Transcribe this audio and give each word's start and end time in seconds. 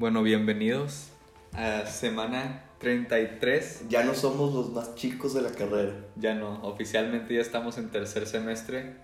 Bueno, 0.00 0.22
bienvenidos 0.22 1.10
a 1.52 1.84
semana 1.84 2.64
33. 2.78 3.90
Ya 3.90 4.02
no 4.02 4.14
somos 4.14 4.54
los 4.54 4.70
más 4.70 4.94
chicos 4.94 5.34
de 5.34 5.42
la 5.42 5.52
carrera. 5.52 5.94
Ya 6.16 6.34
no, 6.34 6.62
oficialmente 6.62 7.34
ya 7.34 7.42
estamos 7.42 7.76
en 7.76 7.90
tercer 7.90 8.26
semestre 8.26 8.96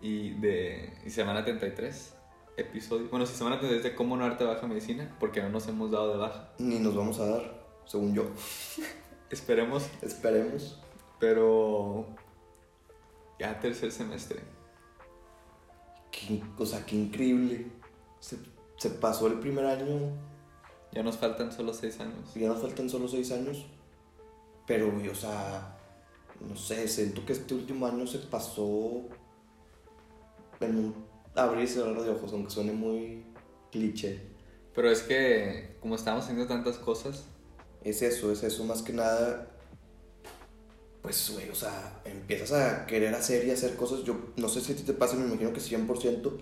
y 0.00 0.30
de 0.34 0.96
y 1.04 1.10
semana 1.10 1.44
33. 1.44 2.14
Episodio. 2.56 3.08
Bueno, 3.10 3.26
si 3.26 3.34
semana 3.34 3.58
33 3.58 3.82
de 3.82 3.96
cómo 3.96 4.16
no 4.16 4.28
darte 4.28 4.44
baja 4.44 4.68
medicina, 4.68 5.12
porque 5.18 5.42
no 5.42 5.48
nos 5.48 5.66
hemos 5.66 5.90
dado 5.90 6.12
de 6.12 6.18
baja. 6.18 6.50
Ni 6.58 6.78
nos 6.78 6.94
vamos 6.94 7.18
a 7.18 7.26
dar, 7.26 7.66
según 7.84 8.14
yo. 8.14 8.30
Esperemos, 9.30 9.90
Esperemos. 10.02 10.80
pero 11.18 12.06
ya 13.40 13.58
tercer 13.58 13.90
semestre. 13.90 14.38
Qué, 16.12 16.40
o 16.56 16.64
sea, 16.64 16.86
qué 16.86 16.94
increíble. 16.94 17.66
Se, 18.20 18.36
se 18.76 18.90
pasó 18.90 19.26
el 19.26 19.40
primer 19.40 19.66
año 19.66 20.12
Ya 20.92 21.02
nos 21.02 21.16
faltan 21.16 21.52
solo 21.52 21.72
seis 21.72 21.98
años. 22.00 22.34
ya 22.34 22.48
nos 22.48 22.60
faltan 22.60 22.88
solo 22.88 23.08
seis 23.08 23.30
años. 23.32 23.66
Pero, 24.66 24.90
güey, 24.92 25.08
o 25.08 25.14
sea, 25.14 25.76
no 26.40 26.56
sé, 26.56 26.88
siento 26.88 27.24
que 27.24 27.32
este 27.32 27.54
último 27.54 27.86
año 27.86 28.06
se 28.06 28.18
pasó 28.18 29.02
en 30.60 30.76
un 30.78 30.94
abrir 31.34 31.64
y 31.64 31.68
cerrar 31.68 32.00
de 32.00 32.10
ojos, 32.10 32.32
aunque 32.32 32.50
suene 32.50 32.72
muy 32.72 33.24
cliché. 33.70 34.20
Pero 34.74 34.90
es 34.90 35.02
que 35.02 35.76
como 35.80 35.94
estamos 35.94 36.24
haciendo 36.24 36.46
tantas 36.46 36.76
cosas, 36.78 37.24
Es 37.84 38.02
eso, 38.02 38.32
es 38.32 38.42
eso, 38.42 38.64
más 38.64 38.82
que 38.82 38.92
nada. 38.92 39.48
Pues, 41.02 41.30
güey, 41.32 41.48
o 41.50 41.54
sea, 41.54 42.00
empiezas 42.04 42.50
a 42.52 42.84
querer 42.86 43.14
hacer 43.14 43.46
y 43.46 43.52
hacer 43.52 43.76
cosas. 43.76 44.02
Yo 44.02 44.16
no 44.36 44.48
sé 44.48 44.60
si 44.60 44.72
a 44.72 44.76
ti 44.76 44.82
te 44.82 44.92
pasa, 44.92 45.14
me 45.14 45.26
imagino 45.26 45.52
que 45.52 45.60
100%. 45.60 46.32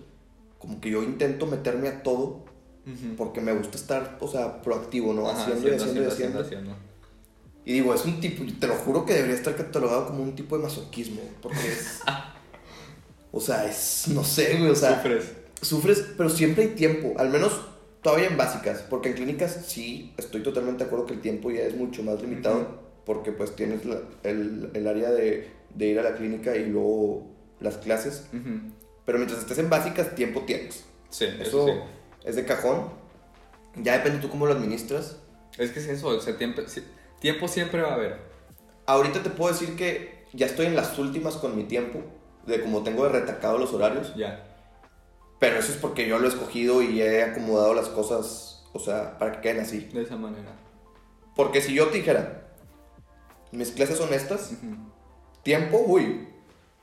Como 0.59 0.79
que 0.81 0.89
yo 0.89 1.03
intento 1.03 1.45
meterme 1.45 1.87
a 1.89 2.03
todo 2.03 2.45
ujú, 2.85 3.15
porque 3.17 3.41
me 3.41 3.53
gusta 3.53 3.77
estar, 3.77 4.17
o 4.21 4.27
sea, 4.27 4.61
proactivo, 4.61 5.13
¿no? 5.13 5.29
ajá, 5.29 5.41
haciendo, 5.41 5.67
y 5.67 5.71
haciendo, 5.75 6.03
y 6.03 6.05
haciendo. 6.05 6.39
haciendo. 6.41 6.75
Y 7.65 7.73
digo, 7.73 7.93
es 7.95 8.05
un 8.05 8.19
tipo, 8.19 8.43
te 8.59 8.67
lo 8.67 8.75
juro 8.75 9.05
que 9.05 9.13
debería 9.13 9.35
estar 9.35 9.55
catalogado 9.55 10.07
como 10.07 10.21
un 10.23 10.35
tipo 10.35 10.55
de 10.57 10.63
masoquismo. 10.63 11.21
Porque 11.41 11.57
es. 11.57 12.01
o 13.31 13.39
sea, 13.41 13.65
es. 13.65 14.05
No 14.09 14.23
sé, 14.23 14.57
güey, 14.57 14.69
o 14.71 14.75
sea. 14.75 14.97
Sufres. 14.97 15.31
Sufres, 15.61 16.05
pero 16.15 16.29
siempre 16.29 16.63
hay 16.65 16.69
tiempo, 16.75 17.13
al 17.17 17.29
menos 17.29 17.59
todavía 18.03 18.27
en 18.27 18.37
básicas, 18.37 18.83
porque 18.87 19.09
en 19.09 19.15
clínicas 19.15 19.63
sí, 19.65 20.13
estoy 20.17 20.43
totalmente 20.43 20.83
de 20.83 20.87
acuerdo 20.87 21.07
que 21.07 21.13
el 21.15 21.21
tiempo 21.21 21.49
ya 21.49 21.61
es 21.61 21.75
mucho 21.75 22.03
más 22.03 22.21
limitado, 22.21 22.59
Ujú. 22.59 22.67
porque 23.03 23.31
pues 23.31 23.55
tienes 23.55 23.83
la- 23.83 24.01
el, 24.21 24.69
el 24.75 24.87
área 24.87 25.09
de, 25.09 25.49
de 25.73 25.87
ir 25.87 25.97
a 25.97 26.03
la 26.03 26.13
clínica 26.15 26.55
y 26.55 26.67
luego 26.67 27.25
las 27.59 27.77
clases, 27.77 28.27
Ujú. 28.31 28.59
Pero 29.05 29.17
mientras 29.17 29.41
estés 29.41 29.57
en 29.59 29.69
básicas, 29.69 30.15
tiempo 30.15 30.41
tienes. 30.41 30.85
Sí, 31.09 31.25
Eso 31.25 31.41
eso 31.41 31.67
sí. 31.67 31.73
es 32.25 32.35
de 32.35 32.45
cajón, 32.45 32.89
ya 33.75 33.93
depende 33.93 34.19
tú 34.19 34.29
cómo 34.29 34.45
lo 34.45 34.53
administras. 34.53 35.17
Es 35.57 35.71
que 35.71 35.79
es 35.79 35.87
eso, 35.87 36.07
o 36.07 36.19
sea, 36.19 36.37
tiempo, 36.37 36.61
tiempo 37.19 37.47
siempre 37.47 37.81
va 37.81 37.89
a 37.91 37.93
haber. 37.95 38.19
Ahorita 38.85 39.23
te 39.23 39.29
puedo 39.29 39.51
decir 39.53 39.75
que 39.75 40.25
ya 40.33 40.45
estoy 40.45 40.65
en 40.65 40.75
las 40.75 40.97
últimas 40.99 41.35
con 41.37 41.55
mi 41.55 41.63
tiempo, 41.63 42.01
de 42.45 42.61
como 42.61 42.83
tengo 42.83 43.03
de 43.05 43.09
retacado 43.09 43.57
los 43.57 43.73
horarios, 43.73 44.13
Ya. 44.15 44.45
pero 45.39 45.57
eso 45.57 45.71
es 45.71 45.77
porque 45.77 46.07
yo 46.07 46.19
lo 46.19 46.25
he 46.25 46.29
escogido 46.29 46.81
y 46.81 47.01
he 47.01 47.23
acomodado 47.23 47.73
las 47.73 47.87
cosas, 47.87 48.65
o 48.73 48.79
sea, 48.79 49.17
para 49.17 49.31
que 49.33 49.41
queden 49.41 49.61
así. 49.61 49.79
De 49.93 50.01
esa 50.03 50.17
manera. 50.17 50.51
Porque 51.35 51.61
si 51.61 51.73
yo 51.73 51.87
te 51.87 51.97
dijera, 51.97 52.47
mis 53.51 53.71
clases 53.71 53.97
son 53.97 54.13
estas, 54.13 54.51
tiempo, 55.43 55.81
uy, 55.85 56.27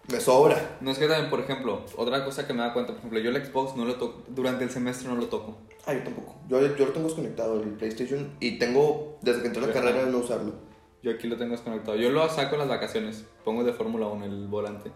me 0.08 0.20
sobra. 0.20 0.78
No 0.80 0.90
es 0.90 0.98
que 0.98 1.06
también, 1.06 1.30
por 1.30 1.40
ejemplo, 1.40 1.84
otra 1.96 2.24
cosa 2.24 2.46
que 2.46 2.52
me 2.52 2.60
da 2.60 2.72
cuenta, 2.72 2.92
por 2.92 2.98
ejemplo, 2.98 3.18
yo 3.20 3.30
el 3.30 3.44
Xbox 3.46 3.76
no 3.76 3.84
lo 3.84 3.96
toco, 3.96 4.22
durante 4.28 4.64
el 4.64 4.70
semestre 4.70 5.08
no 5.08 5.16
lo 5.16 5.26
toco. 5.26 5.58
Ah, 5.86 5.94
yo 5.94 6.02
tampoco. 6.02 6.36
Yo, 6.48 6.60
yo 6.60 6.86
lo 6.86 6.92
tengo 6.92 7.06
desconectado, 7.08 7.62
el 7.62 7.70
PlayStation, 7.70 8.30
y 8.40 8.58
tengo, 8.58 9.18
desde 9.22 9.40
que 9.42 9.46
entré 9.48 9.62
a 9.64 9.66
la 9.68 9.72
carrera, 9.72 10.06
no 10.06 10.18
usarlo. 10.18 10.54
Yo 11.02 11.10
aquí 11.10 11.26
lo 11.26 11.36
tengo 11.36 11.52
desconectado. 11.52 11.96
Yo 11.96 12.10
lo 12.10 12.28
saco 12.28 12.54
en 12.54 12.60
las 12.60 12.68
vacaciones. 12.68 13.24
Pongo 13.44 13.64
de 13.64 13.72
Fórmula 13.72 14.06
1 14.06 14.24
el 14.24 14.46
volante. 14.46 14.92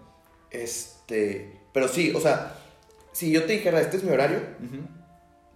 Este, 0.50 1.60
pero 1.72 1.88
sí, 1.88 2.12
o 2.14 2.20
sea, 2.20 2.54
si 3.12 3.32
yo 3.32 3.44
te 3.44 3.54
dijera, 3.54 3.80
este 3.80 3.96
es 3.96 4.04
mi 4.04 4.10
horario, 4.12 4.38
Ujú. 4.64 4.82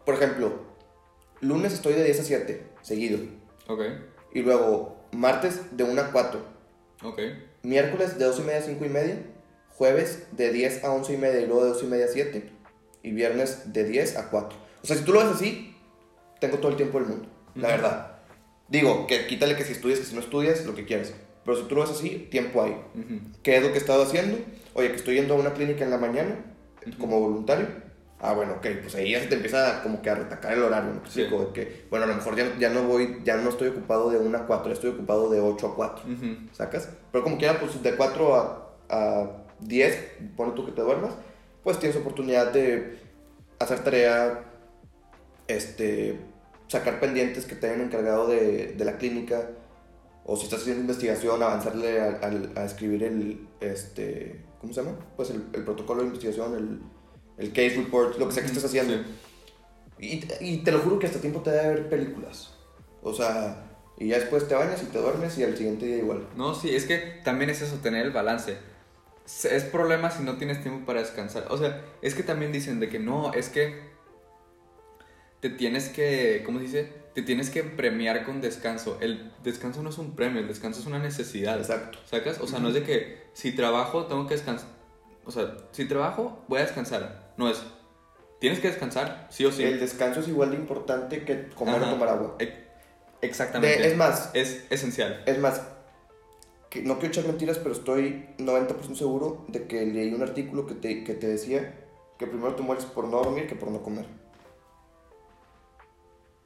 por 0.05 0.15
ejemplo, 0.15 0.53
lunes 1.41 1.72
estoy 1.72 1.94
de 1.94 2.05
10 2.05 2.21
a 2.21 2.25
7, 2.25 2.66
seguido, 2.83 3.19
Ok, 3.69 3.83
y 4.34 4.43
luego 4.43 4.97
martes 5.12 5.77
de 5.77 5.84
1 5.84 6.00
a 6.03 6.10
4, 6.10 6.41
ok. 7.05 7.21
miércoles 7.62 8.19
de 8.19 8.25
2 8.25 8.39
y 8.41 8.43
media 8.43 8.59
a 8.59 8.62
5 8.62 8.84
y 8.84 8.89
media, 8.89 9.22
jueves 9.84 10.26
de 10.32 10.52
10 10.52 10.84
a 10.84 10.92
11 10.92 11.14
y 11.14 11.16
media 11.16 11.41
y 11.41 11.46
luego 11.46 11.64
de 11.64 11.70
2 11.70 11.82
y 11.84 11.86
media 11.86 12.04
a 12.04 12.08
7, 12.08 12.50
y 13.02 13.12
viernes 13.12 13.72
de 13.72 13.84
10 13.84 14.18
a 14.18 14.28
4. 14.28 14.58
O 14.82 14.86
sea, 14.86 14.94
si 14.94 15.04
tú 15.04 15.12
lo 15.14 15.20
ves 15.20 15.30
así, 15.30 15.74
tengo 16.38 16.58
todo 16.58 16.70
el 16.70 16.76
tiempo 16.76 16.98
del 16.98 17.08
mundo, 17.08 17.28
la 17.54 17.68
Ujú. 17.68 17.76
verdad. 17.78 18.06
Digo, 18.68 19.06
que 19.06 19.26
quítale 19.26 19.56
que 19.56 19.64
si 19.64 19.72
estudias, 19.72 19.98
que 20.00 20.04
si 20.04 20.14
no 20.14 20.20
estudias, 20.20 20.66
lo 20.66 20.74
que 20.74 20.84
quieras. 20.84 21.14
Pero 21.46 21.56
si 21.56 21.62
tú 21.62 21.76
lo 21.76 21.80
ves 21.80 21.92
así, 21.92 22.28
tiempo 22.30 22.62
hay. 22.62 22.72
Ujú. 22.72 23.20
¿Qué 23.42 23.56
es 23.56 23.62
lo 23.62 23.68
que 23.68 23.76
he 23.76 23.78
estado 23.78 24.02
haciendo? 24.02 24.36
Oye, 24.74 24.91
que 24.91 24.96
estoy 24.96 25.14
yendo 25.14 25.32
a 25.32 25.38
una 25.38 25.54
clínica 25.54 25.82
en 25.82 25.91
la 25.91 25.97
mañana 25.97 26.36
Ujú. 26.86 26.98
como 26.98 27.18
voluntario. 27.18 27.66
Ah, 28.20 28.34
bueno, 28.34 28.52
ok, 28.58 28.66
pues 28.82 28.94
ahí 28.97 29.12
ya 29.12 29.20
se 29.20 29.28
te 29.28 29.36
empieza 29.36 29.82
como 29.82 30.02
que 30.02 30.10
a 30.10 30.14
retacar 30.14 30.52
el 30.52 30.62
horario, 30.62 30.92
¿no? 30.92 31.10
Sí. 31.10 31.26
Que, 31.54 31.86
bueno, 31.88 32.04
a 32.04 32.08
lo 32.08 32.16
mejor 32.16 32.36
ya, 32.36 32.54
ya 32.58 32.68
no 32.68 32.82
voy, 32.82 33.22
ya 33.24 33.38
no 33.38 33.48
estoy 33.48 33.68
ocupado 33.68 34.10
de 34.10 34.18
1 34.18 34.36
a 34.36 34.47
4, 34.47 34.66
ya 34.66 34.74
estoy 34.74 34.91
ocupado 34.91 35.30
de 35.30 35.41
8 35.41 35.68
a 35.68 35.74
4. 35.74 36.04
Ujú. 36.04 36.26
¿Sacas? 36.52 36.91
Pero 37.10 37.24
como 37.24 37.38
quiera, 37.38 37.58
pues 37.58 37.82
de 37.82 37.97
4 37.97 38.34
a, 38.34 38.74
a 38.91 39.40
10, 39.62 40.12
pone 40.37 40.53
tú 40.53 40.66
que 40.66 40.72
te 40.72 40.82
duermas, 40.82 41.15
pues 41.62 41.78
tienes 41.78 41.97
oportunidad 41.97 42.53
de 42.53 42.98
hacer 43.59 43.84
tarea, 43.84 44.44
este, 45.48 46.19
sacar 46.69 47.00
pendientes 47.00 47.44
que 47.44 47.54
te 47.54 47.69
hayan 47.69 47.82
encargado 47.82 48.28
de, 48.28 48.69
de 48.69 48.84
la 48.84 48.97
clínica, 48.97 49.50
o 50.25 50.37
si 50.37 50.44
estás 50.44 50.60
haciendo 50.60 50.82
investigación, 50.82 51.43
avanzarle 51.43 52.00
a, 52.00 52.21
a 52.56 52.65
escribir 52.65 53.03
el, 53.03 53.48
este, 53.60 54.44
¿cómo 54.60 54.72
se 54.72 54.82
llama? 54.82 54.97
Pues 55.16 55.31
el, 55.31 55.44
el 55.53 55.65
protocolo 55.65 56.00
de 56.00 56.09
investigación, 56.09 56.54
el, 56.56 56.81
el 57.38 57.53
case 57.53 57.77
report, 57.77 58.19
lo 58.19 58.28
que 58.28 58.34
sea 58.34 58.42
que 58.42 58.48
estés 58.48 58.65
haciendo. 58.65 58.94
Sí. 58.94 59.00
Y, 59.98 60.28
y 60.41 60.59
te 60.59 60.72
lo 60.72 60.78
juro 60.78 60.98
que 60.98 61.06
hasta 61.06 61.21
tiempo 61.21 61.41
te 61.41 61.50
da 61.50 61.69
ver 61.69 61.88
películas. 61.88 62.54
O 63.03 63.12
sea, 63.12 63.66
y 63.98 64.09
ya 64.09 64.19
después 64.19 64.48
te 64.48 64.54
bañas 64.54 64.82
y 64.82 64.87
te 64.87 64.98
duermes 64.98 65.37
y 65.38 65.44
al 65.44 65.56
siguiente 65.56 65.87
día 65.87 65.98
igual. 65.98 66.28
No, 66.37 66.54
sí, 66.54 66.75
es 66.75 66.87
que 66.87 67.21
también 67.25 67.50
es 67.50 67.60
eso, 67.60 67.77
tener 67.77 68.06
el 68.06 68.12
balance. 68.12 68.56
Es 69.44 69.64
problema 69.64 70.10
si 70.10 70.22
no 70.22 70.36
tienes 70.36 70.62
tiempo 70.62 70.84
para 70.86 71.00
descansar. 71.00 71.46
O 71.50 71.56
sea, 71.58 71.82
es 72.02 72.14
que 72.14 72.22
también 72.22 72.52
dicen 72.52 72.80
de 72.80 72.88
que 72.88 72.98
no, 72.98 73.32
es 73.32 73.48
que 73.48 73.80
te 75.41 75.48
tienes 75.50 75.88
que, 75.88 76.42
¿cómo 76.44 76.58
se 76.58 76.64
dice? 76.64 76.92
Te 77.14 77.22
tienes 77.22 77.50
que 77.50 77.62
premiar 77.64 78.24
con 78.24 78.41
descanso. 78.41 78.98
El 79.00 79.32
descanso 79.42 79.82
no 79.82 79.91
es 79.91 79.98
un 79.98 80.14
premio, 80.14 80.41
el 80.41 80.48
descanso 80.48 80.80
es 80.80 80.86
una 80.86 80.98
necesidad. 80.98 81.58
Exacto. 81.58 81.98
¿Sacas? 82.04 82.41
O 82.41 82.46
sea, 82.46 82.58
no 82.60 82.68
es 82.68 82.74
de 82.74 82.82
que 82.82 83.22
si 83.32 83.52
trabajo 83.52 84.06
tengo 84.06 84.26
que 84.26 84.34
descansar. 84.34 84.68
O 85.24 85.30
sea, 85.30 85.56
si 85.72 85.86
trabajo 85.86 86.44
voy 86.48 86.58
a 86.60 86.62
descansar. 86.62 87.32
No 87.36 87.48
es. 87.48 87.62
Tienes 88.41 88.60
que 88.60 88.68
descansar, 88.68 89.26
sí 89.30 89.44
o 89.44 89.52
sí. 89.52 89.62
El 89.64 89.80
descanso 89.80 90.20
es 90.20 90.28
igual 90.28 90.50
de 90.50 90.56
importante 90.56 91.24
que 91.24 91.48
comer 91.50 91.76
Ajá. 91.76 91.86
o 91.88 91.91
tomar 91.91 92.08
agua. 92.08 92.36
Exactamente. 93.22 93.80
De- 93.82 93.88
es 93.88 93.97
más, 93.97 94.30
Es 94.34 94.64
esencial. 94.70 95.22
es 95.26 95.38
más, 95.38 95.62
que 96.70 96.82
no 96.82 96.94
quiero 96.98 97.08
echar 97.08 97.26
mentiras, 97.26 97.58
pero 97.58 97.72
estoy 97.75 98.26
90% 98.38 98.94
seguro 98.94 99.44
de 99.48 99.66
que 99.66 99.84
leí 99.84 100.14
un 100.14 100.22
artículo 100.22 100.66
que 100.66 100.75
te, 100.75 101.03
que 101.04 101.14
te 101.14 101.26
decía 101.26 101.84
que 102.19 102.26
primero 102.26 102.54
te 102.54 102.62
mueres 102.62 102.84
por 102.84 103.08
no 103.08 103.19
dormir 103.19 103.47
que 103.48 103.56
por 103.56 103.70
no 103.70 103.82
comer. 103.82 104.06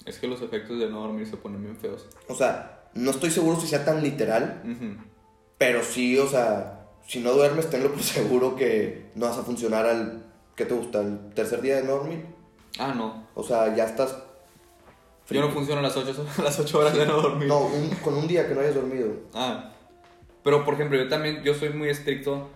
Es 0.06 0.18
que 0.18 0.26
los 0.26 0.42
efectos 0.42 0.78
de 0.78 0.88
no 0.90 1.00
dormir 1.00 1.26
se 1.26 1.36
ponen 1.36 1.62
bien 1.62 1.76
feos. 1.76 2.06
O 2.28 2.34
sea, 2.34 2.88
no 2.94 3.10
estoy 3.10 3.30
seguro 3.30 3.58
si 3.60 3.66
sea 3.66 3.84
tan 3.84 4.02
literal, 4.02 4.62
pero 5.58 5.82
sí, 5.82 6.18
o 6.18 6.26
sea, 6.26 6.88
si 7.06 7.20
no 7.20 7.32
duermes, 7.32 7.70
tenlo 7.70 7.90
por 7.90 8.02
seguro 8.02 8.54
que 8.56 9.10
no 9.14 9.26
vas 9.26 9.38
a 9.38 9.42
funcionar 9.42 9.86
al, 9.86 10.24
¿qué 10.56 10.66
te 10.66 10.74
gusta? 10.74 11.00
¿El 11.00 11.30
tercer 11.34 11.62
día 11.62 11.76
de 11.76 11.84
no 11.84 11.92
dormir? 11.92 12.26
Ah, 12.78 12.92
no. 12.94 13.26
O 13.34 13.42
sea, 13.42 13.74
ya 13.74 13.84
estás... 13.84 14.16
Yo 15.30 15.40
no 15.40 15.50
funciono 15.50 15.80
las 15.80 15.96
8, 15.96 16.26
las 16.42 16.58
ocho 16.60 16.78
horas 16.80 16.94
de 16.94 17.06
no 17.06 17.20
dormir. 17.22 17.48
No, 17.48 17.60
un- 17.66 17.88
con 18.02 18.14
un 18.14 18.26
día 18.28 18.46
que 18.46 18.54
no 18.54 18.60
hayas 18.60 18.74
dormido. 18.74 19.08
Ah. 19.32 19.70
Pero, 20.44 20.64
por 20.64 20.74
ejemplo, 20.74 20.96
yo 20.98 21.08
también, 21.08 21.42
yo 21.42 21.54
soy 21.54 21.70
muy 21.70 21.88
estricto 21.88 22.50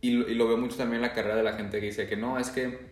y, 0.00 0.12
lo- 0.12 0.28
y 0.28 0.34
lo 0.34 0.48
veo 0.48 0.56
mucho 0.56 0.76
también 0.76 0.96
en 1.02 1.08
la 1.08 1.12
carrera 1.14 1.36
de 1.36 1.42
la 1.42 1.52
gente 1.52 1.78
que 1.80 1.86
dice 1.86 2.08
que 2.08 2.16
no, 2.16 2.38
es 2.38 2.50
que 2.50 2.90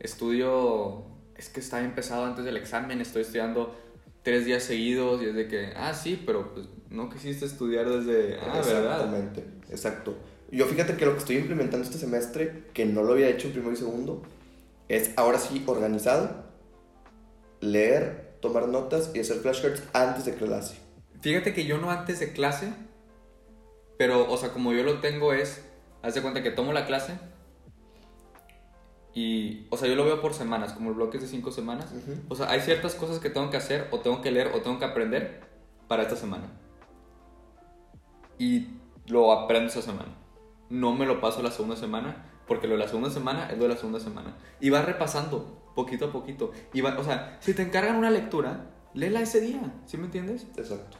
estudio, 0.00 1.04
es 1.36 1.48
que 1.48 1.60
está 1.60 1.78
bien 1.78 1.94
pesado 1.94 2.24
antes 2.24 2.44
del 2.44 2.56
examen, 2.56 3.00
estoy 3.00 3.22
estudiando 3.22 3.74
tres 4.22 4.44
días 4.44 4.64
seguidos 4.64 5.22
y 5.22 5.26
es 5.26 5.34
de 5.34 5.46
que, 5.48 5.72
ah, 5.76 5.94
sí, 5.94 6.20
pero 6.26 6.52
pues 6.52 6.66
no 6.90 7.08
quisiste 7.08 7.44
estudiar 7.46 7.88
desde, 7.88 8.36
ah, 8.40 8.60
¿verdad? 8.64 8.92
Exactamente, 9.02 9.44
exacto. 9.70 10.16
Yo 10.50 10.66
fíjate 10.66 10.96
que 10.96 11.04
lo 11.06 11.12
que 11.12 11.18
estoy 11.18 11.36
implementando 11.36 11.84
este 11.86 11.98
semestre, 11.98 12.64
que 12.74 12.84
no 12.86 13.02
lo 13.04 13.12
había 13.12 13.28
hecho 13.28 13.46
en 13.46 13.52
primero 13.52 13.72
y 13.72 13.76
segundo, 13.76 14.22
es 14.88 15.12
ahora 15.16 15.38
sí 15.38 15.62
organizado, 15.66 16.46
leer, 17.60 18.36
tomar 18.40 18.68
notas 18.68 19.10
y 19.14 19.20
hacer 19.20 19.36
flashcards 19.38 19.82
antes 19.92 20.24
de 20.24 20.34
clase. 20.34 20.76
Fíjate 21.20 21.52
que 21.52 21.64
yo 21.66 21.78
no 21.78 21.90
antes 21.90 22.20
de 22.20 22.32
clase, 22.32 22.72
pero, 23.98 24.30
o 24.30 24.36
sea, 24.36 24.52
como 24.52 24.72
yo 24.72 24.84
lo 24.84 25.00
tengo 25.00 25.32
es, 25.32 25.68
haz 26.02 26.14
de 26.14 26.22
cuenta 26.22 26.42
que 26.42 26.50
tomo 26.52 26.72
la 26.72 26.86
clase 26.86 27.18
Y, 29.12 29.66
o 29.70 29.76
sea, 29.76 29.88
yo 29.88 29.96
lo 29.96 30.04
veo 30.04 30.20
por 30.20 30.32
semanas, 30.32 30.72
como 30.72 30.94
bloques 30.94 31.20
de 31.20 31.26
cinco 31.26 31.50
semanas. 31.50 31.92
Ujú. 31.92 32.20
O 32.28 32.36
sea, 32.36 32.48
hay 32.50 32.60
ciertas 32.60 32.94
cosas 32.94 33.18
que 33.18 33.30
tengo 33.30 33.50
que 33.50 33.56
hacer, 33.56 33.88
o 33.90 33.98
tengo 33.98 34.22
que 34.22 34.30
leer, 34.30 34.52
o 34.54 34.60
tengo 34.60 34.78
que 34.78 34.84
aprender 34.84 35.40
para 35.88 36.04
esta 36.04 36.14
semana. 36.14 36.44
Y 38.38 38.68
lo 39.08 39.32
aprendo 39.32 39.68
esa 39.68 39.82
semana. 39.82 40.14
No 40.70 40.94
me 40.94 41.04
lo 41.04 41.20
paso 41.20 41.42
la 41.42 41.50
segunda 41.50 41.74
semana, 41.74 42.30
porque 42.46 42.68
lo 42.68 42.74
de 42.74 42.80
la 42.80 42.88
segunda 42.88 43.10
semana 43.10 43.50
es 43.50 43.58
lo 43.58 43.64
de 43.64 43.70
la 43.70 43.76
segunda 43.76 43.98
semana. 43.98 44.36
Y 44.60 44.70
vas 44.70 44.84
repasando, 44.84 45.72
poquito 45.74 46.06
a 46.06 46.12
poquito. 46.12 46.52
Y 46.72 46.80
va, 46.82 46.96
o 46.96 47.02
sea, 47.02 47.38
si 47.40 47.54
te 47.54 47.62
encargan 47.62 47.96
una 47.96 48.10
lectura, 48.10 48.66
léela 48.94 49.20
ese 49.20 49.40
día, 49.40 49.60
¿sí 49.86 49.96
me 49.96 50.04
entiendes? 50.04 50.46
Exacto. 50.56 50.98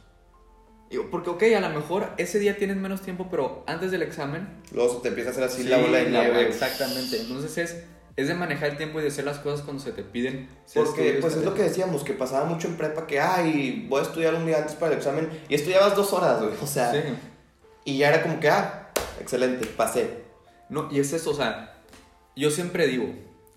Porque, 1.11 1.29
ok, 1.29 1.43
a 1.55 1.59
lo 1.59 1.69
mejor 1.69 2.09
ese 2.17 2.39
día 2.39 2.57
tienes 2.57 2.77
menos 2.77 3.01
tiempo, 3.01 3.27
pero 3.29 3.63
antes 3.67 3.91
del 3.91 4.01
examen 4.01 4.47
Luego 4.71 4.97
te 4.97 5.09
empieza 5.09 5.29
a 5.29 5.33
hacer 5.33 5.43
así 5.43 5.63
Sí, 5.63 5.69
la 5.69 5.77
bola 5.77 5.99
de 5.99 6.09
la- 6.09 6.21
nieve. 6.23 6.47
Exactamente. 6.47 7.21
Entonces 7.21 7.57
es, 7.59 7.83
es 8.15 8.27
de 8.27 8.33
manejar 8.33 8.71
el 8.71 8.77
tiempo 8.77 8.99
y 8.99 9.03
de 9.03 9.09
hacer 9.09 9.23
las 9.25 9.37
cosas 9.37 9.61
cuando 9.61 9.83
se 9.83 9.91
te 9.91 10.01
piden. 10.03 10.49
Si 10.65 10.79
Porque 10.79 11.19
pues 11.21 11.35
es 11.35 11.43
lo 11.45 11.53
que 11.53 11.63
decíamos, 11.63 12.03
que 12.03 12.13
pasaba 12.13 12.45
mucho 12.45 12.67
en 12.67 12.75
prepa 12.75 13.05
que, 13.05 13.19
ay, 13.19 13.85
voy 13.87 13.99
a 13.99 14.03
estudiar 14.03 14.33
un 14.33 14.45
día 14.47 14.57
antes 14.57 14.73
para 14.75 14.91
el 14.93 14.97
examen. 14.97 15.29
Y 15.47 15.55
estudiabas 15.55 15.95
dos 15.95 16.11
horas, 16.11 16.41
güey. 16.41 16.53
O 16.61 16.67
sea, 16.67 16.91
Sí. 16.91 16.99
y 17.85 17.97
ya 17.99 18.09
era 18.09 18.23
como 18.23 18.39
que, 18.39 18.49
ah, 18.49 18.89
excelente, 19.21 19.67
pasé. 19.67 20.23
No, 20.69 20.87
y 20.91 20.99
es 20.99 21.13
eso, 21.13 21.31
o 21.31 21.35
sea, 21.35 21.77
yo 22.35 22.49
siempre 22.51 22.87
digo 22.87 23.05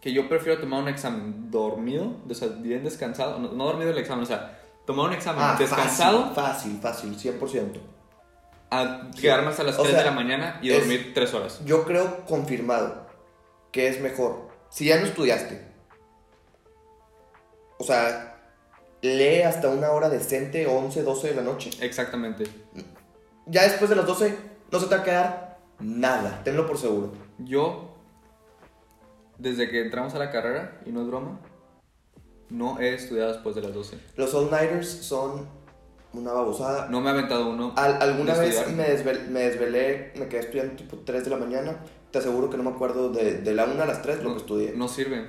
que 0.00 0.12
yo 0.12 0.28
prefiero 0.28 0.60
tomar 0.60 0.82
un 0.82 0.88
examen 0.88 1.50
dormido, 1.50 2.16
o 2.28 2.34
sea, 2.34 2.48
bien 2.48 2.84
descansado, 2.84 3.38
no, 3.38 3.52
no 3.52 3.64
dormido 3.66 3.90
el 3.90 3.98
examen, 3.98 4.24
o 4.24 4.26
sea, 4.26 4.58
tomar 4.86 5.06
un 5.08 5.12
examen 5.14 5.42
Ah, 5.44 5.56
descansado 5.58 6.32
Fácil, 6.34 6.78
fácil, 6.80 7.14
fácil, 7.14 7.38
100%. 7.40 7.80
a 8.70 9.10
quedarme 9.20 9.48
hasta 9.50 9.62
las 9.64 9.78
O 9.78 9.82
3 9.82 9.94
sea, 9.94 10.02
de 10.04 10.10
la 10.10 10.14
mañana 10.16 10.58
y 10.62 10.70
es- 10.70 10.78
dormir 10.78 11.12
3 11.14 11.34
horas. 11.34 11.60
Yo 11.64 11.84
creo 11.84 12.24
confirmado 12.26 13.06
que 13.70 13.88
es 13.88 14.00
mejor. 14.00 14.48
Si 14.70 14.86
ya 14.86 14.98
no 14.98 15.06
estudiaste, 15.06 15.70
o 17.78 17.84
sea, 17.84 18.38
lee 19.02 19.42
hasta 19.42 19.68
una 19.68 19.90
hora 19.90 20.08
decente, 20.08 20.66
11, 20.66 21.02
12 21.02 21.28
de 21.28 21.34
la 21.34 21.42
noche. 21.42 21.70
Exactamente. 21.80 22.44
Ya 23.46 23.62
después 23.64 23.90
de 23.90 23.96
las 23.96 24.06
12 24.06 24.38
no 24.70 24.78
se 24.80 24.86
te 24.86 24.94
va 24.94 25.00
a 25.02 25.04
quedar 25.04 25.58
nada, 25.80 26.40
tenlo 26.44 26.66
por 26.66 26.78
seguro. 26.78 27.12
Yo, 27.38 27.94
desde 29.38 29.68
que 29.68 29.82
entramos 29.82 30.14
a 30.14 30.18
la 30.18 30.30
carrera, 30.30 30.80
y 30.86 30.92
no 30.92 31.02
es 31.02 31.08
broma, 31.08 31.40
no 32.52 32.78
he 32.80 32.94
estudiado 32.94 33.32
después 33.32 33.54
de 33.54 33.62
las 33.62 33.72
12. 33.74 33.98
Los 34.16 34.34
all-nighters 34.34 34.88
son 34.88 35.46
una 36.12 36.32
babosada. 36.32 36.88
No 36.88 37.00
me 37.00 37.08
he 37.08 37.12
aventado 37.12 37.48
uno. 37.50 37.72
Al- 37.76 38.00
alguna 38.02 38.34
vez 38.34 38.68
me, 38.76 38.84
desvel- 38.86 39.28
me 39.28 39.40
desvelé, 39.40 40.12
me 40.16 40.28
quedé 40.28 40.40
estudiando 40.40 40.74
tipo 40.76 40.98
3 41.04 41.24
de 41.24 41.30
la 41.30 41.36
mañana. 41.38 41.80
Te 42.10 42.18
aseguro 42.18 42.50
que 42.50 42.56
no 42.58 42.62
me 42.64 42.70
acuerdo 42.70 43.08
de, 43.10 43.40
de 43.40 43.54
la 43.54 43.64
1 43.64 43.82
a 43.82 43.86
las 43.86 44.02
3 44.02 44.18
lo 44.18 44.24
no, 44.24 44.34
que 44.34 44.40
estudié. 44.42 44.72
no 44.76 44.88
sirve. 44.88 45.26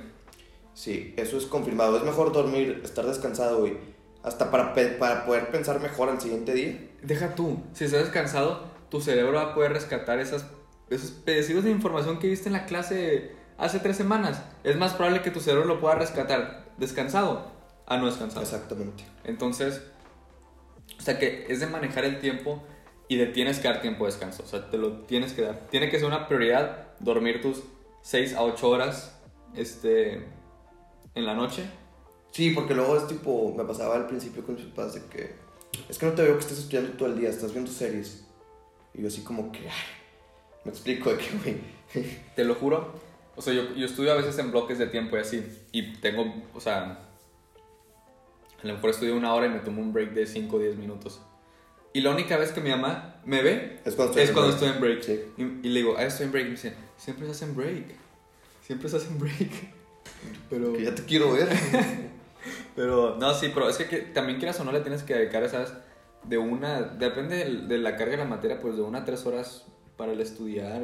Sí, 0.74 1.14
eso 1.16 1.38
es 1.38 1.46
confirmado. 1.46 1.96
Es 1.96 2.02
mejor 2.04 2.32
dormir, 2.32 2.80
estar 2.84 3.06
descansado 3.06 3.66
y 3.66 3.78
hasta 4.22 4.50
para, 4.50 4.74
para 4.98 5.24
poder 5.24 5.50
pensar 5.50 5.80
mejor 5.80 6.08
al 6.08 6.20
siguiente 6.20 6.52
día. 6.52 6.90
Deja 7.02 7.34
tú, 7.34 7.58
si 7.72 7.84
estás 7.84 8.00
descansado, 8.02 8.64
tu 8.90 9.00
cerebro 9.00 9.34
va 9.34 9.42
a 9.52 9.54
poder 9.54 9.72
rescatar 9.72 10.18
esas, 10.18 10.46
esos 10.90 11.10
pedacillos 11.10 11.64
de 11.64 11.70
información 11.70 12.18
que 12.18 12.28
viste 12.28 12.48
en 12.48 12.54
la 12.54 12.66
clase 12.66 13.32
hace 13.58 13.78
tres 13.80 13.96
semanas. 13.96 14.42
Es 14.62 14.76
más 14.76 14.94
probable 14.94 15.22
que 15.22 15.30
tu 15.30 15.40
cerebro 15.40 15.66
lo 15.66 15.80
pueda 15.80 15.96
rescatar 15.96 16.66
descansado 16.76 17.52
a 17.86 17.96
no 17.96 18.06
descansado. 18.06 18.42
Exactamente. 18.42 19.04
Entonces, 19.24 19.82
o 20.98 21.02
sea 21.02 21.18
que 21.18 21.46
es 21.48 21.60
de 21.60 21.66
manejar 21.66 22.04
el 22.04 22.20
tiempo 22.20 22.62
y 23.08 23.16
de 23.16 23.26
tienes 23.26 23.58
que 23.58 23.68
dar 23.68 23.80
tiempo 23.80 24.04
de 24.04 24.12
descanso. 24.12 24.42
O 24.42 24.46
sea, 24.46 24.70
te 24.70 24.78
lo 24.78 25.02
tienes 25.02 25.32
que 25.32 25.42
dar. 25.42 25.68
Tiene 25.70 25.90
que 25.90 25.98
ser 25.98 26.06
una 26.06 26.26
prioridad 26.26 26.94
dormir 27.00 27.42
tus 27.42 27.62
6 28.02 28.34
a 28.34 28.42
8 28.42 28.68
horas 28.68 29.18
este, 29.54 30.14
en 31.14 31.26
la 31.26 31.34
noche. 31.34 31.64
Sí, 32.30 32.50
porque 32.50 32.74
luego 32.74 32.96
es 32.96 33.06
tipo, 33.06 33.54
me 33.56 33.64
pasaba 33.64 33.94
al 33.94 34.06
principio 34.06 34.44
con 34.44 34.56
mis 34.56 34.64
papás 34.64 34.94
de 34.94 35.04
que 35.06 35.44
es 35.88 35.98
que 35.98 36.06
no 36.06 36.12
te 36.12 36.22
veo 36.22 36.34
que 36.34 36.40
estés 36.40 36.58
estudiando 36.58 36.92
todo 36.92 37.08
el 37.08 37.18
día, 37.18 37.28
estás 37.28 37.52
viendo 37.52 37.70
series. 37.70 38.24
Y 38.94 39.02
yo 39.02 39.08
así 39.08 39.22
como 39.22 39.50
que, 39.52 39.60
ay, 39.60 39.74
me 40.64 40.70
explico 40.70 41.10
de 41.10 41.18
que, 41.18 41.30
güey. 41.38 42.06
Te 42.34 42.44
lo 42.44 42.54
juro. 42.54 42.92
O 43.36 43.42
sea, 43.42 43.52
yo, 43.52 43.74
yo 43.74 43.86
estudio 43.86 44.12
a 44.12 44.16
veces 44.16 44.38
en 44.38 44.50
bloques 44.50 44.78
de 44.78 44.86
tiempo 44.86 45.16
y 45.16 45.20
así. 45.20 45.44
Y 45.72 45.94
tengo, 45.94 46.32
o 46.54 46.60
sea, 46.60 46.98
a 48.62 48.66
lo 48.66 48.74
mejor 48.74 48.90
estudio 48.90 49.16
una 49.16 49.34
hora 49.34 49.46
y 49.46 49.50
me 49.50 49.58
tomo 49.60 49.82
un 49.82 49.92
break 49.92 50.12
de 50.12 50.26
5 50.26 50.56
o 50.56 50.58
10 50.58 50.76
minutos. 50.76 51.20
Y 51.92 52.00
la 52.00 52.10
única 52.10 52.36
vez 52.36 52.50
que 52.52 52.60
mi 52.60 52.70
mamá 52.70 53.20
me 53.24 53.42
ve 53.42 53.80
Es 53.84 53.94
cuando 53.94 54.12
estoy 54.18 54.22
es 54.24 54.28
en 54.30 54.34
cuando 54.34 54.56
break. 54.56 54.62
estoy 54.64 54.68
en 54.68 54.80
break. 54.80 55.02
Sí. 55.02 55.20
Y, 55.62 55.66
y 55.68 55.70
le 55.70 55.80
digo, 55.80 55.94
ah, 55.96 56.04
estoy 56.04 56.26
en 56.26 56.32
break. 56.32 56.44
Y 56.46 56.48
me 56.48 56.54
dice, 56.56 56.74
siempre 56.96 57.26
estás 57.26 57.48
en 57.48 57.54
break. 57.56 57.84
Siempre 58.62 58.86
estás 58.86 59.06
en 59.06 59.18
break. 59.18 59.50
Pero, 60.50 60.72
Que 60.72 60.84
ya 60.84 60.94
te 60.94 61.04
quiero 61.04 61.32
ver. 61.32 61.48
pero 62.76 63.16
no, 63.16 63.32
sí, 63.34 63.50
pero 63.54 63.68
es 63.68 63.76
que, 63.78 63.86
que 63.86 63.98
también 63.98 64.38
quieras 64.38 64.58
o 64.60 64.64
no 64.64 64.72
le 64.72 64.80
tienes 64.80 65.02
que 65.02 65.14
dedicar 65.14 65.42
esas 65.44 65.72
de 66.24 66.36
una, 66.38 66.82
depende 66.82 67.36
del- 67.36 67.68
de, 67.68 67.78
la 67.78 67.96
carga 67.96 68.12
de 68.12 68.16
la 68.18 68.24
materia, 68.24 68.60
pues 68.60 68.76
de 68.76 68.82
una 68.82 69.00
a 69.00 69.04
tres 69.04 69.24
horas 69.26 69.66
para 69.96 70.12
el 70.12 70.20
estudiar. 70.20 70.82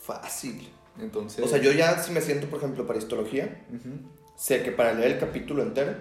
Fácil. 0.00 0.68
Entonces, 1.00 1.44
O 1.44 1.48
sea, 1.48 1.58
yo 1.58 1.72
ya 1.72 1.98
si 2.02 2.12
me 2.12 2.20
siento, 2.20 2.46
por 2.48 2.58
ejemplo, 2.58 2.86
para 2.86 2.98
histología, 2.98 3.64
Ujú. 3.70 4.08
sé 4.36 4.62
que 4.62 4.72
para 4.72 4.92
leer 4.94 5.12
el 5.12 5.18
capítulo 5.18 5.62
entero, 5.62 5.94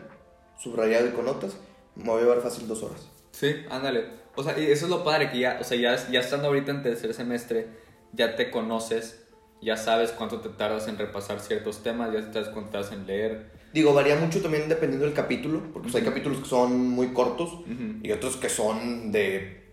subrayado 0.57 1.07
y 1.07 1.11
con 1.11 1.25
notas, 1.25 1.57
me 1.95 2.05
voy 2.05 2.19
a 2.19 2.23
llevar 2.23 2.41
fácil 2.41 2.67
dos 2.67 2.83
horas. 2.83 3.07
Sí, 3.31 3.53
ándale. 3.69 4.05
O 4.35 4.43
sea, 4.43 4.57
y 4.57 4.65
eso 4.65 4.85
es 4.85 4.91
lo 4.91 5.03
padre, 5.03 5.31
que 5.31 5.39
ya, 5.39 5.57
o 5.61 5.63
sea, 5.63 5.77
ya, 5.77 6.09
ya 6.09 6.19
estando 6.19 6.47
ahorita 6.47 6.71
en 6.71 6.83
tercer 6.83 7.13
semestre, 7.13 7.67
ya 8.13 8.35
te 8.35 8.51
conoces, 8.51 9.21
ya 9.61 9.77
sabes 9.77 10.11
cuánto 10.11 10.39
te 10.41 10.49
tardas 10.49 10.87
en 10.87 10.97
repasar 10.97 11.39
ciertos 11.39 11.83
temas, 11.83 12.11
ya 12.13 12.21
sabes 12.33 12.49
cuánto 12.49 12.71
tardas 12.71 12.91
en 12.91 13.05
leer. 13.07 13.51
Digo, 13.73 13.93
varía 13.93 14.15
mucho 14.15 14.41
también 14.41 14.69
dependiendo 14.69 15.05
del 15.05 15.15
capítulo, 15.15 15.61
porque 15.73 15.89
pues, 15.89 15.95
hay 15.95 16.03
capítulos 16.03 16.39
que 16.39 16.45
son 16.45 16.89
muy 16.89 17.07
cortos 17.13 17.53
Ujú. 17.53 17.99
y 18.03 18.11
otros 18.11 18.37
que 18.37 18.47
son 18.49 19.11
de 19.11 19.63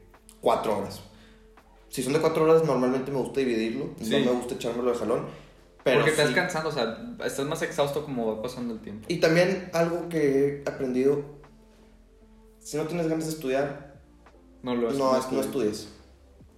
cuatro 0.40 0.78
horas. 0.78 1.02
Si 1.92 2.02
son 2.02 2.14
de 2.14 2.20
cuatro 2.20 2.44
horas, 2.44 2.64
normalmente 2.64 3.10
me 3.10 3.18
gusta 3.18 3.40
dividirlo, 3.40 3.90
Sí. 4.00 4.10
no 4.10 4.18
me 4.32 4.38
gusta 4.38 4.54
echármelo 4.54 4.92
de 4.92 4.98
jalón. 4.98 5.26
Pero 5.84 5.98
Porque 5.98 6.10
estás 6.12 6.28
sí. 6.28 6.34
cansando, 6.34 6.70
o 6.70 6.72
sea, 6.72 6.96
estás 7.24 7.44
más 7.44 7.60
exhausto 7.60 8.02
como 8.04 8.34
va 8.34 8.40
pasando 8.42 8.72
el 8.72 8.80
tiempo. 8.80 9.04
Y 9.08 9.16
también 9.18 9.68
algo 9.74 10.08
que 10.08 10.62
he 10.64 10.68
aprendido, 10.70 11.22
si 12.60 12.76
no 12.76 12.84
tienes 12.84 13.08
ganas 13.08 13.26
de 13.26 13.32
estudiar, 13.32 13.92
No 14.62 14.74
lo 14.74 14.90
no, 14.92 15.12
no 15.12 15.18
estudies. 15.18 15.44
estudies. 15.46 15.88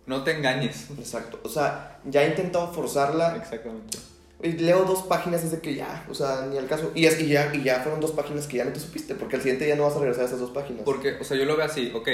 No 0.07 0.23
te 0.23 0.33
engañes. 0.37 0.89
Exacto. 0.99 1.41
O 1.43 1.49
sea, 1.49 1.99
ya 2.05 2.23
he 2.23 2.29
intentado 2.29 2.71
forzarla 2.73 3.37
Exactamente. 3.37 3.99
y 4.43 4.53
leo 4.53 4.85
dos 4.85 5.03
páginas 5.05 5.43
desde 5.43 5.61
que 5.61 5.75
ya, 5.75 6.07
o 6.11 6.15
sea, 6.15 6.47
ni 6.51 6.59
al 6.59 6.67
caso. 6.69 6.93
Y, 6.95 7.07
es- 7.07 7.19
y 7.21 7.29
ya, 7.29 7.51
y 7.55 7.63
ya 7.65 7.81
fueron 7.81 8.01
dos 8.01 8.13
páginas 8.13 8.47
que 8.47 8.59
ya 8.59 8.67
no 8.67 8.73
te 8.73 8.79
supiste, 8.81 9.15
porque 9.15 9.37
al 9.37 9.43
siguiente 9.43 9.65
día 9.65 9.75
no 9.77 9.85
vas 9.85 9.97
a 9.97 10.01
regresar 10.01 10.25
a 10.25 10.27
esas 10.27 10.41
dos 10.41 10.51
páginas. 10.51 10.83
Porque, 10.85 11.15
o 11.19 11.25
sea, 11.25 11.37
yo 11.39 11.47
lo 11.47 11.57
veo 11.57 11.65
así, 11.65 11.91
ok. 11.95 12.09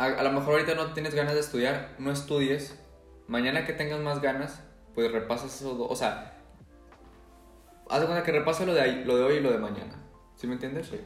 A, 0.00 0.06
a 0.06 0.22
lo 0.22 0.32
mejor 0.32 0.54
ahorita 0.54 0.74
no 0.74 0.94
tienes 0.94 1.14
ganas 1.14 1.34
de 1.34 1.40
estudiar, 1.40 1.94
no 1.98 2.10
estudies. 2.10 2.74
Mañana 3.28 3.66
que 3.66 3.74
tengas 3.74 4.00
más 4.00 4.22
ganas, 4.22 4.60
pues 4.94 5.12
repasas 5.12 5.54
esos 5.54 5.76
dos. 5.76 5.88
O 5.90 5.94
sea, 5.94 6.38
haz 7.90 8.00
de 8.00 8.06
cuenta 8.06 8.24
que 8.24 8.32
repasa 8.32 8.64
lo 8.64 8.72
de, 8.72 8.80
ahí- 8.80 9.04
lo 9.04 9.16
de 9.18 9.24
hoy 9.24 9.34
y 9.34 9.40
lo 9.40 9.52
de 9.52 9.58
mañana. 9.58 9.94
¿Sí 10.36 10.46
me 10.46 10.54
entiendes? 10.54 10.86
Sí. 10.88 10.98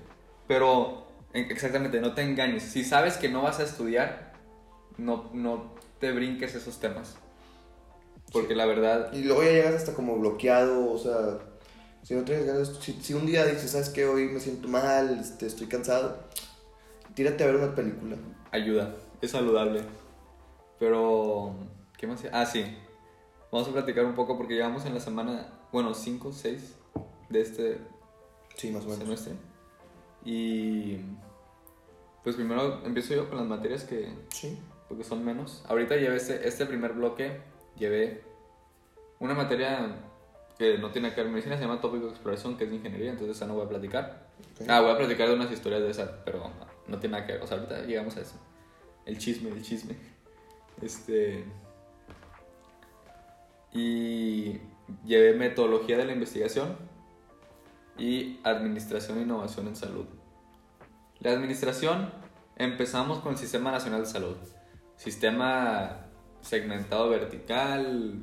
Pero, 0.47 1.09
en- 1.33 1.51
exactamente, 1.51 2.01
no 2.01 2.15
te 2.15 2.23
engañes. 2.23 2.63
Si 2.63 2.85
sabes 2.85 3.17
que 3.17 3.29
no 3.29 3.43
vas 3.43 3.59
a 3.59 3.65
estudiar, 3.65 4.33
no, 4.97 5.29
no 5.35 5.75
te 5.99 6.13
brinques 6.13 6.55
esos 6.55 6.79
temas. 6.79 7.17
Porque 8.33 8.55
la 8.55 8.65
verdad, 8.67 9.13
Y 9.13 9.25
luego 9.25 9.43
ya 9.43 9.51
llegas 9.51 9.75
hasta 9.75 9.95
como 9.95 10.17
bloqueado, 10.19 10.91
o 10.93 10.99
sea, 10.99 11.41
si 12.05 12.15
no 12.15 12.23
tienes 12.23 12.47
ganas, 12.47 12.69
si, 12.81 12.93
si 12.93 13.13
un 13.15 13.27
día 13.27 13.45
dices, 13.45 13.73
¿sabes 13.73 13.91
qué? 13.91 14.07
Hoy 14.07 14.29
me 14.29 14.39
siento 14.39 14.69
mal, 14.69 15.19
este, 15.21 15.47
estoy 15.47 15.67
cansado, 15.67 16.19
tírate 17.15 17.43
a 17.43 17.49
ver 17.49 17.57
una 17.57 17.75
película. 17.75 18.17
Ayuda, 18.55 18.95
es 19.21 19.31
saludable. 19.33 19.83
Pero, 20.79 21.55
¿qué 21.97 22.07
más? 22.07 22.23
Ah, 22.33 22.47
sí. 22.47 22.65
Vamos 23.53 23.69
a 23.69 23.73
platicar 23.73 24.05
un 24.05 24.15
poco 24.15 24.37
porque 24.37 24.55
llevamos 24.55 24.85
en 24.87 24.95
la 24.95 25.01
semana, 25.01 25.47
bueno, 25.73 25.95
5, 25.95 26.33
6 26.33 26.77
de 27.29 27.41
este 27.41 27.79
Sí, 28.57 28.71
más 28.71 28.85
o 28.85 28.89
menos. 28.89 29.05
semestre. 29.05 29.35
Y 30.25 30.99
pues 32.23 32.37
primero 32.37 32.81
empiezo 32.85 33.15
yo 33.15 33.29
con 33.29 33.39
las 33.39 33.47
materias 33.47 33.85
que, 33.85 34.13
Sí. 34.31 34.59
porque 34.89 35.05
son 35.05 35.25
menos. 35.25 35.65
Ahorita 35.69 35.97
llevé 35.97 36.17
este, 36.17 36.47
este 36.49 36.67
primer 36.67 36.93
bloque, 36.95 37.41
llevé 37.77 38.23
una 39.21 39.35
materia 39.35 39.97
que 40.59 40.79
no 40.79 40.91
tiene 40.91 41.11
que 41.11 41.17
ver 41.17 41.27
con 41.27 41.33
medicina, 41.35 41.57
se 41.57 41.63
llama 41.63 41.81
tópico 41.81 42.07
de 42.07 42.11
exploración, 42.13 42.57
que 42.57 42.65
es 42.65 42.71
de 42.71 42.77
ingeniería, 42.77 43.11
entonces 43.11 43.37
esa 43.37 43.47
no 43.47 43.55
voy 43.55 43.67
a 43.67 43.69
platicar. 43.69 44.29
Ok. 44.61 44.67
Ah, 44.69 44.81
voy 44.81 44.91
a 44.93 44.97
platicar 44.97 45.29
de 45.29 45.35
unas 45.35 45.51
historias 45.53 45.83
de 45.83 45.91
esa, 45.91 46.25
pero 46.25 46.45
no 46.87 46.99
tiene 46.99 47.17
nada 47.17 47.27
que 47.27 47.35
ver. 47.35 47.43
O 47.43 47.47
sea, 47.47 47.59
ahorita 47.59 47.83
llegamos 47.83 48.17
a 48.17 48.21
eso. 48.21 48.35
El 49.05 49.19
chisme, 49.19 49.51
el 49.51 49.63
chisme. 49.63 49.97
Este. 50.81 51.45
Y 53.73 54.61
llevé 55.05 55.35
metodología 55.35 55.97
de 55.97 56.05
la 56.05 56.13
investigación 56.13 56.77
y 57.99 58.41
administración 58.45 59.19
e 59.19 59.23
innovación 59.23 59.69
en 59.69 59.77
salud. 59.77 60.07
La 61.21 61.33
administración 61.33 62.11
empezamos 62.57 63.19
con 63.21 63.33
el 63.33 63.39
Sistema 63.39 63.71
Nacional 63.71 64.01
de 64.01 64.07
Salud. 64.07 64.37
Sistema 64.97 66.05
segmentado 66.41 67.09
vertical, 67.09 68.21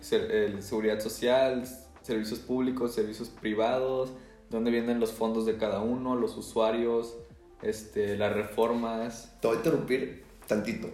seguridad 0.00 1.00
social, 1.00 1.64
servicios 2.02 2.40
públicos, 2.40 2.94
servicios 2.94 3.28
privados, 3.28 4.12
dónde 4.50 4.70
vienen 4.70 5.00
los 5.00 5.12
fondos 5.12 5.46
de 5.46 5.56
cada 5.56 5.80
uno, 5.80 6.16
los 6.16 6.36
usuarios, 6.36 7.16
este, 7.62 8.16
las 8.16 8.32
reformas. 8.32 9.32
Te 9.40 9.48
voy 9.48 9.56
a 9.56 9.58
interrumpir 9.58 10.24
tantito. 10.46 10.90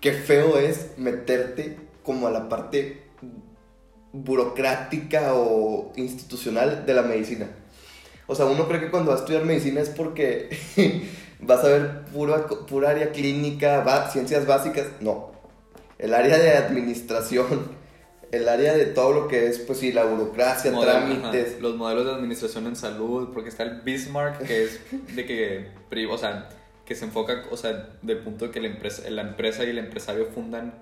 Qué 0.00 0.12
feo 0.12 0.58
es 0.58 0.98
meterte 0.98 1.76
como 2.02 2.26
a 2.26 2.30
la 2.30 2.48
parte 2.48 3.02
burocrática 4.12 5.34
o 5.34 5.92
institucional 5.96 6.84
de 6.86 6.94
la 6.94 7.02
medicina. 7.02 7.48
O 8.26 8.34
sea, 8.34 8.46
uno 8.46 8.68
cree 8.68 8.80
que 8.80 8.90
cuando 8.90 9.10
va 9.10 9.16
a 9.16 9.20
estudiar 9.20 9.44
medicina 9.44 9.80
es 9.80 9.88
porque 9.88 10.50
vas 11.40 11.64
a 11.64 11.68
ver 11.68 12.04
pura, 12.12 12.46
pura 12.46 12.90
área 12.90 13.10
clínica, 13.10 14.08
ciencias 14.10 14.46
básicas. 14.46 14.86
No. 15.00 15.32
El 15.98 16.14
área 16.14 16.38
de 16.38 16.52
administración, 16.52 17.46
el 18.32 18.48
área 18.48 18.74
de 18.74 18.86
todo 18.86 19.12
lo 19.12 19.28
que 19.28 19.46
es, 19.46 19.58
pues 19.58 19.78
sí, 19.78 19.92
la 19.92 20.04
burocracia, 20.04 20.72
trámites. 20.72 21.60
los 21.60 21.76
modelos 21.76 22.06
de 22.06 22.12
administración 22.12 22.66
en 22.66 22.74
salud, 22.76 23.28
porque 23.32 23.50
está 23.50 23.62
el 23.62 23.82
Bismarck, 23.82 24.42
que 24.44 24.64
es 24.64 24.80
de 25.14 25.26
que, 25.26 25.70
o 26.08 26.18
sea, 26.18 26.48
que 26.86 26.94
se 26.94 27.04
enfoca, 27.04 27.44
o 27.50 27.56
sea, 27.58 27.90
del 28.00 28.18
punto 28.18 28.46
de 28.46 28.50
que 28.50 28.60
la 28.60 28.68
empresa, 28.68 29.08
la 29.10 29.22
empresa 29.22 29.64
y 29.64 29.70
el 29.70 29.78
empresario 29.78 30.26
fundan 30.34 30.74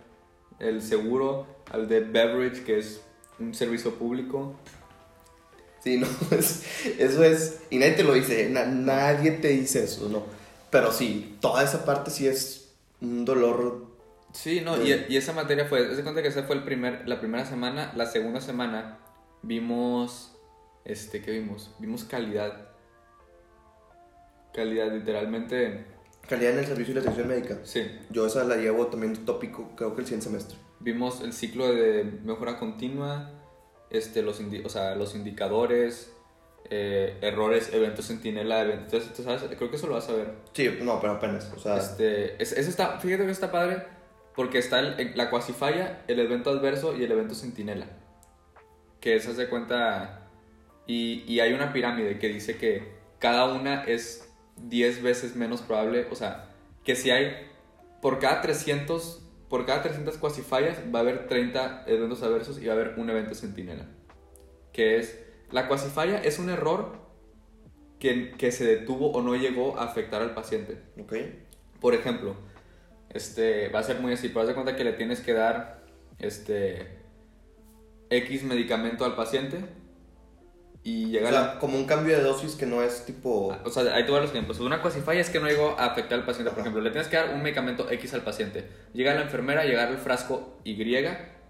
el 0.61 0.81
seguro, 0.81 1.47
al 1.73 1.89
de 1.89 2.01
Beverage, 2.01 2.63
que 2.63 2.79
es 2.79 3.01
un 3.41 3.53
servicio 3.53 3.95
público. 3.95 4.55
Sí, 5.83 5.99
no, 5.99 6.07
eso 6.99 7.25
es, 7.25 7.59
y 7.69 7.79
nadie 7.79 7.93
te 7.93 8.05
lo 8.05 8.15
dice, 8.15 8.49
nadie 8.49 9.33
te 9.33 9.49
dice 9.49 9.85
eso, 9.85 10.09
¿no? 10.09 10.23
Pero 10.71 10.93
sí, 10.93 11.37
toda 11.41 11.65
esa 11.65 11.85
parte 11.85 12.13
sí 12.13 12.29
es 12.29 12.71
un 13.01 13.25
dolor. 13.25 13.90
Sí, 14.33 14.61
no, 14.61 14.81
y, 14.83 15.07
y, 15.09 15.17
esa 15.17 15.33
materia 15.33 15.65
fue, 15.65 15.95
se 15.95 16.03
cuenta 16.03 16.23
que 16.23 16.29
esa 16.29 16.45
fue 16.45 16.57
el 16.57 16.63
primer, 16.63 17.09
la 17.09 17.21
primera 17.21 17.45
semana, 17.45 17.93
la 17.97 18.07
segunda 18.07 18.41
semana 18.41 18.99
vimos, 19.43 20.33
este, 20.85 21.21
¿qué 21.21 21.33
vimos? 21.33 21.75
Vimos 21.79 22.05
calidad. 22.05 22.69
Calidad, 24.55 24.93
literalmente. 24.93 25.85
Calidad 26.29 26.53
en 26.53 26.59
el 26.61 26.67
servicio 26.67 26.93
y 26.93 26.95
la 26.97 27.01
atención 27.01 27.29
médica. 27.29 27.59
Sí. 27.65 27.83
Yo 28.11 28.27
esa 28.27 28.45
la 28.45 28.57
llevo 28.57 28.87
también 28.87 29.25
tópico, 29.25 29.71
creo 29.77 29.95
que 29.95 30.03
el 30.03 30.07
siguiente 30.07 30.27
semestre. 30.27 30.57
Vimos 30.79 31.21
el 31.23 31.33
ciclo 31.33 31.73
de 31.73 32.05
mejora 32.25 32.59
continua, 32.59 33.33
este, 33.91 34.23
los, 34.23 34.41
o 34.65 34.69
sea, 34.69 34.95
los 34.95 35.15
indicadores, 35.15 36.13
eh, 36.71 37.19
errores, 37.21 37.71
eventos 37.73 38.05
sentinela, 38.05 38.63
eventos, 38.63 39.11
¿sabes? 39.15 39.43
Creo 39.57 39.71
que 39.71 39.77
eso 39.77 39.89
lo 39.89 39.95
vas 39.95 40.09
a 40.09 40.13
ver. 40.13 40.35
Sí, 40.53 40.71
no, 40.83 41.01
pero 41.01 41.15
apenas, 41.15 41.53
o 41.55 41.59
sea... 41.59 41.77
Este, 41.77 42.41
es, 42.41 42.53
está, 42.53 42.99
fíjate 43.01 43.25
que 43.25 43.33
está 43.33 43.51
padre 43.51 44.00
porque 44.41 44.57
está 44.57 44.81
el, 44.81 45.13
la 45.17 45.29
cuasifaya, 45.29 46.03
el 46.09 46.19
evento 46.19 46.49
adverso 46.49 46.97
y 46.97 47.05
el 47.05 47.13
evento 47.13 47.35
sentinela. 47.35 47.89
Que 48.99 49.21
se 49.21 49.33
hace 49.33 49.51
cuenta... 49.51 50.31
Y, 50.87 51.25
y 51.31 51.41
hay 51.41 51.53
una 51.53 51.75
pirámide 51.75 52.19
que 52.19 52.29
dice 52.29 52.57
que 52.57 52.91
cada 53.19 53.53
una 53.53 53.85
es 53.85 54.33
10 54.57 55.03
veces 55.03 55.37
menos 55.37 55.61
probable, 55.61 56.07
o 56.11 56.15
sea, 56.15 56.55
que 56.85 56.97
si 56.97 57.11
hay 57.11 57.51
por 58.01 58.19
cada 58.19 58.41
300 58.41 59.23
por 59.51 59.67
cada 59.67 59.83
300 59.83 60.17
cuasifallas 60.17 60.79
va 60.95 61.01
a 61.01 61.03
haber 61.03 61.27
30 61.27 61.85
eventos 61.87 62.23
adversos 62.23 62.63
y 62.63 62.65
va 62.65 62.73
a 62.73 62.77
haber 62.77 62.95
un 62.97 63.11
evento 63.11 63.35
sentinela. 63.35 63.89
Que 64.73 64.97
es, 64.97 65.23
la 65.51 65.69
cuasifalla 65.69 66.17
es 66.17 66.39
un 66.39 66.49
error 66.49 66.97
que, 67.99 68.33
que, 68.39 68.53
se 68.53 68.65
detuvo 68.65 69.11
o 69.13 69.21
no 69.21 69.37
llegó 69.37 69.79
a 69.79 69.85
afectar 69.85 70.23
al 70.23 70.33
paciente. 70.33 70.81
Ok. 70.99 71.13
Por 71.79 71.93
ejemplo, 71.93 72.37
este, 73.13 73.69
va 73.69 73.81
a 73.81 73.83
ser 73.83 74.01
muy 74.01 74.13
así, 74.13 74.29
pero 74.29 74.43
haz 74.43 74.49
de 74.49 74.55
cuenta 74.55 74.77
que 74.77 74.85
le 74.85 74.93
tienes 74.93 75.21
que 75.21 75.33
dar 75.33 75.85
este, 76.19 76.99
X 78.11 78.43
medicamento 78.45 79.05
al 79.05 79.15
paciente 79.15 79.65
y 80.83 81.07
llega 81.07 81.59
como 81.59 81.77
un 81.77 81.85
cambio 81.85 82.17
de 82.17 82.23
dosis 82.23 82.55
que 82.55 82.65
no 82.65 82.83
es 82.83 83.05
tipo... 83.05 83.53
Ah, 83.53 83.61
o 83.65 83.71
sea, 83.71 83.85
te 83.85 84.11
voy 84.11 84.21
los 84.21 84.31
ejemplos. 84.31 84.61
Una 84.61 84.81
cuasifalla 84.81 85.21
es 85.21 85.29
que 85.29 85.39
no 85.39 85.47
llegó 85.47 85.79
a 85.79 85.87
afectar 85.87 86.19
al 86.19 86.25
paciente. 86.25 86.51
Por 86.51 86.61
ejemplo, 86.61 86.81
le 86.81 86.91
tienes 86.91 87.09
que 87.09 87.17
dar 87.17 87.35
un 87.35 87.43
medicamento 87.43 87.91
X 87.91 88.15
al 88.15 88.23
paciente. 88.23 88.67
Llega 88.95 89.15
la 89.15 89.23
enfermera, 89.23 89.65
llega 89.65 89.87
el 89.89 89.99
frasco 89.99 90.59
Y 90.65 90.81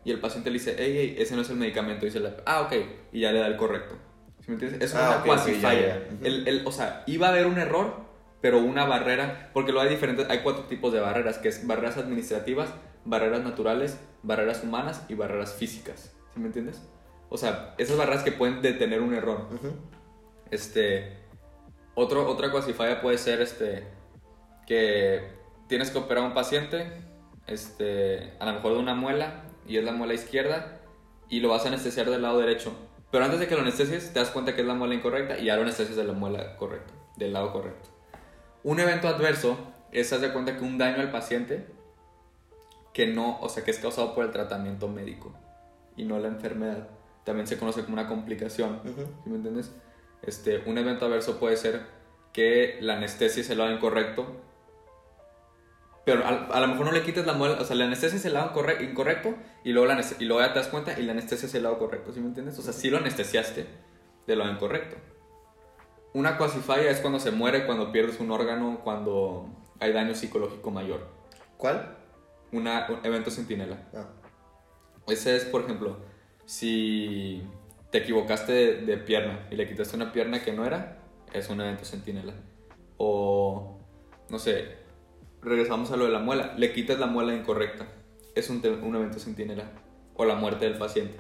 y 0.03 0.11
el 0.11 0.19
paciente 0.19 0.51
le 0.51 0.55
dice, 0.55 0.75
hey, 0.79 0.95
hey, 0.97 1.17
ese 1.19 1.37
no 1.37 1.43
es 1.43 1.51
el 1.51 1.57
medicamento. 1.57 2.07
Y 2.07 2.11
dice, 2.11 2.27
ah, 2.45 2.63
ok. 2.63 2.73
Y 3.13 3.21
ya 3.21 3.33
le 3.33 3.39
da 3.39 3.47
el 3.47 3.57
correcto. 3.57 3.97
¿Sí 4.41 4.47
me 4.49 4.55
entiendes? 4.55 4.83
Es 4.83 4.95
una 4.95 5.23
cuasifalla. 5.23 6.03
el, 6.23 6.49
el, 6.49 6.67
o 6.67 6.73
sea, 6.73 7.05
iba 7.07 7.29
a 7.29 7.31
haber 7.31 7.47
un 7.47 7.59
error, 7.59 8.10
pero 8.41 8.59
una 8.59 8.85
barrera, 8.85 9.51
porque 9.53 9.73
lo 9.73 9.81
hay 9.81 9.89
diferentes, 9.89 10.29
hay 10.31 10.41
cuatro 10.41 10.65
tipos 10.65 10.93
de 10.93 11.01
barreras, 11.01 11.39
que 11.39 11.49
es 11.49 11.67
barreras 11.67 11.99
administrativas, 11.99 12.71
barreras 13.05 13.43
naturales, 13.43 14.01
barreras 14.23 14.63
humanas 14.65 15.05
y 15.09 15.15
barreras 15.15 15.55
físicas. 15.55 16.15
¿Sí 16.33 16.41
me 16.41 16.47
entiendes? 16.47 16.83
O 17.31 17.37
sea, 17.37 17.75
esas 17.79 17.97
barreras 17.97 18.23
que 18.23 18.33
pueden 18.33 18.61
detener 18.61 19.01
un 19.01 19.15
error. 19.15 19.47
Este. 20.51 21.17
Otro, 21.95 22.29
otra 22.29 22.51
cuasifaya 22.51 23.01
puede 23.01 23.19
ser 23.19 23.41
este. 23.41 23.87
Que 24.67 25.31
tienes 25.69 25.91
que 25.91 25.99
operar 25.99 26.25
a 26.25 26.27
un 26.27 26.35
paciente. 26.35 26.93
Este. 27.47 28.33
A 28.41 28.47
lo 28.47 28.55
mejor 28.55 28.73
de 28.73 28.79
una 28.81 28.95
muela. 28.95 29.45
Y 29.67 29.77
es 29.77 29.85
la 29.85 29.93
muela 29.93 30.15
izquierda. 30.15 30.81
Y 31.29 31.39
lo 31.39 31.51
vas 31.51 31.65
a 31.65 31.69
anestesiar 31.69 32.11
del 32.11 32.23
lado 32.23 32.41
derecho. 32.41 32.73
Pero 33.13 33.25
antes 33.25 33.39
de 33.39 33.47
que 33.47 33.55
lo 33.55 33.61
anestesies, 33.61 34.13
te 34.13 34.19
das 34.19 34.31
cuenta 34.31 34.55
que 34.57 34.63
es 34.63 34.67
la 34.67 34.75
muela 34.75 34.95
incorrecta. 34.95 35.39
Y 35.39 35.47
lo 35.47 35.63
anestesias 35.63 35.97
de 35.97 36.05
la 36.05 36.13
muela 36.13 36.57
correcta. 36.57 36.93
Del 37.17 37.33
lado 37.33 37.53
correcto. 37.53 37.90
Un 38.63 38.81
evento 38.81 39.09
adverso 39.09 39.57
es 39.93 40.13
haz 40.13 40.21
de 40.21 40.33
cuenta 40.33 40.57
que 40.57 40.65
un 40.65 40.79
daño 40.79 41.01
al 41.01 41.11
paciente. 41.11 41.67
Que 42.93 43.07
no. 43.07 43.39
O 43.41 43.49
sea, 43.49 43.65
que 43.65 43.71
es 43.71 43.79
causado 43.79 44.15
por 44.15 44.25
el 44.25 44.31
tratamiento 44.31 44.89
médico. 44.89 45.33
Y 45.97 46.05
no 46.05 46.19
la 46.19 46.29
enfermedad 46.29 46.89
también 47.25 47.47
se 47.47 47.59
conoce 47.59 47.83
como 47.83 47.95
una 47.95 48.09
complicación. 48.09 48.81
me 49.25 49.37
entiendes? 49.37 49.73
Este, 50.23 50.59
un 50.67 50.79
evento 50.79 51.07
adverso 51.07 51.39
puede 51.39 51.57
ser 51.57 51.83
que 52.33 52.79
la 52.81 52.95
anestesia 52.95 53.43
es 53.43 53.51
el 53.51 53.59
lado 53.59 53.73
incorrecto, 53.73 54.27
pero 56.05 56.25
a, 56.27 56.61
lo 56.61 56.67
mejor 56.67 56.87
no 56.87 56.93
le 56.93 57.03
quites 57.03 57.27
la 57.27 57.35
muela, 57.35 57.59
o 57.61 57.65
sea, 57.65 57.77
la 57.77 57.85
anestesia 57.85 58.19
es 58.19 58.25
el 58.25 58.35
lado 58.35 58.53
incorrecto 58.81 59.35
y 59.65 59.73
luego, 59.73 59.93
la 59.93 60.01
y 60.19 60.25
luego 60.25 60.43
ya 60.43 60.53
te 60.53 60.59
das 60.59 60.69
cuenta 60.69 60.99
y 60.99 61.03
la 61.03 61.13
anestesia 61.13 61.47
es 61.47 61.55
el 61.55 61.63
lado 61.65 61.79
correcto, 61.79 62.13
¿sí 62.13 62.21
me 62.21 62.27
entiendes? 62.27 62.59
O 62.59 62.63
sea, 62.63 62.73
sí 62.73 62.91
lo 62.91 62.99
anestesiaste 62.99 63.67
del 64.27 64.39
lado 64.39 64.51
incorrecto. 64.51 64.97
Una 66.13 66.37
cuasifaya 66.37 66.91
es 66.91 67.01
cuando 67.01 67.21
se 67.21 67.31
muere, 67.31 67.67
cuando 67.67 67.93
pierdes 67.93 68.19
un 68.19 68.31
órgano, 68.31 68.81
cuando 68.83 69.47
hay 69.79 69.93
daño 69.93 70.15
psicológico 70.15 70.71
mayor. 70.71 71.07
¿Cuál? 71.57 71.97
Una, 72.53 72.87
un 72.89 73.05
evento 73.05 73.31
centinela. 73.31 73.89
Ah. 73.95 74.09
Ese 75.07 75.37
es, 75.37 75.45
por 75.45 75.63
ejemplo, 75.63 75.99
si 76.47 77.43
te 77.91 77.99
equivocaste 77.99 78.53
de, 78.83 78.97
pierna 78.99 79.47
y 79.51 79.57
le 79.57 79.69
quitaste 79.69 79.97
una 79.97 80.13
pierna 80.13 80.43
que 80.43 80.53
no 80.53 80.65
era, 80.65 80.99
es 81.33 81.49
un 81.49 81.61
evento 81.61 81.85
centinela. 81.85 82.35
O, 82.97 83.79
no 84.29 84.39
sé, 84.39 84.79
regresamos 85.43 85.93
a 85.93 85.97
lo 85.97 86.07
de 86.07 86.11
la 86.11 86.19
muela, 86.19 86.55
le 86.57 86.73
quitas 86.73 86.99
la 86.99 87.07
muela 87.07 87.35
incorrecta, 87.35 87.87
es 88.35 88.51
un, 88.51 88.65
un 88.83 88.97
evento 88.97 89.19
centinela. 89.19 89.71
O 90.15 90.25
la 90.27 90.35
muerte 90.35 90.67
del 90.67 90.77
paciente. 90.77 91.17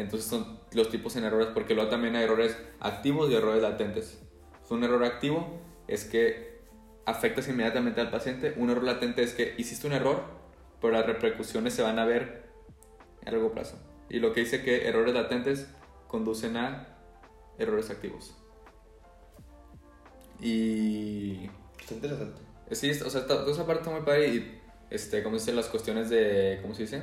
Entonces 0.00 0.28
son 0.28 0.60
los 0.72 0.90
tipos 0.90 1.16
en 1.16 1.24
errores, 1.24 1.48
porque 1.52 1.74
luego 1.74 1.90
también 1.90 2.16
hay 2.16 2.24
errores 2.24 2.56
activos 2.80 3.30
y 3.30 3.34
errores 3.34 3.62
latentes. 3.62 4.20
Un 4.68 4.84
error 4.84 5.04
activo 5.04 5.60
es 5.88 6.04
que 6.04 6.60
afectas 7.04 7.48
inmediatamente 7.48 8.00
al 8.00 8.10
paciente. 8.10 8.54
Un 8.56 8.70
error 8.70 8.84
latente 8.84 9.22
es 9.22 9.34
que 9.34 9.54
hiciste 9.58 9.86
un 9.86 9.92
error, 9.92 10.22
pero 10.80 10.92
las 10.92 11.06
repercusiones 11.06 11.74
se 11.74 11.82
van 11.82 11.98
a 11.98 12.04
ver 12.04 12.50
a 13.26 13.30
largo 13.30 13.52
plazo. 13.52 13.78
Y 14.08 14.20
lo 14.20 14.32
que 14.32 14.40
dice 14.40 14.62
que 14.62 14.88
errores 14.88 15.14
latentes 15.14 15.68
conducen 16.06 16.56
a 16.56 16.96
errores 17.58 17.90
activos. 17.90 18.36
Y... 20.40 21.50
Está 21.80 21.94
interesante. 21.94 22.40
Sí, 22.72 22.90
o 22.90 23.10
sea, 23.10 23.26
toda 23.26 23.50
esa 23.50 23.66
parte 23.66 23.82
está 23.82 23.94
muy 23.94 24.04
padre 24.04 24.28
y, 24.28 24.60
este, 24.90 25.22
como 25.22 25.36
dicen, 25.36 25.56
las 25.56 25.66
cuestiones 25.66 26.08
de, 26.08 26.58
¿cómo 26.62 26.74
se 26.74 26.82
dice? 26.82 27.02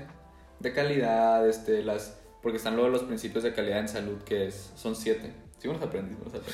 De 0.60 0.74
calidad, 0.74 1.48
este, 1.48 1.84
las... 1.84 2.22
Porque 2.48 2.60
están 2.60 2.78
luego 2.78 2.88
los 2.88 3.04
principios 3.04 3.44
de 3.44 3.54
calidad 3.54 3.80
en 3.80 3.90
salud, 3.90 4.20
que 4.24 4.48
es, 4.48 4.72
son 4.78 4.96
siete. 4.96 5.34
Sí, 5.58 5.68
los 5.68 5.82
aprendí, 5.82 6.16
los 6.24 6.34
aprendí. 6.34 6.50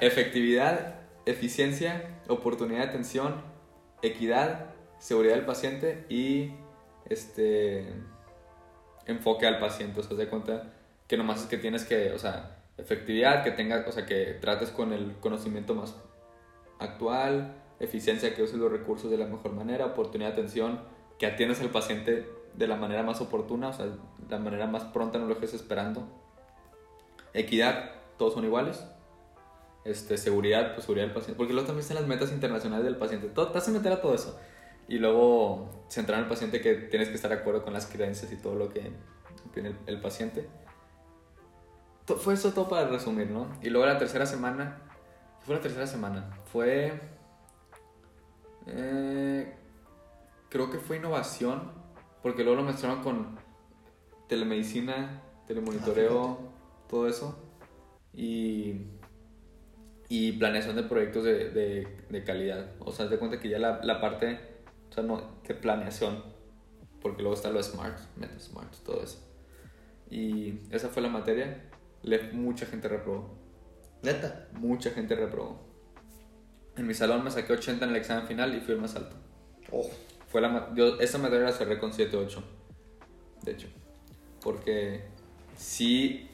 Efectividad, 0.06 0.96
eficiencia, 1.24 2.20
oportunidad 2.28 2.80
de 2.80 2.88
atención, 2.90 3.36
equidad, 4.02 4.66
seguridad 4.98 5.36
del 5.36 5.46
paciente 5.46 6.04
y, 6.10 6.52
este 7.08 7.90
enfoque 9.06 9.46
al 9.46 9.58
paciente, 9.58 10.00
o 10.00 10.02
sea, 10.02 10.14
de 10.14 10.28
cuenta 10.28 10.74
que 11.06 11.16
nomás 11.16 11.40
es 11.40 11.46
que 11.46 11.56
tienes 11.56 11.84
que, 11.84 12.12
o 12.12 12.18
sea, 12.18 12.58
efectividad, 12.76 13.42
que 13.42 13.52
tenga, 13.52 13.86
o 13.88 13.92
sea, 13.92 14.04
que 14.04 14.36
trates 14.42 14.68
con 14.68 14.92
el 14.92 15.16
conocimiento 15.20 15.74
más 15.74 15.96
actual, 16.78 17.54
eficiencia, 17.80 18.34
que 18.34 18.42
uses 18.42 18.56
los 18.56 18.70
recursos 18.70 19.10
de 19.10 19.16
la 19.16 19.24
mejor 19.24 19.52
manera, 19.54 19.86
oportunidad 19.86 20.34
de 20.34 20.42
atención, 20.42 20.82
que 21.18 21.24
atiendas 21.24 21.62
al 21.62 21.70
paciente 21.70 22.36
de 22.54 22.66
la 22.66 22.76
manera 22.76 23.02
más 23.02 23.20
oportuna, 23.20 23.68
o 23.68 23.72
sea, 23.72 23.86
la 24.28 24.38
manera 24.38 24.66
más 24.66 24.84
pronta, 24.84 25.18
no 25.18 25.26
lo 25.26 25.34
estés 25.34 25.54
esperando. 25.54 26.06
Equidad, 27.34 27.92
todos 28.16 28.34
son 28.34 28.44
iguales. 28.44 28.84
Este, 29.84 30.18
seguridad, 30.18 30.74
pues 30.74 30.82
seguridad 30.84 31.06
del 31.06 31.14
paciente, 31.14 31.36
porque 31.38 31.52
luego 31.52 31.66
también 31.66 31.82
están 31.82 31.96
las 31.96 32.06
metas 32.06 32.30
internacionales 32.32 32.84
del 32.84 32.96
paciente. 32.96 33.28
Todo, 33.28 33.52
te 33.52 33.58
hace 33.58 33.70
meter 33.70 33.92
a 33.92 34.00
todo 34.00 34.14
eso 34.14 34.38
y 34.86 34.98
luego 34.98 35.68
centrar 35.88 36.18
en 36.18 36.24
el 36.24 36.28
paciente 36.28 36.60
que 36.60 36.74
tienes 36.74 37.08
que 37.08 37.14
estar 37.14 37.30
de 37.30 37.36
acuerdo 37.38 37.62
con 37.62 37.72
las 37.72 37.86
creencias 37.86 38.30
y 38.32 38.36
todo 38.36 38.54
lo 38.54 38.68
que 38.70 38.90
tiene 39.54 39.74
el, 39.86 40.00
paciente. 40.00 40.48
to- 42.06 42.16
fue 42.16 42.34
eso 42.34 42.52
todo 42.52 42.68
para 42.68 42.86
resumir, 42.88 43.30
¿no? 43.30 43.46
Y 43.62 43.70
luego 43.70 43.86
la 43.86 43.98
tercera 43.98 44.26
semana, 44.26 44.78
¿qué 45.40 45.46
fue 45.46 45.54
la 45.54 45.60
tercera 45.62 45.86
semana? 45.86 46.36
Fue, 46.52 47.00
eh, 48.66 49.54
creo 50.50 50.70
que 50.70 50.78
fue 50.78 50.96
innovación, 50.96 51.72
porque 52.22 52.44
luego 52.44 52.60
lo 52.60 52.66
mezclaron 52.66 53.02
con 53.02 53.38
telemedicina, 54.28 55.22
telemonitoreo, 55.46 56.38
todo 56.88 57.08
eso, 57.08 57.38
y, 58.12 58.74
y 60.08 60.32
planeación 60.32 60.76
de 60.76 60.82
proyectos 60.82 61.24
de, 61.24 61.50
de, 61.50 61.88
de 62.08 62.24
calidad. 62.24 62.72
O 62.80 62.92
sea, 62.92 63.06
de 63.06 63.18
cuenta 63.18 63.40
que 63.40 63.48
ya 63.48 63.58
la, 63.58 63.80
la 63.82 64.00
parte, 64.00 64.38
o 64.90 64.92
sea, 64.92 65.02
no, 65.02 65.40
de 65.46 65.54
planeación, 65.54 66.22
porque 67.00 67.22
luego 67.22 67.34
está 67.34 67.50
lo 67.50 67.62
smart, 67.62 67.98
meta 68.16 68.38
smart, 68.38 68.74
todo 68.84 69.02
eso. 69.02 69.28
Y 70.10 70.60
esa 70.70 70.88
fue 70.88 71.02
la 71.02 71.08
materia. 71.08 71.70
Le, 72.02 72.32
mucha 72.32 72.66
gente 72.66 72.88
reprobó. 72.88 73.36
Neta. 74.02 74.48
Mucha 74.52 74.90
gente 74.90 75.14
reprobó. 75.14 75.60
En 76.76 76.86
mi 76.86 76.94
salón 76.94 77.24
me 77.24 77.30
saqué 77.30 77.52
80 77.52 77.84
en 77.84 77.90
el 77.90 77.96
examen 77.96 78.26
final 78.26 78.54
y 78.54 78.60
fui 78.60 78.74
el 78.74 78.80
más 78.80 78.94
alto. 78.96 79.16
Oh, 79.72 79.88
Fue 80.28 80.40
la, 80.40 80.72
yo 80.74 80.98
esa 81.00 81.18
materia 81.18 81.46
la 81.46 81.52
cerré 81.52 81.78
con 81.78 81.92
7-8. 81.92 82.42
De 83.42 83.52
hecho. 83.52 83.68
Porque 84.42 85.02
sí, 85.56 86.28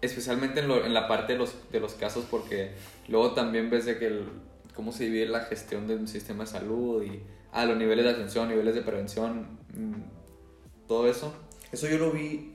especialmente 0.00 0.60
en, 0.60 0.68
lo- 0.68 0.84
en 0.84 0.92
la 0.94 1.08
parte 1.08 1.32
de 1.34 1.38
los, 1.38 1.54
de 1.70 1.80
los 1.80 1.94
casos, 1.94 2.24
porque 2.30 2.72
luego 3.08 3.32
también 3.32 3.70
ves 3.70 3.84
de 3.86 3.98
que 3.98 4.06
el- 4.08 4.28
cómo 4.74 4.92
se 4.92 5.04
divide 5.04 5.26
la 5.26 5.40
gestión 5.40 5.86
del 5.86 6.06
sistema 6.08 6.44
de 6.44 6.50
salud 6.50 7.02
y 7.02 7.22
ah, 7.52 7.64
los 7.64 7.76
niveles 7.78 8.04
de 8.04 8.10
atención, 8.10 8.48
niveles 8.48 8.74
de 8.74 8.82
prevención, 8.82 9.58
mm, 9.74 10.86
todo 10.88 11.08
eso. 11.08 11.32
Eso 11.72 11.88
yo 11.88 11.98
lo 11.98 12.10
vi 12.12 12.54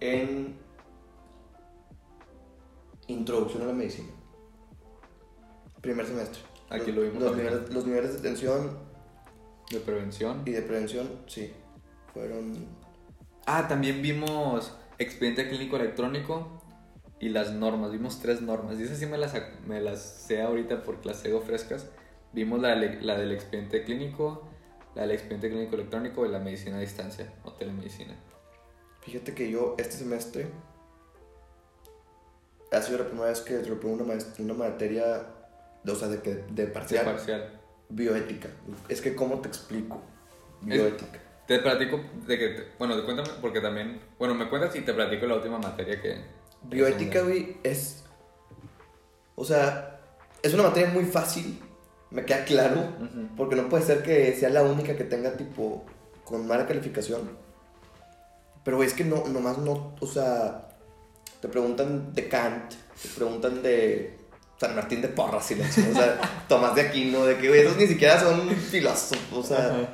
en 0.00 0.54
Introducción 3.08 3.62
a 3.62 3.66
la 3.66 3.72
Medicina. 3.72 4.08
Primer 5.80 6.06
semestre. 6.06 6.42
Aquí 6.68 6.92
lo 6.92 7.02
vimos 7.02 7.22
Los 7.22 7.36
niveles, 7.36 7.70
los 7.74 7.86
niveles 7.86 8.12
de 8.12 8.18
atención 8.20 8.78
De 9.70 9.78
prevención. 9.80 10.42
y 10.46 10.50
de 10.50 10.62
prevención, 10.62 11.08
sí. 11.26 11.52
Fueron. 12.12 12.66
Ah, 13.46 13.68
también 13.68 14.02
vimos 14.02 14.76
expediente 14.98 15.48
clínico 15.48 15.76
electrónico 15.76 16.60
y 17.20 17.28
las 17.30 17.52
normas. 17.52 17.92
Vimos 17.92 18.20
tres 18.20 18.42
normas. 18.42 18.78
Y 18.78 18.82
esas 18.82 18.98
sí 18.98 19.06
me 19.06 19.16
las, 19.16 19.34
me 19.66 19.80
las 19.80 20.00
sé 20.02 20.42
ahorita 20.42 20.82
porque 20.82 21.08
las 21.08 21.22
tengo 21.22 21.40
frescas. 21.40 21.88
Vimos 22.32 22.60
la, 22.60 22.74
del- 22.76 23.06
la 23.06 23.16
del 23.16 23.32
expediente 23.32 23.84
clínico, 23.84 24.48
la 24.94 25.02
del 25.02 25.12
expediente 25.12 25.48
clínico 25.50 25.74
electrónico 25.76 26.26
y 26.26 26.30
la 26.30 26.38
medicina 26.40 26.76
a 26.76 26.80
distancia 26.80 27.32
o 27.44 27.52
telemedicina. 27.52 28.16
Fíjate 29.02 29.34
que 29.34 29.50
yo 29.50 29.76
este 29.78 29.94
semestre 29.96 30.48
ha 32.72 32.80
sido 32.82 32.98
la 32.98 33.06
primera 33.06 33.28
vez 33.28 33.40
que 33.40 33.60
reprobé 33.62 33.94
una, 34.02 34.14
una 34.38 34.54
materia, 34.54 35.26
o 35.86 35.94
sea, 35.94 36.08
de, 36.08 36.20
que, 36.22 36.34
de 36.34 36.44
De 36.52 36.66
parcial, 36.66 37.04
parcial. 37.04 37.59
Bioética. 37.90 38.48
Es 38.88 39.00
que, 39.00 39.14
¿cómo 39.14 39.40
te 39.40 39.48
explico? 39.48 40.00
Bioética. 40.62 41.18
Te 41.46 41.58
platico 41.58 42.00
de 42.26 42.38
que, 42.38 42.48
te- 42.50 42.66
bueno, 42.78 42.96
te 42.96 43.04
cuéntame 43.04 43.28
porque 43.40 43.60
también, 43.60 44.00
bueno, 44.18 44.34
me 44.34 44.48
cuentas 44.48 44.74
y 44.76 44.80
te 44.82 44.94
platico 44.94 45.26
la 45.26 45.34
última 45.36 45.58
materia 45.58 46.00
que... 46.00 46.20
Bioética, 46.62 47.22
güey, 47.22 47.56
es. 47.62 48.04
O 49.34 49.44
sea, 49.44 50.00
es 50.42 50.52
una 50.54 50.64
materia 50.64 50.90
muy 50.90 51.04
fácil, 51.04 51.58
me 52.10 52.24
queda 52.24 52.44
claro, 52.44 52.92
porque 53.36 53.56
no 53.56 53.68
puede 53.68 53.84
ser 53.84 54.02
que 54.02 54.34
sea 54.34 54.50
la 54.50 54.62
única 54.62 54.94
que 54.96 55.04
tenga, 55.04 55.32
tipo, 55.32 55.84
con 56.24 56.46
mala 56.46 56.66
calificación. 56.66 57.30
Pero, 58.62 58.76
güey, 58.76 58.88
es 58.88 58.94
que 58.94 59.04
no, 59.04 59.26
nomás 59.26 59.56
no, 59.58 59.96
o 59.98 60.06
sea, 60.06 60.68
te 61.40 61.48
preguntan 61.48 62.12
de 62.14 62.28
Kant, 62.28 62.74
te 63.02 63.08
preguntan 63.16 63.62
de 63.62 64.18
San 64.60 64.76
Martín 64.76 65.00
de 65.00 65.08
Porras 65.08 65.50
y 65.52 65.54
la 65.54 65.66
o 65.66 65.72
sea, 65.72 66.44
Tomás 66.46 66.74
de 66.74 66.82
Aquino, 66.82 67.24
de 67.24 67.38
que, 67.38 67.48
güey, 67.48 67.60
esos 67.62 67.78
ni 67.78 67.86
siquiera 67.86 68.20
son 68.20 68.50
filósofos, 68.50 69.18
o 69.32 69.42
sea, 69.42 69.66
Ajá. 69.68 69.88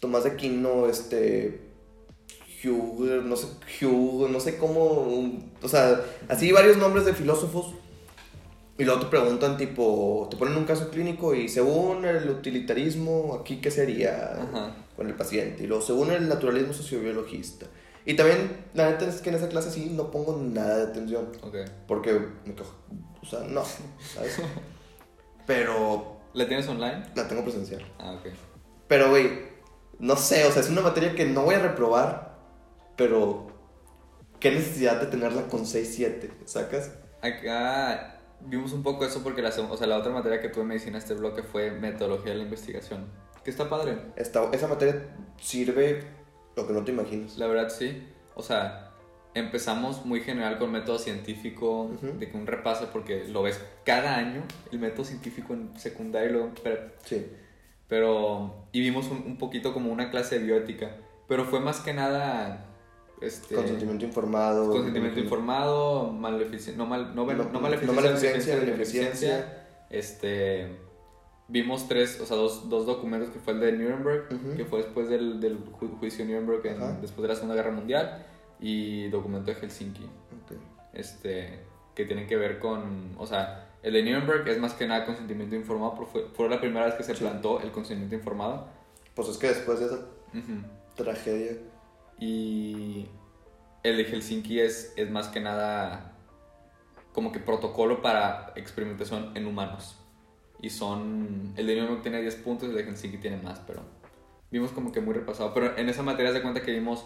Tomás 0.00 0.22
de 0.22 0.30
Aquino, 0.30 0.86
este. 0.86 1.72
Hugh, 2.64 3.24
no 3.24 3.34
sé, 3.34 3.48
Hugh, 3.80 4.28
no 4.30 4.38
sé 4.38 4.56
cómo. 4.56 5.32
O 5.60 5.68
sea, 5.68 6.00
así 6.28 6.52
varios 6.52 6.76
nombres 6.76 7.04
de 7.04 7.14
filósofos. 7.14 7.74
Y 8.78 8.84
luego 8.84 9.00
te 9.00 9.06
preguntan, 9.06 9.56
tipo, 9.56 10.28
te 10.30 10.36
ponen 10.36 10.56
un 10.56 10.64
caso 10.64 10.88
clínico 10.88 11.34
y 11.34 11.48
según 11.48 12.04
el 12.04 12.30
utilitarismo, 12.30 13.38
aquí 13.40 13.56
qué 13.56 13.70
sería 13.70 14.34
Ajá. 14.34 14.76
con 14.96 15.08
el 15.08 15.14
paciente. 15.14 15.64
Y 15.64 15.66
luego 15.66 15.82
según 15.82 16.12
el 16.12 16.28
naturalismo 16.28 16.72
sociobiologista. 16.72 17.66
Y 18.04 18.14
también, 18.14 18.64
la 18.74 18.90
neta 18.90 19.06
es 19.06 19.20
que 19.20 19.28
en 19.30 19.36
esa 19.36 19.48
clase 19.48 19.70
sí 19.70 19.92
no 19.96 20.10
pongo 20.10 20.36
nada 20.36 20.78
de 20.78 20.82
atención. 20.84 21.28
Ok. 21.42 21.56
Porque, 21.86 22.12
me 22.44 22.54
cojo- 22.54 22.74
o 23.22 23.26
sea, 23.26 23.40
no, 23.40 23.62
¿sabes? 24.14 24.40
Pero 25.46 26.16
¿La 26.34 26.46
tienes 26.46 26.66
online? 26.68 27.04
la 27.14 27.28
tengo 27.28 27.42
presencial. 27.42 27.84
Ah, 27.98 28.12
ok. 28.18 28.32
Pero, 28.88 29.10
güey, 29.10 29.30
no 29.98 30.16
sé, 30.16 30.44
o 30.46 30.50
sea, 30.50 30.62
es 30.62 30.70
una 30.70 30.80
materia 30.80 31.14
que 31.14 31.24
no 31.26 31.42
voy 31.42 31.54
a 31.54 31.58
reprobar, 31.60 32.38
pero 32.96 33.46
qué 34.40 34.50
necesidad 34.50 35.00
de 35.00 35.06
tenerla 35.06 35.46
con 35.48 35.64
6-7, 35.66 36.30
¿sacas? 36.44 36.92
Acá 37.22 38.20
vimos 38.40 38.72
un 38.72 38.82
poco 38.82 39.04
eso 39.04 39.22
porque 39.22 39.42
la, 39.42 39.50
o 39.50 39.76
sea, 39.76 39.86
la 39.86 39.98
otra 39.98 40.12
materia 40.12 40.40
que 40.40 40.48
tuve 40.48 40.62
en 40.62 40.68
medicina 40.68 40.98
este 40.98 41.14
bloque 41.14 41.42
fue 41.42 41.70
metodología 41.70 42.32
de 42.32 42.38
la 42.38 42.44
investigación. 42.44 43.06
Que 43.44 43.50
está 43.50 43.68
padre. 43.68 43.98
Esta, 44.16 44.50
esa 44.52 44.68
materia 44.68 45.14
sirve 45.40 46.04
lo 46.56 46.66
que 46.66 46.72
no 46.72 46.84
te 46.84 46.92
imaginas. 46.92 47.38
La 47.38 47.46
verdad 47.46 47.68
sí. 47.70 48.02
O 48.34 48.42
sea, 48.42 48.90
empezamos 49.34 50.04
muy 50.04 50.20
general 50.20 50.58
con 50.58 50.70
método 50.72 50.98
científico, 50.98 51.90
de 52.18 52.28
que 52.30 52.36
un 52.36 52.46
repaso 52.46 52.90
porque 52.92 53.24
lo 53.28 53.42
ves 53.42 53.60
cada 53.84 54.16
año, 54.16 54.42
el 54.70 54.78
método 54.78 55.04
científico 55.04 55.54
en 55.54 55.78
secundaria 55.78 56.28
y 56.28 56.32
luego 56.32 56.48
en 56.48 56.54
prep. 56.54 56.92
Sí. 57.04 57.26
Pero, 57.88 58.66
y 58.72 58.80
vimos 58.80 59.08
un, 59.08 59.18
un 59.26 59.36
poquito 59.38 59.72
como 59.74 59.92
una 59.92 60.10
clase 60.10 60.38
de 60.38 60.44
bioética. 60.46 60.96
Pero 61.28 61.44
fue 61.44 61.60
más 61.60 61.80
que 61.80 61.92
nada... 61.92 62.66
Este, 63.20 63.54
Consentimiento 63.54 64.04
informado. 64.04 64.68
consentimiento 64.72 65.20
informado, 65.20 66.10
maleficencia, 66.10 66.74
no, 66.76 66.86
mal, 66.86 67.14
no, 67.14 67.24
No- 67.24 67.32
no, 67.34 67.44
no 67.52 67.60
maleficencia, 67.60 68.02
maleficencia, 68.02 68.56
beneficencia, 68.56 69.28
beneficencia. 69.36 69.66
Este, 69.90 70.76
vimos 71.48 71.86
tres, 71.88 72.20
o 72.20 72.26
sea, 72.26 72.36
dos, 72.36 72.68
dos 72.68 72.86
documentos 72.86 73.30
que 73.30 73.38
fue 73.38 73.52
el 73.54 73.60
de 73.60 73.72
Nuremberg, 73.72 74.28
que 74.56 74.64
fue 74.64 74.78
después 74.82 75.08
del, 75.08 75.40
del 75.40 75.58
ju- 75.64 75.98
juicio 75.98 76.24
de 76.24 76.32
Nuremberg, 76.32 76.66
en- 76.66 77.00
después 77.00 77.22
de 77.22 77.28
la 77.28 77.34
Segunda 77.34 77.54
Guerra 77.54 77.72
Mundial, 77.72 78.26
y 78.60 79.08
documento 79.08 79.50
de 79.50 79.56
Helsinki, 79.56 80.04
Ok. 80.04 80.52
este, 80.94 81.60
que 81.94 82.04
tienen 82.06 82.26
que 82.26 82.36
ver 82.36 82.58
con, 82.58 83.14
o 83.18 83.26
sea, 83.26 83.68
el 83.82 83.92
de 83.94 84.02
Nuremberg 84.02 84.48
es 84.48 84.58
más 84.58 84.72
que 84.74 84.86
nada 84.86 85.04
consentimiento 85.04 85.56
informado, 85.56 85.96
fue, 86.06 86.28
fue 86.32 86.48
la 86.48 86.60
primera 86.60 86.86
vez 86.86 86.94
que 86.94 87.02
se 87.02 87.14
Sí. 87.14 87.20
plantó 87.24 87.60
el 87.60 87.70
consentimiento 87.72 88.14
informado. 88.14 88.68
Pues 89.14 89.28
es 89.28 89.36
que 89.36 89.48
después 89.48 89.80
de 89.80 89.86
esa 89.86 89.98
tragedia. 90.96 91.58
Y 92.18 93.08
el 93.82 93.96
de 93.96 94.04
Helsinki 94.04 94.60
es, 94.60 94.92
es 94.96 95.10
más 95.10 95.28
que 95.28 95.40
nada 95.40 96.12
como 97.12 97.32
que 97.32 97.40
protocolo 97.40 98.00
para 98.00 98.52
experimentación 98.56 99.32
en 99.36 99.46
humanos. 99.46 99.98
Y 100.62 100.70
son... 100.70 101.52
El 101.56 101.66
de 101.66 101.74
New 101.76 101.86
York 101.88 102.02
tiene 102.02 102.20
10 102.22 102.36
puntos 102.36 102.68
y 102.68 102.70
el 102.70 102.76
de 102.78 102.84
Helsinki 102.84 103.18
tiene 103.18 103.36
más, 103.36 103.58
pero 103.66 103.82
vimos 104.50 104.70
como 104.70 104.92
que 104.92 105.00
muy 105.02 105.12
repasado. 105.12 105.52
Pero 105.52 105.76
en 105.76 105.88
esa 105.90 106.02
materia 106.02 106.32
se 106.32 106.40
cuenta 106.40 106.62
que 106.62 106.70
vimos 106.72 107.04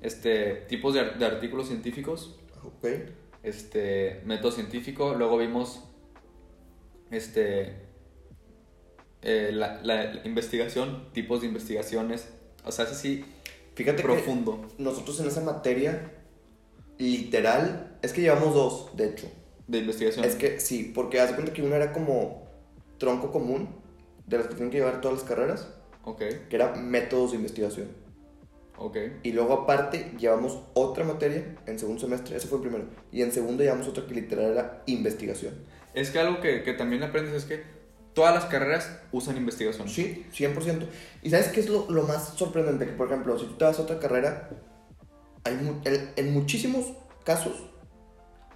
este, 0.00 0.54
tipos 0.68 0.94
de, 0.94 1.00
ar- 1.00 1.18
de 1.18 1.26
artículos 1.26 1.66
científicos, 1.66 2.38
Ok. 2.64 2.86
este, 3.42 4.22
método 4.24 4.52
científico, 4.52 5.14
luego 5.18 5.36
vimos 5.38 5.82
este, 7.10 7.74
eh, 9.22 9.50
la, 9.52 9.80
la- 9.82 10.14
la 10.14 10.26
investigación, 10.26 11.08
tipos 11.12 11.40
de 11.40 11.48
investigaciones, 11.48 12.28
o 12.64 12.72
sea, 12.72 12.84
es 12.84 12.92
así 12.92 13.24
Fíjate 13.74 14.02
profundo. 14.02 14.66
que 14.76 14.82
nosotros 14.82 15.18
en 15.20 15.26
esa 15.26 15.40
materia, 15.42 16.12
literal, 16.98 17.98
es 18.02 18.12
que 18.12 18.22
llevamos 18.22 18.54
dos, 18.54 18.96
de 18.96 19.08
hecho. 19.10 19.28
De 19.66 19.78
investigación. 19.78 20.24
Es 20.24 20.36
que 20.36 20.60
sí, 20.60 20.92
porque 20.94 21.20
haz 21.20 21.30
de 21.30 21.34
cuenta 21.34 21.52
que 21.52 21.62
una 21.62 21.76
era 21.76 21.92
como 21.92 22.45
tronco 22.98 23.30
común 23.32 23.68
de 24.26 24.38
las 24.38 24.46
que 24.48 24.54
tienen 24.54 24.70
que 24.70 24.78
llevar 24.78 25.00
todas 25.00 25.18
las 25.18 25.28
carreras, 25.28 25.68
Ok, 26.04 26.18
que 26.48 26.56
era 26.56 26.74
métodos 26.76 27.32
de 27.32 27.38
investigación. 27.38 27.88
ok. 28.78 28.96
Y 29.24 29.32
luego 29.32 29.54
aparte 29.54 30.12
llevamos 30.18 30.60
otra 30.74 31.04
materia 31.04 31.56
en 31.66 31.78
segundo 31.78 32.00
semestre, 32.00 32.36
ese 32.36 32.46
fue 32.46 32.58
el 32.58 32.62
primero. 32.62 32.84
Y 33.10 33.22
en 33.22 33.32
segundo 33.32 33.62
llevamos 33.64 33.88
otra 33.88 34.06
que 34.06 34.14
literal 34.14 34.52
era 34.52 34.82
investigación. 34.86 35.54
Es 35.94 36.10
que 36.10 36.18
algo 36.20 36.40
que, 36.40 36.62
que 36.62 36.74
también 36.74 37.02
aprendes 37.02 37.34
es 37.34 37.44
que 37.44 37.62
todas 38.14 38.34
las 38.34 38.44
carreras 38.44 39.00
usan 39.12 39.36
investigación. 39.36 39.88
Sí, 39.88 40.26
100%. 40.32 40.86
¿Y 41.22 41.30
sabes 41.30 41.48
qué 41.48 41.60
es 41.60 41.68
lo, 41.68 41.90
lo 41.90 42.02
más 42.04 42.34
sorprendente? 42.36 42.86
Que 42.86 42.92
por 42.92 43.08
ejemplo, 43.08 43.38
si 43.38 43.46
tú 43.46 43.54
te 43.54 43.64
vas 43.64 43.78
a 43.78 43.82
otra 43.82 43.98
carrera, 43.98 44.48
hay 45.44 45.56
mu- 45.56 45.80
en, 45.84 46.12
en 46.16 46.32
muchísimos 46.34 46.92
casos 47.24 47.64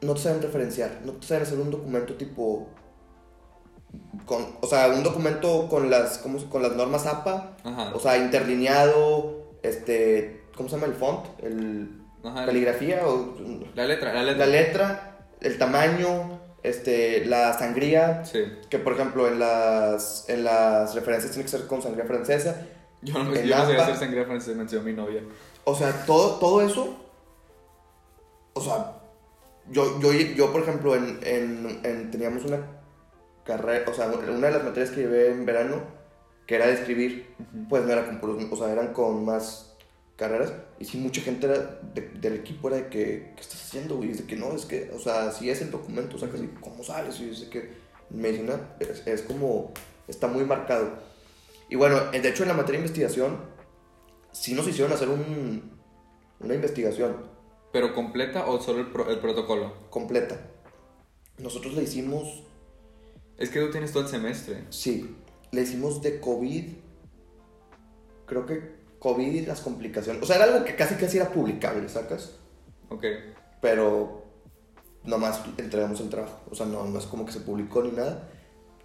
no 0.02 0.14
te 0.14 0.20
saben 0.20 0.40
referenciar, 0.40 1.00
no 1.04 1.12
te 1.14 1.26
saben 1.26 1.42
hacer 1.42 1.58
un 1.58 1.70
documento 1.70 2.14
tipo... 2.14 2.68
Con, 4.26 4.46
o 4.60 4.66
sea, 4.66 4.88
un 4.88 5.02
documento 5.02 5.66
con 5.68 5.90
las, 5.90 6.18
¿cómo 6.18 6.38
con 6.48 6.62
las 6.62 6.72
normas 6.76 7.06
APA, 7.06 7.56
Ajá. 7.64 7.92
o 7.94 7.98
sea, 8.00 8.16
interlineado, 8.18 9.54
este, 9.62 10.44
¿cómo 10.56 10.68
se 10.68 10.76
llama 10.76 10.86
el 10.86 10.94
font? 10.94 11.26
El, 11.42 12.00
Ajá, 12.24 12.46
caligrafía 12.46 13.06
o 13.08 13.34
La 13.74 13.86
letra, 13.86 14.12
la 14.12 14.22
letra. 14.22 14.46
la 14.46 14.52
letra, 14.52 15.18
el 15.40 15.58
tamaño, 15.58 16.38
este, 16.62 17.24
la 17.24 17.54
sangría, 17.58 18.24
Sí. 18.24 18.40
que 18.68 18.78
por 18.78 18.92
ejemplo 18.92 19.26
en 19.26 19.38
las, 19.40 20.28
en 20.28 20.44
las 20.44 20.94
referencias 20.94 21.32
tiene 21.32 21.44
que 21.44 21.50
ser 21.50 21.66
con 21.66 21.82
sangría 21.82 22.04
francesa. 22.04 22.66
Yo 23.02 23.14
no, 23.14 23.30
me, 23.30 23.40
El 23.40 23.48
yo 23.48 23.56
no 23.56 23.62
APA. 23.62 23.82
hacer 23.84 23.96
sangre 23.96 24.24
francesa, 24.26 24.56
mencionó 24.56 24.84
mi 24.84 24.92
novia. 24.92 25.22
O 25.64 25.74
sea, 25.74 26.04
todo, 26.06 26.34
todo 26.38 26.60
eso, 26.62 26.94
o 28.52 28.60
sea, 28.60 28.92
yo, 29.70 29.98
yo, 30.00 30.12
yo 30.12 30.52
por 30.52 30.62
ejemplo, 30.62 30.94
en, 30.94 31.18
en, 31.22 31.80
en- 31.84 32.10
teníamos 32.10 32.44
una 32.44 32.58
carrera, 33.56 33.90
o 33.90 33.94
sea, 33.94 34.06
una 34.08 34.46
de 34.48 34.52
las 34.52 34.64
materias 34.64 34.90
que 34.90 35.00
llevé 35.02 35.30
en 35.30 35.44
verano, 35.46 35.82
que 36.46 36.56
era 36.56 36.66
de 36.66 36.74
escribir, 36.74 37.34
pues 37.68 37.84
no 37.84 37.92
era 37.92 38.06
con 38.06 38.20
puros, 38.20 38.36
o 38.50 38.56
sea, 38.56 38.72
eran 38.72 38.92
con 38.92 39.24
más 39.24 39.76
carreras, 40.16 40.52
y 40.78 40.84
sí, 40.84 40.98
mucha 40.98 41.20
gente 41.22 41.46
era 41.46 41.58
de- 41.94 42.10
del 42.20 42.34
equipo 42.34 42.68
era 42.68 42.76
de 42.78 42.88
que, 42.88 43.32
¿qué 43.34 43.40
estás 43.40 43.62
haciendo, 43.64 43.96
güey? 43.96 44.10
Es 44.10 44.18
de 44.18 44.24
que 44.26 44.36
no, 44.36 44.52
es 44.54 44.66
que, 44.66 44.90
o 44.94 44.98
sea, 44.98 45.32
si 45.32 45.48
es 45.50 45.62
el 45.62 45.70
documento, 45.70 46.16
o 46.16 46.18
sea, 46.18 46.28
que 46.30 46.38
sí, 46.38 46.50
¿cómo 46.60 46.82
sales? 46.84 47.18
Y 47.20 47.30
de 47.30 47.48
que 47.50 47.70
medicina 48.10 48.74
es, 48.80 49.06
es 49.06 49.22
como, 49.22 49.72
está 50.08 50.26
muy 50.26 50.44
marcado. 50.44 50.90
Y 51.70 51.76
bueno, 51.76 52.00
de 52.10 52.28
hecho 52.28 52.42
en 52.42 52.48
la 52.48 52.54
materia 52.54 52.80
de 52.80 52.86
investigación, 52.86 53.38
sí 54.32 54.54
nos 54.54 54.66
hicieron 54.68 54.92
hacer 54.92 55.08
un, 55.08 55.72
una 56.40 56.54
investigación 56.54 57.28
¿Pero 57.72 57.94
completa 57.94 58.46
o 58.46 58.60
solo 58.60 58.80
el, 58.80 58.86
pro- 58.88 59.08
el 59.08 59.20
protocolo? 59.20 59.72
completa. 59.90 60.36
Nosotros 61.38 61.74
le 61.74 61.84
hicimos, 61.84 62.42
Es 63.40 63.48
que 63.48 63.58
tú 63.58 63.70
tienes 63.70 63.90
todo 63.90 64.04
el 64.04 64.08
semestre. 64.08 64.64
sí, 64.68 65.16
le 65.50 65.62
hicimos 65.62 66.00
de 66.02 66.20
COVID, 66.20 66.64
creo 68.26 68.46
que 68.46 68.76
COVID 69.00 69.32
y 69.32 69.46
las 69.46 69.62
complicaciones, 69.62 70.22
o 70.22 70.26
sea, 70.26 70.36
era 70.36 70.44
algo 70.44 70.64
que 70.64 70.76
casi 70.76 70.94
casi 70.94 71.16
era 71.16 71.32
publicable, 71.32 71.88
¿sacas? 71.88 72.36
Ok. 72.90 73.04
Pero 73.62 74.26
nomás 75.04 75.40
entregamos 75.56 76.00
el 76.00 76.10
trabajo, 76.10 76.38
o 76.50 76.54
sea, 76.54 76.66
no, 76.66 76.84
no 76.84 76.98
es 76.98 77.06
como 77.06 77.24
que 77.24 77.32
se 77.32 77.40
publicó 77.40 77.82
ni 77.82 77.92
nada. 77.92 78.29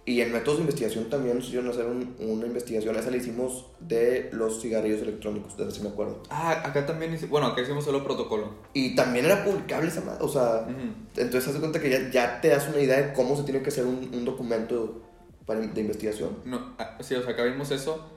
Y 0.08 0.20
en 0.20 0.32
métodos 0.32 0.58
de 0.58 0.62
investigación 0.62 1.10
también 1.10 1.34
nos 1.36 1.46
hicieron 1.48 1.68
hacer 1.68 1.84
un- 1.84 2.14
una 2.20 2.46
investigación, 2.46 2.94
esa 2.94 3.10
la 3.10 3.16
hicimos 3.16 3.66
de 3.80 4.30
los 4.32 4.62
cigarrillos 4.62 5.02
electrónicos, 5.02 5.56
de 5.56 5.68
sí 5.72 5.82
me 5.82 5.88
acuerdo. 5.88 6.22
Ah, 6.30 6.62
acá 6.64 6.86
también 6.86 7.12
hice- 7.12 7.26
Bueno, 7.26 7.48
acá 7.48 7.62
hicimos 7.62 7.84
solo 7.84 8.04
protocolo. 8.04 8.50
Y 8.72 8.94
también 8.94 9.24
era 9.26 9.44
publicable 9.44 9.88
esa 9.88 10.02
madre, 10.02 10.18
o 10.22 10.28
sea, 10.28 10.60
Ujú. 10.68 10.92
entonces 11.16 11.48
haz 11.48 11.54
de 11.54 11.58
cuenta 11.60 11.80
que 11.80 11.90
ya, 11.90 12.08
ya 12.10 12.40
te 12.40 12.48
das 12.48 12.68
una 12.68 12.78
idea 12.78 13.02
de 13.02 13.12
cómo 13.14 13.36
se 13.36 13.42
tiene 13.42 13.62
que 13.62 13.70
hacer 13.70 13.84
un, 13.84 14.08
un 14.14 14.24
documento 14.24 15.02
para, 15.44 15.58
de 15.60 15.80
investigación. 15.80 16.38
No, 16.44 16.74
ah, 16.78 16.96
sí, 17.00 17.14
o 17.16 17.22
sea, 17.22 17.32
acá 17.32 17.42
vimos 17.42 17.72
eso. 17.72 18.08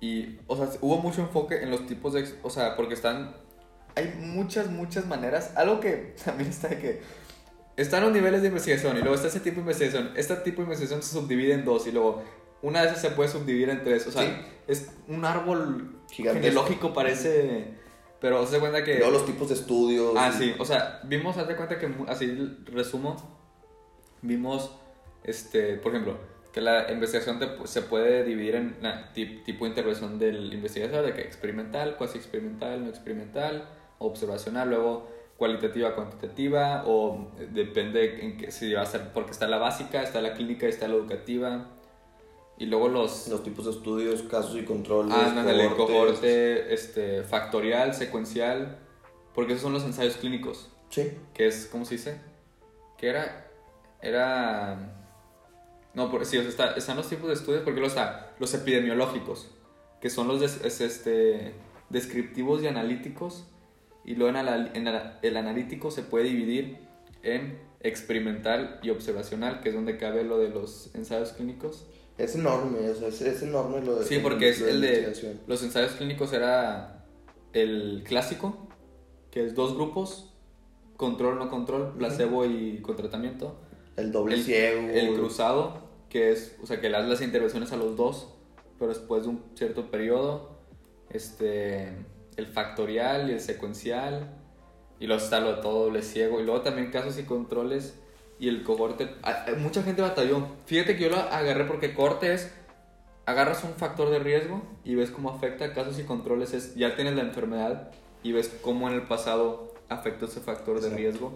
Y, 0.00 0.38
o 0.46 0.56
sea, 0.56 0.70
hubo 0.80 0.96
mucho 1.02 1.20
enfoque 1.20 1.62
en 1.62 1.70
los 1.70 1.86
tipos 1.86 2.14
de. 2.14 2.24
O 2.42 2.48
sea, 2.48 2.76
porque 2.76 2.94
están. 2.94 3.36
Hay 3.94 4.14
muchas, 4.18 4.70
muchas 4.70 5.06
maneras. 5.06 5.52
Algo 5.56 5.80
que 5.80 6.14
también 6.24 6.48
está 6.48 6.68
de 6.68 6.78
que. 6.78 7.00
Están 7.80 8.02
los 8.02 8.12
niveles 8.12 8.42
de 8.42 8.48
investigación 8.48 8.96
y 8.96 9.00
luego 9.00 9.14
está 9.14 9.28
ese 9.28 9.40
tipo 9.40 9.56
de 9.56 9.60
investigación. 9.62 10.10
Este 10.14 10.36
tipo 10.36 10.58
de 10.58 10.64
investigación 10.64 11.02
se 11.02 11.12
subdivide 11.18 11.54
en 11.54 11.64
dos 11.64 11.86
y 11.86 11.92
luego 11.92 12.22
una 12.62 12.82
de 12.82 12.88
esas 12.88 13.00
se 13.00 13.10
puede 13.10 13.30
subdividir 13.30 13.70
en 13.70 13.82
tres. 13.82 14.06
O 14.06 14.12
sea, 14.12 14.22
Sí. 14.22 14.30
es 14.68 14.90
un 15.08 15.24
árbol 15.24 15.96
genealógico, 16.10 16.92
parece. 16.92 17.68
Pero 18.20 18.46
se 18.46 18.58
cuenta 18.58 18.84
que. 18.84 18.98
Luego 18.98 19.12
los 19.12 19.24
tipos 19.24 19.48
de 19.48 19.54
estudios. 19.54 20.12
Ah, 20.14 20.30
y- 20.34 20.38
sí, 20.38 20.54
o 20.58 20.64
sea, 20.66 21.00
vimos, 21.04 21.38
haz 21.38 21.48
de 21.48 21.56
cuenta 21.56 21.78
que, 21.78 21.88
así 22.08 22.54
resumo, 22.66 23.16
vimos, 24.20 24.76
este, 25.24 25.76
por 25.76 25.92
ejemplo, 25.92 26.18
que 26.52 26.60
la 26.60 26.92
investigación 26.92 27.38
te- 27.38 27.66
se 27.66 27.80
puede 27.82 28.24
dividir 28.24 28.56
en 28.56 28.76
la 28.82 29.10
tipo 29.14 29.64
de 29.64 29.70
intervención 29.70 30.18
del 30.18 30.52
investigador, 30.52 31.06
de 31.06 31.14
que 31.14 31.22
experimental, 31.22 31.96
cuasi 31.96 32.18
experimental, 32.18 32.84
no 32.84 32.90
experimental, 32.90 33.68
observacional, 33.98 34.68
luego 34.68 35.08
cualitativa, 35.40 35.94
cuantitativa, 35.94 36.84
o 36.86 37.30
depende 37.50 38.22
en 38.24 38.36
qué 38.36 38.50
si 38.52 38.74
va 38.74 38.82
a 38.82 38.86
ser, 38.86 39.10
porque 39.14 39.30
está 39.30 39.48
la 39.48 39.56
básica, 39.56 40.02
está 40.02 40.20
la 40.20 40.34
clínica, 40.34 40.66
está 40.66 40.86
la 40.86 40.94
educativa, 40.96 41.66
y 42.58 42.66
luego 42.66 42.88
los... 42.88 43.26
Los 43.28 43.42
tipos 43.42 43.64
de 43.64 43.70
estudios, 43.70 44.20
casos 44.24 44.54
y 44.56 44.64
controles. 44.66 45.14
Ah, 45.16 45.30
ándale, 45.34 45.64
cohortes. 45.70 45.86
cohorte, 45.96 46.74
este, 46.74 47.22
factorial, 47.22 47.94
secuencial, 47.94 48.76
porque 49.34 49.52
esos 49.54 49.62
son 49.62 49.72
los 49.72 49.82
ensayos 49.84 50.16
clínicos 50.18 50.68
Sí. 50.90 51.10
que 51.32 51.46
es, 51.46 51.66
¿cómo 51.72 51.86
se 51.86 51.94
dice? 51.94 52.20
Que 52.98 53.08
era, 53.08 53.46
era, 54.02 54.92
no, 55.94 56.10
por, 56.10 56.26
sí, 56.26 56.36
o 56.36 56.42
sea, 56.42 56.50
está- 56.50 56.72
están 56.74 56.98
los 56.98 57.08
tipos 57.08 57.28
de 57.28 57.34
estudios, 57.34 57.62
porque 57.62 57.80
luego 57.80 57.88
está 57.94 58.34
los 58.38 58.52
epidemiológicos, 58.52 59.48
que 60.02 60.10
son 60.10 60.28
los 60.28 60.38
des- 60.40 60.62
es, 60.64 60.82
este, 60.82 61.54
descriptivos 61.88 62.62
y 62.62 62.66
analíticos, 62.66 63.46
y 64.04 64.14
luego 64.14 64.30
en, 64.30 64.36
ala- 64.36 64.70
en 64.74 64.88
el 65.22 65.36
analítico 65.36 65.90
se 65.90 66.02
puede 66.02 66.24
dividir 66.24 66.78
en 67.22 67.58
experimental 67.80 68.78
y 68.82 68.90
observacional, 68.90 69.60
que 69.60 69.70
es 69.70 69.74
donde 69.74 69.96
cabe 69.96 70.24
lo 70.24 70.38
de 70.38 70.48
los 70.50 70.94
ensayos 70.94 71.32
clínicos. 71.32 71.86
Es 72.18 72.34
enorme, 72.34 72.90
o 72.90 72.94
sea, 72.94 73.08
es, 73.08 73.20
es 73.22 73.42
enorme 73.42 73.80
lo 73.82 73.96
de. 73.98 74.04
Sí, 74.04 74.18
porque 74.18 74.50
es 74.50 74.60
lo 74.60 74.68
el 74.68 74.80
de 74.80 75.38
los 75.46 75.62
ensayos 75.62 75.92
clínicos 75.92 76.32
era 76.32 77.06
el 77.52 78.02
clásico, 78.06 78.68
que 79.30 79.46
es 79.46 79.54
dos 79.54 79.74
grupos, 79.74 80.34
control, 80.96 81.38
no 81.38 81.48
control, 81.48 81.94
placebo 81.96 82.44
y 82.44 82.78
con 82.82 82.96
tratamiento. 82.96 83.58
El 83.96 84.12
doble 84.12 84.34
El, 84.36 84.42
ciego. 84.42 84.88
el 84.88 85.14
cruzado, 85.14 85.88
que 86.10 86.32
es, 86.32 86.56
o 86.62 86.66
sea, 86.66 86.80
que 86.80 86.88
le 86.90 86.98
das 86.98 87.08
las 87.08 87.22
intervenciones 87.22 87.72
a 87.72 87.76
los 87.76 87.96
dos, 87.96 88.34
pero 88.78 88.90
después 88.90 89.22
de 89.22 89.28
un 89.30 89.42
cierto 89.54 89.90
periodo. 89.90 90.58
Este, 91.10 91.88
el 92.40 92.46
factorial 92.46 93.30
y 93.30 93.34
el 93.34 93.40
secuencial. 93.40 94.28
Y 94.98 95.06
luego 95.06 95.22
está 95.22 95.40
lo 95.40 95.56
de 95.56 95.62
todo 95.62 95.84
doble 95.84 96.02
ciego. 96.02 96.40
Y 96.40 96.44
luego 96.44 96.62
también 96.62 96.90
casos 96.90 97.18
y 97.18 97.24
controles. 97.24 97.98
Y 98.38 98.48
el 98.48 98.62
cohorte. 98.62 99.08
Mucha 99.58 99.82
gente 99.82 100.02
batalló. 100.02 100.46
Fíjate 100.66 100.96
que 100.96 101.04
yo 101.04 101.10
lo 101.10 101.16
agarré 101.16 101.64
porque 101.64 101.94
cohorte 101.94 102.32
es. 102.34 102.52
Agarras 103.26 103.62
un 103.64 103.74
factor 103.74 104.10
de 104.10 104.18
riesgo 104.18 104.62
y 104.84 104.94
ves 104.94 105.10
cómo 105.10 105.30
afecta. 105.30 105.72
Casos 105.72 105.98
y 105.98 106.04
controles 106.04 106.52
es. 106.54 106.74
Ya 106.74 106.96
tienes 106.96 107.14
la 107.14 107.22
enfermedad 107.22 107.90
y 108.22 108.32
ves 108.32 108.48
cómo 108.62 108.88
en 108.88 108.94
el 108.94 109.02
pasado 109.02 109.74
afectó 109.88 110.26
ese 110.26 110.40
factor 110.40 110.80
de 110.80 110.90
riesgo. 110.90 111.32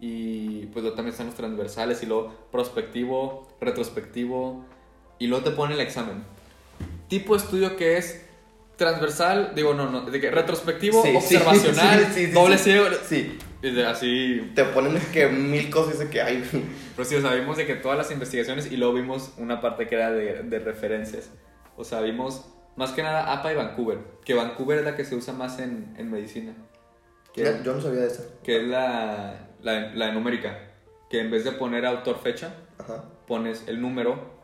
Y 0.00 0.66
pues 0.66 0.82
luego 0.82 0.96
también 0.96 1.12
están 1.12 1.26
los 1.26 1.36
transversales 1.36 2.02
y 2.02 2.06
luego 2.06 2.32
prospectivo, 2.50 3.48
retrospectivo. 3.60 4.64
Y 5.18 5.26
luego 5.26 5.44
te 5.44 5.50
pone 5.50 5.74
el 5.74 5.80
examen. 5.80 6.24
Tipo 7.08 7.34
de 7.34 7.42
estudio 7.42 7.76
que 7.76 7.98
es 7.98 8.24
transversal, 8.80 9.52
digo, 9.54 9.74
no, 9.74 9.88
no, 9.90 10.00
de 10.02 10.20
que 10.20 10.30
retrospectivo, 10.30 11.02
Sí, 11.04 11.14
observacional, 11.16 12.06
sí, 12.12 12.26
sí, 12.26 12.32
doble 12.32 12.58
ciego. 12.58 12.86
Sí. 13.06 13.38
de- 13.62 13.86
así. 13.86 14.50
Te 14.54 14.64
ponen 14.64 14.98
que 15.12 15.28
mil 15.28 15.70
cosas 15.70 15.98
de 16.00 16.08
que 16.08 16.20
hay. 16.22 16.42
Pero 16.96 17.08
sí, 17.08 17.14
o 17.14 17.20
sea, 17.20 17.34
vimos 17.34 17.56
de 17.58 17.66
que 17.66 17.74
todas 17.76 17.96
las 17.98 18.10
investigaciones 18.10 18.72
y 18.72 18.76
luego 18.76 18.94
vimos 18.94 19.32
una 19.36 19.60
parte 19.60 19.86
que 19.86 19.94
era 19.94 20.10
de, 20.10 20.42
de 20.42 20.58
referencias. 20.58 21.30
O 21.76 21.84
sea, 21.84 22.00
vimos 22.00 22.46
más 22.76 22.92
que 22.92 23.02
nada 23.02 23.32
APA 23.32 23.52
y 23.52 23.56
Vancouver. 23.56 23.98
Que 24.24 24.34
Vancouver 24.34 24.78
es 24.78 24.84
la 24.84 24.96
que 24.96 25.04
se 25.04 25.14
usa 25.14 25.32
más 25.34 25.58
en, 25.60 25.94
en 25.98 26.10
medicina. 26.10 26.54
Que, 27.34 27.44
Yo, 27.44 27.62
yo 27.62 27.74
no 27.74 27.80
sabía 27.80 28.00
de 28.00 28.06
eso. 28.08 28.24
que 28.42 28.56
es 28.62 28.66
la, 28.66 29.48
la, 29.62 29.94
la 29.94 30.10
numérica. 30.12 30.58
Que 31.10 31.20
en 31.20 31.30
vez 31.30 31.44
de 31.44 31.52
poner 31.52 31.84
autor 31.86 32.18
fecha, 32.22 32.54
Ajá. 32.78 33.04
pones 33.26 33.64
el 33.66 33.80
número 33.80 34.38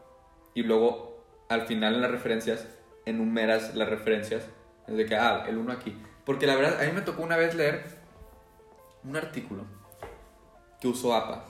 y 0.55 0.63
luego 0.63 1.25
al 1.49 1.67
final 1.67 1.95
en 1.95 2.01
las 2.03 2.11
referencias 2.11 2.67
enumeras 3.07 3.75
las 3.75 3.89
referencias. 3.89 4.45
Es 4.87 4.97
de 4.97 5.07
que, 5.07 5.17
ah, 5.17 5.47
el 5.49 5.57
uno 5.57 5.73
aquí. 5.73 5.97
Porque 6.25 6.47
la 6.47 6.57
verdad, 6.57 6.81
a 6.81 6.85
mí 6.85 6.93
me 6.93 7.01
tocó 7.01 7.23
una 7.23 7.37
vez 7.37 7.55
leer 7.55 7.85
un 9.05 9.17
artículo 9.17 9.65
que 10.81 10.89
usó 10.89 11.15
APA. 11.15 11.47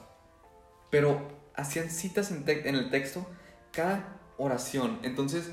Pero 0.90 1.28
hacían 1.54 1.90
citas 1.90 2.30
en, 2.30 2.44
en 2.46 2.74
el 2.74 2.90
texto 2.90 3.26
cada 3.72 4.16
oración. 4.38 4.98
Entonces, 5.02 5.50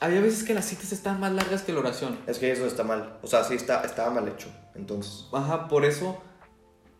había 0.00 0.20
veces 0.20 0.44
que 0.44 0.54
las 0.54 0.66
citas 0.66 0.92
estaban 0.92 1.20
más 1.20 1.32
largas 1.32 1.62
que 1.62 1.72
la 1.72 1.80
oración. 1.80 2.18
Es 2.26 2.38
que 2.38 2.52
eso 2.52 2.66
está 2.66 2.84
mal. 2.84 3.18
O 3.22 3.26
sea, 3.26 3.44
sí 3.44 3.54
está, 3.54 3.82
estaba 3.82 4.10
mal 4.10 4.28
hecho. 4.28 4.48
Entonces. 4.74 5.26
Ajá, 5.32 5.68
por 5.68 5.84
eso, 5.84 6.22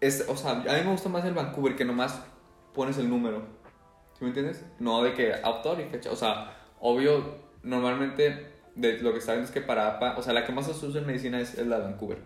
es, 0.01 0.25
o 0.29 0.37
sea, 0.37 0.53
a 0.53 0.55
mí 0.57 0.85
me 0.85 0.90
gusta 0.90 1.09
más 1.09 1.25
el 1.25 1.35
Vancouver 1.35 1.77
que 1.77 1.85
nomás 1.85 2.21
pones 2.75 2.97
el 2.99 3.09
número. 3.11 3.42
¿Sí 4.19 4.25
me 4.25 4.29
entiendes? 4.29 4.64
No 4.79 5.03
de 5.03 5.12
que 5.12 5.35
autor 5.35 5.81
y 5.81 5.85
fecha. 5.85 6.11
O 6.11 6.16
sea, 6.16 6.57
obvio, 6.81 7.37
normalmente 7.66 8.46
de 8.74 8.98
lo 8.98 9.12
que 9.12 9.18
está 9.18 9.33
viendo 9.33 9.46
es 9.46 9.52
que 9.52 9.61
para 9.61 9.96
APA, 9.96 10.16
o 10.16 10.22
sea, 10.22 10.33
la 10.33 10.46
que 10.46 10.52
más 10.52 10.66
se 10.66 10.87
usa 10.87 11.00
en 11.00 11.07
medicina 11.07 11.40
es, 11.40 11.59
es 11.59 11.66
la 11.66 11.79
de 11.79 11.85
Vancouver. 11.85 12.18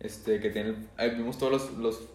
Este, 0.00 0.40
que 0.40 0.50
tiene, 0.50 0.76
ahí 0.96 1.10
vimos 1.10 1.38
todos 1.38 1.52
los, 1.52 1.72
los, 1.78 2.08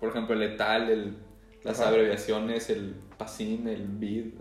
por 0.00 0.10
ejemplo, 0.10 0.34
el 0.34 0.40
letal, 0.40 0.90
el, 0.90 1.16
las 1.62 1.78
Ajá. 1.80 1.90
abreviaciones, 1.90 2.70
el 2.70 2.94
PASIN, 3.18 3.68
el 3.68 3.86
BID, 3.86 4.34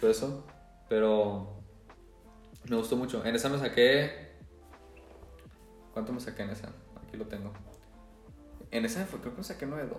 todo 0.00 0.10
eso. 0.10 0.46
Pero 0.88 1.60
me 2.68 2.76
gustó 2.76 2.96
mucho. 2.96 3.24
En 3.24 3.34
esa 3.34 3.48
me 3.48 3.58
saqué 3.58 4.24
¿Cuánto 5.94 6.12
me 6.12 6.20
saqué 6.20 6.42
en 6.42 6.50
esa? 6.50 6.72
Aquí 7.06 7.16
lo 7.16 7.26
tengo. 7.26 7.52
En 8.72 8.84
esa 8.84 8.98
me 8.98 9.06
fue, 9.06 9.20
creo 9.20 9.32
que 9.32 9.38
me 9.38 9.44
saqué 9.44 9.64
9.2. 9.64 9.96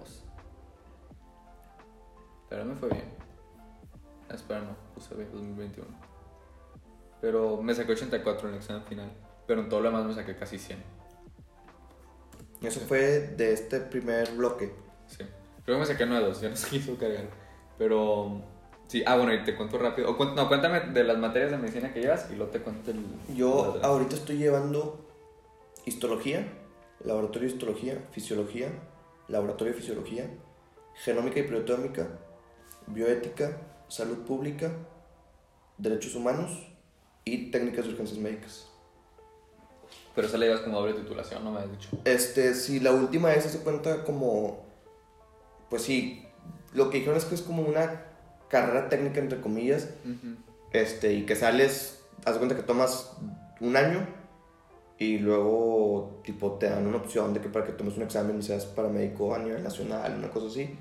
Pero 2.50 2.66
me 2.66 2.76
fue 2.76 2.90
bien. 2.90 3.06
Espera, 4.30 4.60
no, 4.60 4.76
puse 4.94 5.16
bien 5.16 5.32
2021. 5.32 5.88
Pero 7.26 7.60
me 7.60 7.74
saqué 7.74 7.94
84 7.94 8.50
en 8.50 8.54
el 8.54 8.60
examen 8.60 8.84
final. 8.84 9.12
Pero 9.48 9.62
en 9.62 9.68
todo 9.68 9.82
lo 9.82 9.90
demás 9.90 10.06
me 10.06 10.14
saqué 10.14 10.36
casi 10.36 10.60
100. 10.60 10.78
Eso 12.62 12.82
fue 12.82 13.34
de 13.36 13.52
este 13.52 13.80
primer 13.80 14.32
bloque. 14.34 14.72
Sí. 15.08 15.24
Luego 15.66 15.80
me 15.80 15.88
saqué 15.88 16.06
nuevos, 16.06 16.40
ya 16.40 16.50
no 16.50 16.56
se 16.56 16.70
quiso 16.70 16.96
cargar. 17.00 17.26
Pero. 17.80 18.44
Sí, 18.86 19.02
ah, 19.08 19.18
bueno, 19.18 19.34
y 19.34 19.44
te 19.44 19.56
cuento 19.56 19.80
rápido. 19.80 20.16
O, 20.16 20.36
no, 20.36 20.48
cuéntame 20.48 20.82
de 20.82 21.04
las 21.04 21.18
materias 21.18 21.50
de 21.50 21.58
medicina 21.58 21.92
que 21.92 22.02
llevas 22.02 22.30
y 22.32 22.36
luego 22.36 22.52
te 22.52 22.60
cuento 22.60 22.92
el. 22.92 23.04
Yo 23.36 23.80
ahorita 23.82 24.18
estoy 24.18 24.38
llevando 24.38 25.04
histología, 25.84 26.48
laboratorio 27.04 27.50
de 27.50 27.56
histología, 27.56 28.08
fisiología, 28.12 28.70
laboratorio 29.30 29.74
de 29.74 29.80
fisiología, 29.80 30.30
genómica 30.94 31.40
y 31.40 31.44
proteómica, 31.44 32.08
bioética, 32.86 33.62
salud 33.88 34.20
pública, 34.28 34.74
derechos 35.80 36.14
humanos 36.14 36.75
y 37.26 37.50
técnicas 37.52 37.86
de 37.86 37.92
urgencias 37.92 38.20
médicas. 38.20 38.68
Pero 40.14 40.28
esa 40.28 40.38
la 40.38 40.46
llevas 40.46 40.62
como 40.62 40.80
doble 40.80 40.94
titulación, 40.94 41.44
no 41.44 41.52
me 41.52 41.60
has 41.60 41.72
dicho. 41.72 41.90
Este, 42.06 42.54
si 42.54 42.80
la 42.80 42.92
última 42.92 43.34
esa 43.34 43.50
se 43.50 43.60
cuenta 43.60 44.04
como, 44.04 44.64
pues 45.70 45.82
sí, 45.82 46.26
lo 46.74 46.90
que 46.90 47.00
dijeron 47.00 47.18
es 47.18 47.26
que 47.26 47.36
es 47.36 47.42
como 47.42 47.64
una 47.64 48.04
carrera 48.48 48.88
técnica 48.88 49.20
entre 49.20 49.42
comillas, 49.42 49.90
este, 50.72 51.14
y 51.14 51.26
que 51.26 51.36
sales, 51.36 52.02
haz 52.24 52.38
cuenta 52.38 52.56
que 52.56 52.64
tomas 52.64 53.14
un 53.60 53.76
año 53.76 54.08
y 54.98 55.18
luego 55.18 56.22
tipo 56.24 56.54
te 56.54 56.70
dan 56.70 56.88
una 56.88 56.98
opción 56.98 57.34
de 57.34 57.42
que 57.42 57.50
para 57.50 57.66
que 57.66 57.74
tomes 57.74 57.98
un 57.98 58.04
examen 58.04 58.40
y 58.40 58.44
seas 58.44 58.66
paramédico 58.66 59.36
a 59.36 59.40
nivel 59.40 59.64
nacional, 59.64 60.16
una 60.18 60.30
cosa 60.30 60.48
así. 60.48 60.78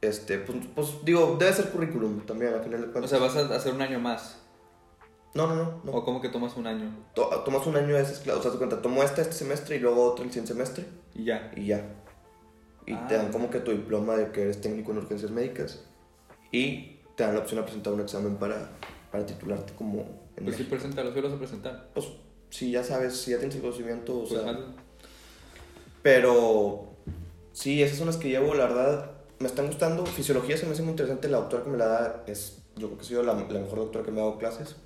Este, 0.00 0.38
pues, 0.38 0.58
pues, 0.74 0.88
digo, 1.04 1.36
debe 1.40 1.52
ser 1.52 1.70
currículum 1.70 2.20
también 2.26 2.54
al 2.54 2.62
final 2.62 2.82
de 2.82 2.86
O 2.88 2.92
cuentas. 2.92 3.10
sea, 3.10 3.18
vas 3.18 3.34
a 3.34 3.52
hacer 3.56 3.72
un 3.74 3.82
año 3.82 3.98
más. 3.98 4.42
No, 5.34 5.46
no, 5.46 5.54
no, 5.54 5.80
no. 5.84 5.92
¿O 5.92 6.04
cómo 6.04 6.20
que 6.20 6.28
tomas 6.30 6.56
un 6.56 6.66
año? 6.66 6.90
To- 7.14 7.28
tomas 7.44 7.66
un 7.66 7.76
año 7.76 7.94
de 7.94 8.02
esas 8.02 8.20
clases, 8.20 8.40
o 8.40 8.42
sea, 8.42 8.50
de 8.52 8.58
cuenta, 8.58 8.80
tomo 8.80 9.02
esta 9.02 9.20
este 9.22 9.34
semestre 9.34 9.76
y 9.76 9.80
luego 9.80 10.02
otro 10.04 10.24
el 10.24 10.30
siguiente 10.30 10.52
semestre 10.52 10.84
Y 11.14 11.24
ya. 11.24 11.50
y 11.54 11.66
ya. 11.66 11.84
Y 12.86 12.92
Ah. 12.94 13.06
te 13.08 13.16
dan 13.16 13.30
como 13.32 13.50
que 13.50 13.60
tu 13.60 13.70
diploma 13.72 14.16
de 14.16 14.30
que 14.32 14.42
eres 14.42 14.60
técnico 14.60 14.92
en 14.92 14.98
urgencias 14.98 15.30
médicas 15.30 15.84
y 16.52 17.00
te 17.16 17.24
dan 17.24 17.34
la 17.34 17.40
opción 17.40 17.58
de 17.60 17.64
presentar 17.64 17.92
un 17.92 18.00
examen 18.00 18.36
para, 18.36 18.70
para 19.10 19.26
titularte 19.26 19.72
como 19.74 20.00
en 20.36 20.44
Pues 20.44 20.56
sí, 20.56 20.62
México. 20.62 20.70
preséntalo, 20.70 21.12
sí 21.12 21.20
lo 21.20 21.28
vas 21.28 21.36
a 21.36 21.38
presentar. 21.38 21.88
Pues 21.94 22.06
si 22.50 22.70
ya 22.70 22.84
sabes, 22.84 23.16
si 23.20 23.32
ya 23.32 23.38
tienes 23.38 23.56
el 23.56 23.62
conocimiento, 23.62 24.16
o 24.16 24.28
Pues 24.28 24.40
sea, 24.40 24.50
hazlo. 24.50 24.66
pero 26.02 26.90
sí, 27.52 27.82
esas 27.82 27.98
son 27.98 28.06
las 28.06 28.16
que 28.16 28.28
llevo, 28.28 28.54
la 28.54 28.66
verdad, 28.66 29.10
me 29.38 29.46
están 29.48 29.66
gustando. 29.66 30.06
Fisiología 30.06 30.56
se 30.56 30.66
me 30.66 30.72
hace 30.72 30.82
muy 30.82 30.92
interesante, 30.92 31.28
la 31.28 31.38
doctora 31.38 31.64
que 31.64 31.70
me 31.70 31.78
la 31.78 31.86
da 31.86 32.24
es, 32.26 32.58
yo 32.76 32.86
creo 32.88 32.98
que 32.98 33.04
ha 33.04 33.08
sido 33.08 33.22
la, 33.22 33.34
la 33.34 33.60
mejor 33.60 33.78
doctora 33.78 34.04
que 34.04 34.10
me 34.12 34.20
ha 34.20 34.24
dado 34.24 34.38
clases. 34.38 34.76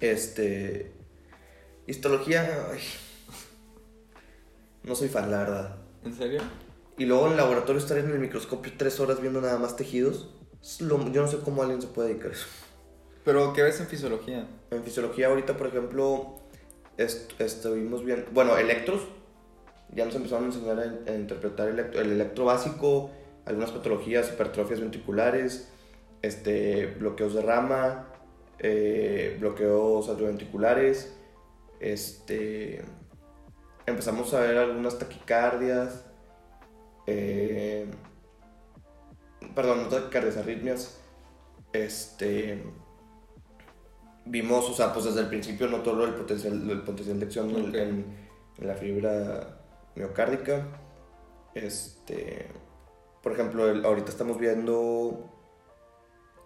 Este, 0.00 0.92
histología, 1.86 2.68
ay, 2.72 2.80
no 4.82 4.94
soy 4.94 5.08
fan, 5.08 5.30
la 5.30 5.38
verdad. 5.38 5.76
¿En 6.04 6.14
serio? 6.14 6.40
Y 6.98 7.04
luego 7.04 7.26
en 7.26 7.32
el 7.32 7.36
laboratorio 7.38 7.80
estar 7.80 7.98
en 7.98 8.10
el 8.10 8.18
microscopio 8.18 8.72
tres 8.76 9.00
horas 9.00 9.20
viendo 9.20 9.40
nada 9.40 9.58
más 9.58 9.76
tejidos, 9.76 10.30
es 10.62 10.80
lo- 10.80 11.10
yo 11.12 11.22
no 11.22 11.28
sé 11.28 11.38
cómo 11.38 11.62
alguien 11.62 11.80
se 11.80 11.88
puede 11.88 12.08
dedicar 12.08 12.30
a 12.30 12.34
eso. 12.34 12.46
¿Pero 13.24 13.52
qué 13.52 13.62
ves 13.62 13.80
en 13.80 13.86
fisiología? 13.86 14.46
En 14.70 14.82
fisiología 14.82 15.28
ahorita, 15.28 15.56
por 15.56 15.66
ejemplo, 15.66 16.40
est- 16.96 17.38
estuvimos 17.40 18.04
viendo, 18.04 18.26
bueno, 18.32 18.56
electros, 18.56 19.02
ya 19.92 20.04
nos 20.04 20.14
empezaron 20.14 20.44
a 20.44 20.46
enseñar 20.48 20.78
a, 20.78 21.10
a 21.10 21.14
interpretar 21.14 21.68
electro- 21.68 22.00
el 22.00 22.12
electro 22.12 22.44
básico, 22.46 23.10
algunas 23.44 23.70
patologías, 23.70 24.30
hipertrofias 24.32 24.80
ventriculares, 24.80 25.68
este, 26.22 26.86
bloqueos 26.98 27.34
de 27.34 27.42
rama, 27.42 28.09
eh, 28.60 29.36
bloqueos 29.40 30.08
atrioventriculares, 30.08 31.16
este, 31.80 32.82
empezamos 33.86 34.32
a 34.34 34.40
ver 34.40 34.58
algunas 34.58 34.98
taquicardias, 34.98 36.04
eh, 37.06 37.86
perdón, 39.54 39.82
no 39.84 39.88
taquicardias, 39.88 40.36
arritmias, 40.36 41.00
este, 41.72 42.62
vimos, 44.26 44.68
o 44.68 44.74
sea, 44.74 44.92
pues 44.92 45.06
desde 45.06 45.20
el 45.20 45.28
principio 45.28 45.66
no 45.68 45.78
todo 45.80 46.04
el 46.04 46.14
potencial, 46.14 46.70
el 46.70 46.82
potencial 46.82 47.18
de 47.18 47.26
acción 47.26 47.50
en- 47.50 47.68
Ok. 47.68 47.74
en, 47.74 48.16
en 48.58 48.66
la 48.66 48.74
fibra 48.74 49.60
miocárdica. 49.96 50.66
Este, 51.54 52.46
por 53.22 53.32
ejemplo, 53.32 53.68
el- 53.68 53.84
ahorita 53.84 54.10
estamos 54.10 54.38
viendo 54.38 55.30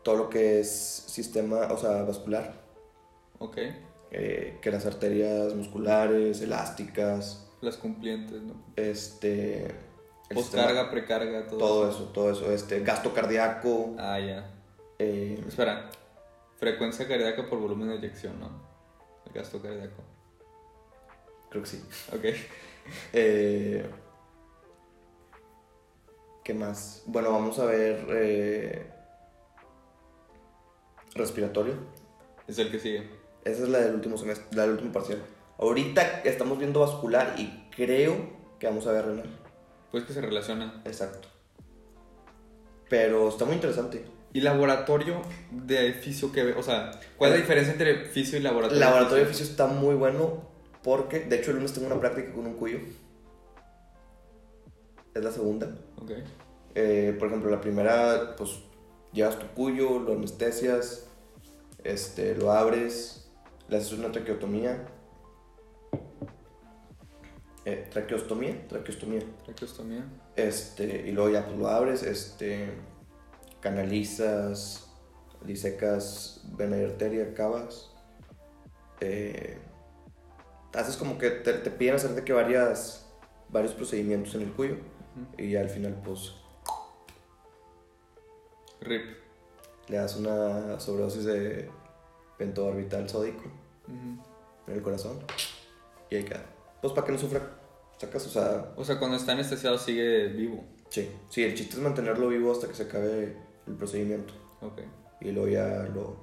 todo 0.05 0.17
lo 0.17 0.29
que 0.31 0.61
es 0.61 0.71
sistema, 0.71 1.67
o 1.73 1.77
sea, 1.77 2.03
vascular, 2.05 2.55
Ok. 3.39 3.59
eh, 4.13 4.59
que 4.63 4.71
las 4.71 4.87
arterias 4.87 5.55
musculares, 5.55 6.41
elásticas, 6.41 7.51
Las 7.61 7.77
cumplientes, 7.79 8.41
¿no? 8.43 8.55
este, 8.77 9.75
Postcarga, 10.33 10.91
precarga, 10.91 11.47
todo. 11.49 11.59
todo 11.59 11.91
eso, 11.91 12.05
todo 12.13 12.31
eso, 12.31 12.53
este, 12.53 12.81
gasto 12.81 13.13
cardíaco, 13.13 13.95
Ah, 13.99 14.19
ya. 14.21 14.51
eh, 14.99 15.43
Espera. 15.49 15.91
Frecuencia 16.59 17.07
cardíaca 17.09 17.47
por 17.49 17.59
volumen 17.59 17.89
de 17.89 17.97
eyección, 17.97 18.39
¿no? 18.41 18.51
El 19.27 19.33
gasto 19.33 19.61
cardíaco. 19.61 20.03
creo 21.51 21.63
que 21.63 21.69
sí. 21.69 21.83
Ok. 22.13 22.25
Eh, 23.15 23.89
¿Qué 26.45 26.53
más? 26.53 27.03
Bueno, 27.07 27.31
vamos 27.33 27.59
a 27.59 27.65
ver 27.65 28.07
eh, 28.11 28.87
respiratorio. 31.15 31.75
Es 32.47 32.59
el 32.59 32.71
que 32.71 32.79
sigue. 32.79 33.09
Esa 33.45 33.63
es 33.65 33.69
la 33.69 33.81
del 33.81 33.95
último 33.95 34.17
semestre, 34.17 34.47
la 34.53 34.63
del 34.63 34.73
último 34.73 34.93
parcial. 34.93 35.23
Ahorita 35.59 36.23
estamos 36.25 36.59
viendo 36.59 36.81
vascular 36.81 37.35
y 37.39 37.69
creo 37.75 38.17
que 38.59 38.67
vamos 38.67 38.87
a 38.87 38.93
ver 38.93 39.07
renal. 39.07 39.29
Pues 39.91 40.05
que 40.05 40.13
se 40.13 40.21
relaciona. 40.21 40.83
Exacto. 40.85 41.29
Pero 42.89 43.29
está 43.29 43.45
muy 43.45 43.55
interesante. 43.55 44.05
¿Y 44.33 44.41
laboratorio 44.41 45.23
de 45.51 45.93
fisio 45.93 46.33
que 46.33 46.43
ve? 46.43 46.55
O 46.55 46.63
sea, 46.63 46.91
¿cuál 47.17 47.31
es 47.31 47.37
la 47.37 47.43
diferencia 47.43 47.73
entre 47.73 48.07
fisio 48.07 48.35
y 48.35 48.39
El 48.39 48.45
laboratorio? 48.45 48.81
laboratorio 48.81 49.25
de 49.25 49.31
fisio 49.31 49.47
está 49.47 49.67
muy 49.69 49.95
bueno 49.95 50.49
porque, 50.83 51.21
de 51.21 51.37
hecho, 51.37 51.51
el 51.51 51.59
lunes 51.59 51.73
tengo 51.73 51.87
una 51.87 52.01
práctica 52.01 52.33
con 52.33 52.47
un 52.47 52.55
cuyo. 52.55 52.79
Es 55.15 55.23
la 55.23 55.31
segunda. 55.31 55.69
Ok. 55.97 56.11
Eh, 56.75 57.15
por 57.19 57.29
ejemplo, 57.29 57.51
la 57.51 57.61
primera, 57.61 58.35
pues 58.37 58.59
llevas 59.15 59.39
tu 59.39 59.47
cuyo, 59.55 59.99
lo 60.01 60.13
anestesias, 60.13 61.07
este, 61.85 62.35
lo 62.35 62.53
abres, 62.53 63.31
le 63.69 63.77
haces 63.79 63.93
una 63.93 64.13
traqueotomía. 64.13 64.87
Eh, 67.65 67.89
traqueostomía, 67.91 68.69
traqueostomía. 68.69 69.23
Traqueostomía. 69.45 70.05
Este, 70.37 71.09
y 71.09 71.13
luego 71.13 71.31
ya 71.31 71.47
pues 71.47 71.57
lo 71.57 71.69
abres, 71.69 72.03
este, 72.03 72.75
canalizas, 73.61 74.91
disecas 75.45 76.43
vena 76.57 76.77
y 76.77 76.85
arteria, 76.85 77.33
cavas. 77.33 77.91
Eh, 79.01 79.59
haces 80.75 80.97
como 80.97 81.17
que 81.19 81.31
te, 81.31 81.55
te 81.55 81.71
piden 81.71 81.95
hacer 81.95 82.11
de 82.11 82.25
que 82.25 82.33
varias, 82.33 83.07
varios 83.49 83.73
procedimientos 83.73 84.35
en 84.35 84.43
el 84.43 84.53
cuyo 84.53 84.75
Ujú. 84.75 85.43
y 85.43 85.53
ya 85.53 85.61
al 85.61 85.71
final 85.71 86.01
pues 86.05 86.35
RIP. 88.85 89.05
le 89.89 89.97
das 89.97 90.17
una 90.17 90.79
sobredosis 90.81 91.25
de 91.25 91.69
pentoorbital 92.39 93.09
sódico 93.09 93.45
en 93.89 94.73
el 94.75 94.83
corazón 94.83 95.19
y 96.11 96.17
ahí 96.17 96.25
queda. 96.25 96.45
Pues 96.81 96.93
para 96.93 97.07
que 97.07 97.13
no 97.13 97.19
sufra, 97.19 97.41
sacas, 97.99 98.27
o 98.27 98.31
sea, 98.31 98.73
O 98.77 98.85
sea, 98.85 98.99
cuando 98.99 99.17
está 99.17 99.33
anestesiado 99.33 99.79
sigue 99.79 100.29
vivo. 100.29 100.65
sí, 100.89 101.11
sí, 101.31 101.43
el 101.45 101.55
chiste 101.55 101.77
es 101.77 101.83
mantenerlo 101.83 102.29
vivo 102.29 102.53
hasta 102.53 102.69
que 102.69 102.75
se 102.75 102.85
acabe 102.85 103.37
el 103.67 103.75
procedimiento 103.75 104.35
Ok. 104.61 104.81
y 105.21 105.31
luego 105.33 105.49
ya 105.49 105.89
lo... 105.95 106.17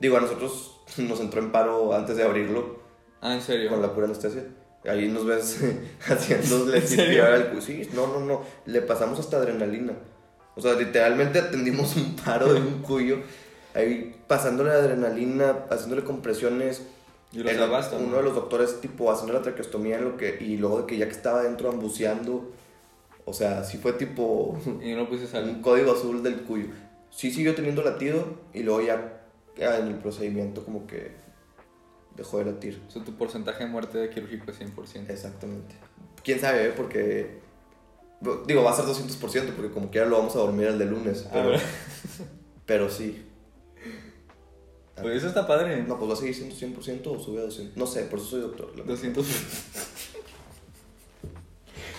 Digo, 0.00 0.16
a 0.16 0.20
nosotros 0.20 0.80
nos 0.98 1.20
entró 1.20 1.40
en 1.40 1.52
paro 1.52 1.92
antes 1.94 2.16
de 2.16 2.22
abrirlo 2.24 2.78
Ah, 3.20 3.34
¿en 3.34 3.42
serio? 3.42 3.68
con 3.68 3.82
la 3.82 3.92
pura 3.92 4.06
anestesia. 4.06 4.44
Ahí 4.84 5.08
nos 5.08 5.26
ves 5.26 5.60
haciéndole 6.08 6.80
cu- 6.80 7.60
Sí, 7.60 7.88
no, 7.92 8.06
no, 8.06 8.20
no. 8.20 8.42
Le 8.66 8.80
pasamos 8.82 9.18
hasta 9.18 9.38
adrenalina. 9.38 9.92
O 10.58 10.60
sea, 10.60 10.74
literalmente 10.74 11.38
atendimos 11.38 11.94
un 11.96 12.16
paro 12.16 12.52
de 12.52 12.60
un 12.60 12.82
cuyo. 12.82 13.18
Ahí 13.74 14.14
pasándole 14.26 14.70
adrenalina, 14.72 15.64
haciéndole 15.70 16.02
compresiones. 16.02 16.82
Y 17.32 17.38
lo 17.38 17.48
El- 17.50 17.56
salvaste, 17.58 17.96
¿no? 17.96 18.06
uno 18.06 18.16
de 18.16 18.22
los 18.24 18.34
doctores, 18.34 18.80
tipo, 18.80 19.10
haciendo 19.12 19.34
la 19.34 19.42
traqueostomía 19.42 19.98
en 19.98 20.04
lo 20.04 20.16
que, 20.16 20.38
y 20.40 20.56
luego 20.56 20.80
de 20.80 20.86
que 20.86 20.96
ya 20.98 21.06
que 21.06 21.12
estaba 21.12 21.40
adentro 21.40 21.68
ambuceando. 21.70 22.50
O 23.24 23.32
sea, 23.32 23.62
sí 23.62 23.78
fue 23.78 23.92
tipo 23.92 24.58
Y 24.82 24.94
no 24.94 25.08
puse 25.08 25.22
un 25.24 25.28
sal. 25.28 25.60
código 25.62 25.92
azul 25.92 26.22
del 26.22 26.40
cuyo. 26.42 26.66
Sí 27.10 27.30
siguió 27.30 27.54
teniendo 27.54 27.82
latido 27.82 28.24
y 28.52 28.62
luego 28.64 28.80
ya, 28.82 29.20
ya 29.56 29.78
en 29.78 29.86
el 29.88 29.94
procedimiento 29.94 30.64
como 30.64 30.86
que 30.86 31.12
dejó 32.16 32.38
de 32.38 32.46
latir. 32.46 32.82
O 32.88 32.90
sea, 32.90 33.04
tu 33.04 33.12
porcentaje 33.16 33.64
de 33.64 33.70
muerte 33.70 33.98
de 33.98 34.10
quirúrgico 34.10 34.50
es 34.50 34.58
100%. 34.60 35.08
Exactamente. 35.10 35.74
¿Quién 36.24 36.40
sabe? 36.40 36.66
eh? 36.66 36.72
Porque... 36.76 37.46
Digo, 38.46 38.64
va 38.64 38.72
a 38.72 38.74
ser 38.74 38.84
200% 38.84 39.52
porque 39.54 39.70
como 39.72 39.90
quiera 39.90 40.06
lo 40.06 40.18
vamos 40.18 40.34
a 40.34 40.40
dormir 40.40 40.66
el 40.66 40.78
de 40.78 40.86
lunes. 40.86 41.26
Ah, 41.28 41.30
Pero, 41.34 41.50
pero 42.66 42.90
sí. 42.90 43.24
Pues 45.00 45.18
eso 45.18 45.28
está 45.28 45.46
padre. 45.46 45.84
No, 45.84 45.96
pues 45.98 46.10
va 46.10 46.14
a 46.14 46.16
seguir 46.16 46.34
siendo 46.34 46.54
100% 46.56 47.06
o 47.06 47.20
sube 47.20 47.38
a 47.38 47.42
200. 47.44 47.76
No 47.76 47.86
sé, 47.86 48.02
por 48.04 48.18
eso 48.18 48.28
soy 48.30 48.40
doctor. 48.40 48.66
la 48.70 48.82
verdad. 48.82 48.86
200. 48.94 49.26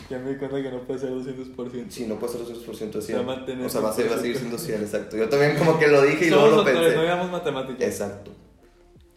Ya 0.10 0.18
me 0.18 0.32
di 0.32 0.38
cuenta 0.38 0.62
que 0.62 0.72
no 0.72 0.82
puede 0.82 1.00
ser 1.00 1.12
200%. 1.12 1.86
Sí, 1.90 2.06
no 2.08 2.18
puede 2.20 2.34
ser 2.34 2.42
200% 2.42 2.92
de 2.92 3.02
Se 3.02 3.14
va 3.14 3.20
a 3.20 3.24
100. 3.24 3.26
mantener 3.26 3.66
O 3.66 3.70
sea, 3.70 3.82
va 3.82 3.92
a, 3.92 3.94
ser- 3.94 4.12
va 4.12 4.16
a 4.16 4.20
seguir 4.20 4.36
100%. 4.36 4.40
siendo 4.40 4.58
100, 4.58 4.82
exacto. 4.82 5.18
Yo 5.18 5.30
también 5.30 5.56
como 5.58 5.78
que 5.80 5.88
lo 5.88 6.02
dije 6.02 6.26
y 6.26 6.30
Somos 6.30 6.46
luego 6.50 6.58
lo 6.58 6.64
doctores, 6.64 6.82
pensé. 6.82 6.96
no 6.98 7.04
llevamos 7.04 7.32
matemáticas. 7.32 7.82
Exacto. 7.88 8.32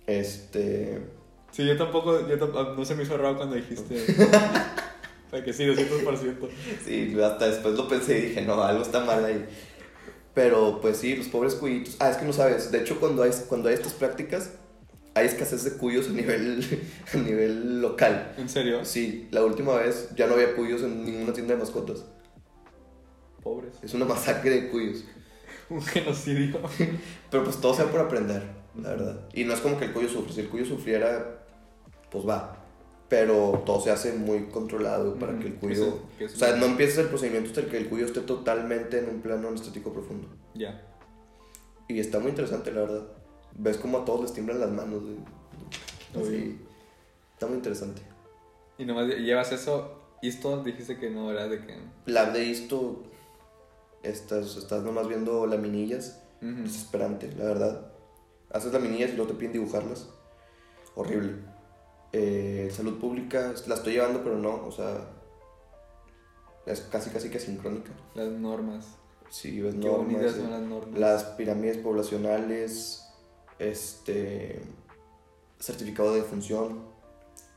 Este... 0.06 1.02
Sí, 1.50 1.66
yo 1.66 1.76
tampoco, 1.76 2.28
yo 2.28 2.36
no 2.36 2.84
se 2.84 2.94
me 2.94 3.02
hizo 3.04 3.16
raro 3.16 3.36
cuando 3.36 3.56
dijiste. 3.56 3.96
que 5.40 5.52
sí, 5.52 5.64
200%. 5.64 6.48
Sí, 6.84 7.16
hasta 7.22 7.48
después 7.48 7.74
lo 7.74 7.88
pensé 7.88 8.18
y 8.18 8.22
dije, 8.22 8.42
no, 8.42 8.62
algo 8.62 8.82
está 8.82 9.02
mal 9.04 9.24
ahí. 9.24 9.46
Pero 10.34 10.80
pues 10.80 10.98
sí, 10.98 11.16
los 11.16 11.28
pobres 11.28 11.54
cuyitos. 11.54 11.96
Ah, 11.98 12.10
es 12.10 12.18
que 12.18 12.26
no 12.26 12.32
sabes. 12.32 12.70
De 12.70 12.80
hecho, 12.80 13.00
cuando 13.00 13.22
hay, 13.22 13.30
cuando 13.48 13.68
hay 13.68 13.74
estas 13.74 13.94
prácticas, 13.94 14.50
hay 15.14 15.26
escasez 15.26 15.64
de 15.64 15.72
cuyos 15.72 16.08
a 16.08 16.12
nivel, 16.12 16.64
a 17.14 17.16
nivel 17.16 17.80
local. 17.80 18.34
¿En 18.36 18.48
serio? 18.48 18.84
Sí, 18.84 19.28
la 19.30 19.44
última 19.44 19.74
vez 19.76 20.10
ya 20.16 20.26
no 20.26 20.34
había 20.34 20.54
cuyos 20.54 20.82
en 20.82 21.04
ninguna 21.04 21.32
tienda 21.32 21.54
de 21.54 21.60
mascotas. 21.60 22.04
Pobres. 23.42 23.74
Es 23.82 23.94
una 23.94 24.04
masacre 24.04 24.50
de 24.50 24.68
cuyos. 24.68 25.04
Un 25.68 25.82
genocidio. 25.82 26.60
Pero 27.30 27.44
pues 27.44 27.60
todo 27.60 27.74
sea 27.74 27.86
por 27.86 28.00
aprender, 28.00 28.42
la 28.80 28.90
verdad. 28.90 29.28
Y 29.32 29.44
no 29.44 29.54
es 29.54 29.60
como 29.60 29.78
que 29.78 29.86
el 29.86 29.92
cuyo 29.92 30.08
sufre. 30.08 30.32
Si 30.32 30.40
el 30.40 30.48
cuyo 30.48 30.64
sufriera, 30.64 31.44
pues 32.10 32.26
va. 32.26 32.61
Pero 33.12 33.62
todo 33.66 33.78
se 33.78 33.90
hace 33.90 34.14
muy 34.14 34.44
controlado 34.46 35.16
para 35.16 35.38
que 35.38 35.48
el 35.48 35.54
cuyo... 35.56 35.74
que 35.84 35.84
se- 35.84 36.18
que 36.18 36.24
O 36.24 36.28
se- 36.30 36.36
sea, 36.38 36.56
no 36.56 36.64
empieces 36.64 36.96
el 36.96 37.08
procedimiento 37.08 37.50
hasta 37.50 37.70
que 37.70 37.76
el 37.76 37.90
cuyo 37.90 38.06
esté 38.06 38.22
totalmente 38.22 38.98
en 39.00 39.10
un 39.10 39.20
plano 39.20 39.48
anestético 39.48 39.92
profundo. 39.92 40.28
Ya. 40.54 40.80
Y 41.88 42.00
está 42.00 42.20
muy 42.20 42.30
interesante, 42.30 42.72
la 42.72 42.80
verdad. 42.80 43.02
Ves 43.54 43.76
como 43.76 43.98
a 43.98 44.04
todos 44.06 44.22
les 44.22 44.32
tiemblan 44.32 44.60
las 44.60 44.70
manos. 44.70 45.02
Uy. 45.02 46.22
Así. 46.22 46.58
Está 47.34 47.46
muy 47.48 47.56
interesante. 47.56 48.00
Y 48.78 48.86
nomás 48.86 49.08
llevas 49.08 49.52
eso. 49.52 50.00
Esto 50.22 50.62
dijiste 50.62 50.96
que 50.98 51.10
no 51.10 51.30
era 51.30 51.48
de 51.48 51.66
que. 51.66 51.76
Lab 52.06 52.32
de 52.32 52.50
esto, 52.50 53.02
estás, 54.02 54.56
estás 54.56 54.82
nomás 54.84 55.06
viendo 55.06 55.46
laminillas. 55.46 56.18
Ujú. 56.40 56.62
Desesperante, 56.62 57.30
la 57.36 57.44
verdad. 57.44 57.92
Haces 58.50 58.72
laminillas 58.72 59.10
y 59.10 59.16
luego 59.16 59.32
te 59.32 59.36
piden 59.38 59.52
dibujarlas. 59.52 60.08
Horrible. 60.94 61.34
Eh, 62.12 62.70
salud 62.74 62.98
pública, 62.98 63.54
la 63.66 63.74
estoy 63.74 63.94
llevando, 63.94 64.22
pero 64.22 64.38
no, 64.38 64.66
o 64.66 64.72
sea. 64.72 65.08
Es 66.66 66.80
casi, 66.82 67.10
casi 67.10 67.28
que 67.30 67.40
sincrónica. 67.40 67.90
Las 68.14 68.28
normas. 68.28 68.86
Sí, 69.30 69.60
ves 69.60 69.74
Qué 69.74 69.80
normas, 69.86 70.06
bonitas 70.06 70.32
son 70.36 70.50
las 70.50 70.60
normas. 70.60 70.98
las 71.00 71.24
pirámides 71.24 71.78
poblacionales, 71.78 73.04
este. 73.58 74.60
Certificado 75.58 76.12
de 76.14 76.22
función, 76.22 76.82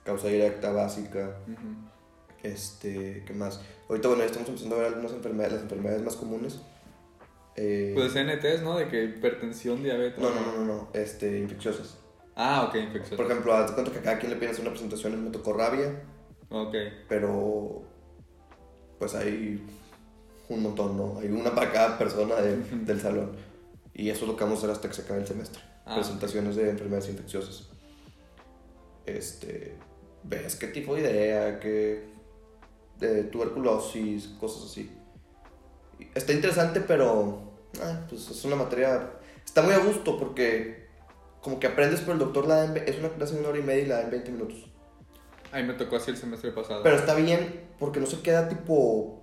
causa 0.03 0.27
directa 0.27 0.71
básica, 0.71 1.37
este. 2.43 3.23
¿Qué 3.25 3.33
más? 3.33 3.59
Ahorita, 3.89 4.07
bueno, 4.07 4.23
ya 4.23 4.27
estamos 4.27 4.47
empezando 4.49 4.75
a 4.75 4.79
ver 4.79 4.87
algunas 4.89 5.11
enfermedades, 5.11 5.53
las 5.53 5.63
enfermedades 5.63 6.01
más 6.03 6.15
comunes. 6.15 6.59
Eh, 7.57 7.91
Pues 7.95 8.13
NTs, 8.15 8.63
¿no? 8.63 8.77
De 8.77 8.87
que 8.87 9.03
hipertensión, 9.05 9.81
diabetes. 9.83 10.19
no, 10.19 10.29
no, 10.29 10.41
no, 10.41 10.57
no, 10.57 10.65
no, 10.65 10.87
este, 10.93 11.39
infecciosas. 11.39 11.97
Ah, 12.35 12.65
ok, 12.67 12.75
infección. 12.75 13.17
Por 13.17 13.25
ejemplo, 13.27 13.53
haz 13.53 13.69
de 13.69 13.73
cuenta 13.73 13.91
que 13.91 13.99
a 13.99 14.01
cada 14.01 14.19
quien 14.19 14.37
le 14.37 14.49
hacer 14.49 14.61
una 14.61 14.71
presentación, 14.71 15.23
me 15.23 15.29
tocó 15.31 15.53
rabia, 15.53 16.03
Ok. 16.49 16.75
pero 17.07 17.83
pues 18.99 19.15
hay 19.15 19.65
un 20.49 20.61
montón, 20.63 20.97
¿no? 20.97 21.19
Hay 21.19 21.27
una 21.29 21.53
para 21.55 21.71
cada 21.71 21.97
persona 21.97 22.35
de- 22.35 22.57
del 22.57 22.99
salón. 23.01 23.31
Y 23.93 24.09
eso 24.09 24.25
es 24.25 24.31
lo 24.31 24.35
que 24.37 24.43
vamos 24.43 24.57
a 24.59 24.61
hacer 24.63 24.71
hasta 24.71 24.87
que 24.89 24.93
se 24.93 25.01
acabe 25.03 25.21
el 25.21 25.27
semestre. 25.27 25.61
Ah, 25.85 25.95
Presentaciones 25.95 26.55
de 26.55 26.69
enfermedades 26.69 27.09
infecciosas. 27.09 27.69
Este, 29.05 29.75
ves 30.23 30.55
qué 30.55 30.67
tipo 30.67 30.95
de 30.95 31.01
idea, 31.01 31.59
qué 31.59 32.05
de 32.99 33.23
tuberculosis, 33.25 34.27
cosas 34.39 34.65
así. 34.71 34.91
Está 36.13 36.33
interesante, 36.33 36.81
pero 36.81 37.51
ah, 37.81 38.05
pues 38.09 38.29
es 38.29 38.43
una 38.45 38.55
materia... 38.55 39.11
Está 39.45 39.61
muy 39.61 39.73
a 39.73 39.77
gusto 39.79 40.17
porque 40.17 40.84
como 41.45 41.59
que 41.59 41.67
aprendes, 41.67 41.99
pero 42.01 42.13
el 42.13 42.19
doctor 42.19 42.47
la 42.47 42.55
da 42.55 42.65
en 42.65 42.73
ve- 42.73 42.85
es 42.87 42.97
una 42.97 43.09
clase 43.09 43.35
de 43.35 43.41
una 43.41 43.49
hora 43.49 43.59
y 43.59 43.61
media 43.61 43.83
y 43.83 43.85
la 43.85 43.95
da 43.97 44.01
en 44.01 44.09
20 44.09 44.31
minutos. 44.31 44.57
A 45.51 45.57
mí 45.57 45.63
me 45.63 45.73
tocó 45.75 45.95
así 45.97 46.09
el 46.09 46.17
semestre 46.17 46.49
pasado. 46.51 46.81
Pero 46.81 46.95
está 46.95 47.13
bien 47.13 47.61
porque 47.77 47.99
no 47.99 48.07
se 48.07 48.19
queda 48.21 48.49
tipo... 48.49 49.21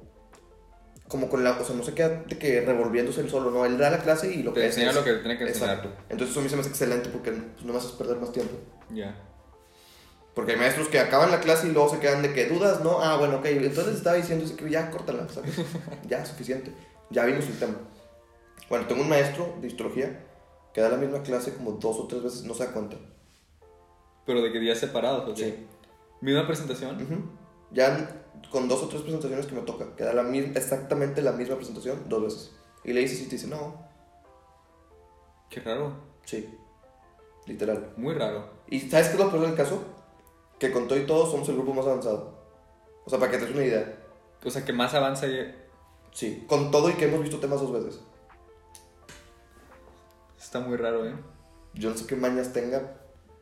Como 1.08 1.28
con 1.28 1.42
la... 1.42 1.50
O 1.61 1.64
sea, 1.64 1.74
no 1.74 1.82
se 1.82 1.94
queda 1.94 2.08
de 2.26 2.38
que 2.38 2.61
revolviéndose 2.61 3.22
el 3.22 3.28
solo, 3.28 3.50
¿no? 3.50 3.66
Él 3.66 3.76
da 3.76 3.90
la 3.90 3.98
clase 3.98 4.32
y 4.32 4.44
lo 4.44 4.52
te 4.52 4.61
que 4.61 4.66
enseña 4.66 4.90
es- 4.90 4.94
lo 4.94 5.02
que 5.04 5.14
tiene 5.14 5.37
que 5.37 5.48
enseñar. 5.48 5.78
Exacto. 5.78 5.96
Entonces 6.08 6.30
eso 6.30 6.38
a 6.40 6.42
mí 6.44 6.48
se 6.48 6.54
me 6.54 6.61
hace 6.61 6.70
excelente 6.70 7.08
porque 7.11 7.32
pues, 7.32 7.64
no 7.64 7.72
me 7.72 7.78
haces 7.80 7.90
perder 7.90 8.16
más 8.18 8.30
tiempo. 8.32 8.54
Ya. 8.90 9.14
Porque 10.35 10.52
hay 10.52 10.58
maestros 10.58 10.87
que 10.88 11.00
acaban 11.00 11.30
la 11.32 11.40
clase 11.40 11.66
y 11.66 11.72
luego 11.72 11.90
se 11.90 11.98
quedan 11.98 12.22
de 12.22 12.32
que 12.32 12.46
dudas, 12.46 12.82
¿no? 12.82 13.02
Ah, 13.02 13.16
bueno, 13.18 13.38
ok. 13.38 13.46
Entonces 13.46 13.96
estaba 13.96 14.14
diciendo 14.16 14.44
que 14.56 14.70
ya 14.70 14.90
córtala, 14.90 15.28
¿sabes? 15.28 15.54
ya, 16.08 16.24
suficiente. 16.24 16.72
Ya 17.11 17.24
vimos 17.26 17.46
el 17.46 17.58
tema. 17.58 17.74
Bueno, 18.70 18.87
tengo 18.87 19.02
un 19.02 19.08
maestro 19.08 19.54
de 19.61 19.66
histología 19.66 20.24
que 20.72 20.80
da 20.80 20.88
la 20.88 20.96
misma 20.96 21.22
clase 21.22 21.54
como 21.54 21.72
dos 21.72 21.98
o 21.98 22.06
tres 22.06 22.22
veces, 22.22 22.44
no 22.44 22.54
se 22.54 22.66
da 22.66 22.72
cuenta. 22.72 22.96
Pero 24.24 24.42
de 24.42 24.52
que 24.52 24.61
días 24.61 24.78
separados, 24.78 25.28
¿ok? 25.28 25.37
Sí. 25.37 25.66
Misma 26.20 26.46
presentación. 26.46 27.30
Ya 27.70 28.22
con 28.50 28.68
dos 28.68 28.82
o 28.82 28.88
tres 28.88 29.02
presentaciones 29.02 29.46
que 29.46 29.54
me 29.54 29.62
toca, 29.62 29.94
que 29.96 30.04
da 30.04 30.12
la 30.12 30.22
misma, 30.22 30.52
exactamente 30.54 31.22
la 31.22 31.32
misma 31.32 31.56
presentación 31.56 32.08
dos 32.08 32.22
veces. 32.22 32.52
Y 32.85 32.92
le 32.92 33.00
dices 33.00 33.20
y 33.20 33.24
te 33.24 33.37
dice, 33.37 33.48
no, 33.48 33.90
Qué 35.48 35.61
raro. 35.61 35.92
sí, 36.24 36.48
literal. 37.46 37.92
Muy 37.98 38.14
raro. 38.14 38.48
¿Y 38.68 38.80
sabes 38.80 39.08
qué 39.08 39.14
es 39.14 39.20
lo 39.20 39.30
peor 39.30 39.42
del 39.46 39.54
caso? 39.54 39.82
Que 40.58 40.72
con 40.72 40.88
todo 40.88 40.98
y 40.98 41.04
todo 41.04 41.30
somos 41.30 41.46
el 41.50 41.56
grupo 41.56 41.74
más 41.74 41.85
avanzado. 41.85 42.38
O 43.04 43.11
sea, 43.11 43.18
para 43.18 43.30
que 43.30 43.37
te 43.38 43.44
des 43.44 43.54
una 43.54 43.64
idea. 43.64 43.98
O 44.44 44.50
sea, 44.50 44.64
que 44.64 44.72
más 44.72 44.94
avanza 44.94 45.26
y... 45.26 45.54
Sí, 46.12 46.44
con 46.46 46.70
todo 46.70 46.88
y 46.88 46.94
que 46.94 47.04
hemos 47.04 47.20
visto 47.20 47.38
temas 47.38 47.61
dos 47.61 47.72
veces. 47.72 48.00
Está 50.53 50.61
muy 50.61 50.77
raro, 50.77 51.07
¿eh? 51.07 51.15
Yo 51.73 51.88
no 51.88 51.97
sé 51.97 52.07
qué 52.07 52.15
mañas 52.15 52.53
tenga, 52.53 52.93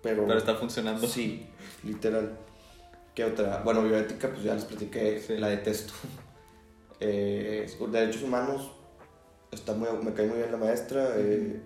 pero... 0.01 0.29
Pero 0.29 0.39
está 0.39 0.55
funcionando. 0.55 1.05
Sí, 1.09 1.45
literal. 1.83 2.39
¿Qué 3.17 3.25
otra? 3.25 3.63
Bueno, 3.65 3.83
bioética, 3.83 4.29
pues 4.29 4.45
ya 4.45 4.55
les 4.55 4.65
platiqué, 4.65 5.19
Sí. 5.19 5.37
la 5.37 5.49
detesto. 5.49 5.93
Eh, 7.03 7.67
derechos 7.91 8.23
humanos, 8.23 8.71
está 9.51 9.73
muy, 9.73 9.89
me 10.05 10.13
cae 10.13 10.27
muy 10.27 10.37
bien 10.37 10.53
la 10.53 10.59
maestra. 10.59 11.15
eh, 11.17 11.59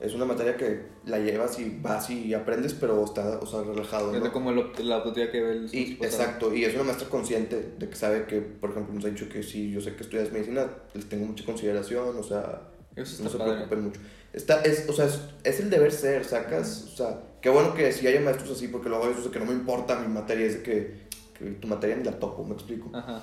es 0.00 0.14
una 0.14 0.24
materia 0.24 0.56
que 0.56 0.82
la 1.06 1.20
llevas 1.20 1.58
y 1.60 1.78
vas 1.80 2.10
y 2.10 2.34
aprendes, 2.34 2.74
pero 2.74 3.04
está, 3.04 3.38
o 3.38 3.46
sea, 3.46 3.62
relajado. 3.62 4.12
Es 4.14 4.20
¿no? 4.20 4.32
como 4.32 4.50
el 4.50 4.72
la 4.80 4.96
autoridad 4.96 5.30
que 5.30 5.40
ve 5.40 5.52
el 5.52 5.70
Y, 5.72 5.92
exacto, 6.02 6.52
y 6.52 6.64
es 6.64 6.74
una 6.74 6.82
maestra 6.82 7.08
consciente 7.08 7.74
de 7.78 7.88
que 7.88 7.94
sabe 7.94 8.26
que, 8.26 8.40
por 8.40 8.70
ejemplo, 8.72 8.92
nos 8.94 9.04
ha 9.04 9.08
dicho 9.08 9.28
que 9.28 9.44
si 9.44 9.70
yo 9.70 9.80
sé 9.80 9.94
que 9.94 10.02
estudias 10.02 10.32
medicina, 10.32 10.66
les 10.92 11.08
tengo 11.08 11.24
mucha 11.24 11.44
consideración, 11.44 12.18
o 12.18 12.22
sea, 12.24 12.75
Eso 12.96 13.22
no 13.22 13.30
se 13.30 13.38
padre. 13.38 13.52
preocupen 13.54 13.84
mucho. 13.84 14.00
Está, 14.32 14.62
es, 14.62 14.88
o 14.88 14.92
sea, 14.92 15.06
es, 15.06 15.20
es 15.44 15.60
el 15.60 15.70
deber 15.70 15.92
ser, 15.92 16.24
sacas, 16.24 16.84
o 16.92 16.96
sea, 16.96 17.22
qué 17.40 17.48
bueno 17.50 17.72
que 17.74 17.92
si 17.92 18.06
haya 18.06 18.20
maestros 18.20 18.50
así, 18.50 18.68
porque 18.68 18.88
luego 18.88 19.04
hay 19.04 19.12
esos 19.12 19.24
de 19.26 19.30
que 19.30 19.38
no 19.38 19.44
me 19.46 19.52
importa 19.52 19.98
mi 20.00 20.08
materia, 20.12 20.46
es 20.46 20.54
de 20.54 20.62
que, 20.62 21.06
que 21.38 21.50
tu 21.52 21.68
materia 21.68 21.96
ni 21.96 22.04
la 22.04 22.18
topo, 22.18 22.44
me 22.44 22.54
explico. 22.54 22.90
Ajá. 22.94 23.22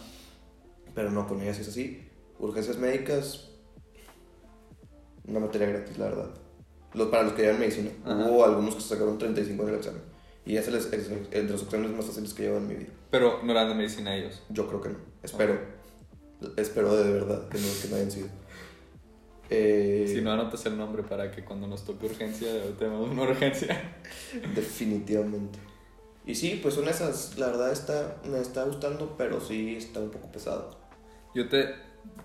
Pero 0.96 1.12
no, 1.12 1.28
con 1.28 1.42
ella 1.42 1.54
sí 1.54 1.62
es 1.62 1.68
así. 1.70 2.08
Urgencias 2.40 2.78
médicas, 2.78 3.50
una 5.28 5.40
materia 5.40 5.68
gratis, 5.68 5.98
la 5.98 6.06
verdad. 6.06 6.30
Los, 6.94 7.08
para 7.10 7.24
los 7.24 7.34
que 7.34 7.44
llevan 7.44 7.60
medicina. 7.60 7.90
Ajá. 8.06 8.26
Hubo 8.30 8.46
algunos 8.46 8.76
que 8.76 8.82
sacaron 8.82 9.18
35 9.18 9.64
en 9.64 9.70
el 9.70 9.76
examen. 9.76 10.02
Y 10.46 10.58
es 10.58 10.68
el, 10.68 10.76
es 10.76 10.86
el- 10.92 11.30
de 11.32 11.44
los 11.44 11.64
exámenes 11.64 11.96
más 11.96 12.06
fáciles 12.06 12.34
que 12.34 12.44
llevo 12.44 12.58
en 12.58 12.68
mi 12.68 12.76
vida. 12.76 12.90
Pero 13.10 13.42
no 13.44 13.52
eran 13.52 13.70
de 13.70 13.76
medicina 13.76 14.16
ellos. 14.16 14.44
Yo 14.50 14.68
creo 14.68 14.82
que 14.82 14.90
no. 14.90 14.98
Espero. 15.24 15.58
Espero 16.58 16.96
de 16.98 17.12
verdad 17.14 17.48
que 17.48 17.58
no, 17.58 17.68
que 17.82 17.88
no 17.90 17.96
hayan 17.96 18.12
sido. 18.12 18.28
Eh, 19.54 20.08
Si 20.08 20.22
no 20.22 20.32
anotas 20.32 20.66
el 20.66 20.78
nombre 20.78 21.04
para 21.04 21.32
que 21.32 21.44
cuando 21.44 21.68
nos 21.68 21.84
toque 21.86 22.06
urgencia, 22.08 22.50
tenemos 22.78 23.10
una 23.10 23.24
urgencia. 23.24 23.82
Definitivamente. 24.56 25.60
Y 26.26 26.36
sí, 26.36 26.60
pues 26.62 26.76
son 26.76 26.88
esas. 26.88 27.38
La 27.38 27.48
verdad 27.48 27.72
está, 27.72 28.18
me 28.26 28.40
está 28.40 28.64
gustando, 28.64 29.16
pero 29.18 29.40
sí 29.42 29.76
está 29.76 30.00
un 30.00 30.10
poco 30.12 30.32
pesado. 30.32 30.80
Yo 31.36 31.50
te. 31.50 31.64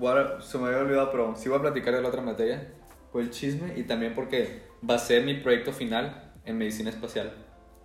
a- 0.06 0.40
se 0.40 0.58
me 0.58 0.66
había 0.66 0.78
olvidado, 0.78 1.10
pero 1.10 1.34
sí 1.36 1.48
voy 1.48 1.58
a 1.58 1.62
platicar 1.62 1.94
de 1.94 2.02
la 2.02 2.08
otra 2.08 2.22
materia. 2.22 2.72
Por 3.12 3.22
el 3.22 3.30
chisme 3.30 3.72
y 3.78 3.84
también 3.84 4.14
porque 4.14 4.62
va 4.88 4.94
a 4.94 4.98
ser 4.98 5.24
mi 5.24 5.34
proyecto 5.34 5.72
final 5.72 6.32
en 6.44 6.58
medicina 6.58 6.90
espacial. 6.90 7.32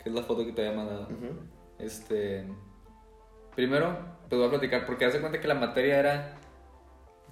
Que 0.04 0.10
es 0.10 0.16
la 0.16 0.22
foto 0.24 0.46
que 0.46 0.52
te 0.52 0.66
había 0.68 0.78
mandado. 0.78 1.04
Ujú. 1.04 1.40
Este. 1.80 2.46
Primero, 3.56 3.98
pues 4.30 4.38
voy 4.40 4.48
a 4.48 4.52
platicar 4.52 4.86
porque 4.86 5.06
haz 5.06 5.14
de 5.14 5.20
cuenta 5.22 5.40
que 5.40 5.48
la 5.48 5.56
materia 5.56 6.00
era. 6.00 6.36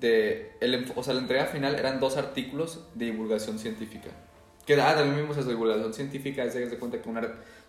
De. 0.01 0.51
El, 0.59 0.91
o 0.95 1.03
sea, 1.03 1.13
la 1.13 1.21
entrega 1.21 1.45
final 1.45 1.75
eran 1.75 1.99
dos 2.01 2.17
artículos 2.17 2.85
de 2.95 3.05
divulgación 3.05 3.57
científica. 3.57 4.09
Que 4.65 4.79
ah, 4.79 4.93
también 4.95 5.17
vimos 5.21 5.37
esa 5.37 5.49
divulgación 5.49 5.93
científica, 5.93 6.43
es 6.43 6.53
de, 6.53 6.67
de 6.67 6.77
cuenta 6.77 7.01
que 7.01 7.09
un, 7.09 7.19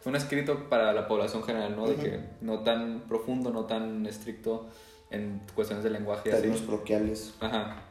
un 0.04 0.16
escrito 0.16 0.68
para 0.68 0.92
la 0.92 1.06
población 1.06 1.42
general, 1.44 1.76
¿no? 1.76 1.86
De 1.86 1.94
Ujú. 1.94 2.02
que 2.02 2.20
no 2.40 2.60
tan 2.60 3.02
profundo, 3.08 3.50
no 3.50 3.64
tan 3.66 4.04
estricto 4.06 4.68
en 5.10 5.40
cuestiones 5.54 5.84
de 5.84 5.90
lenguaje. 5.90 6.30
Términos 6.30 6.62
coloquiales. 6.62 7.34
Ajá. 7.40 7.82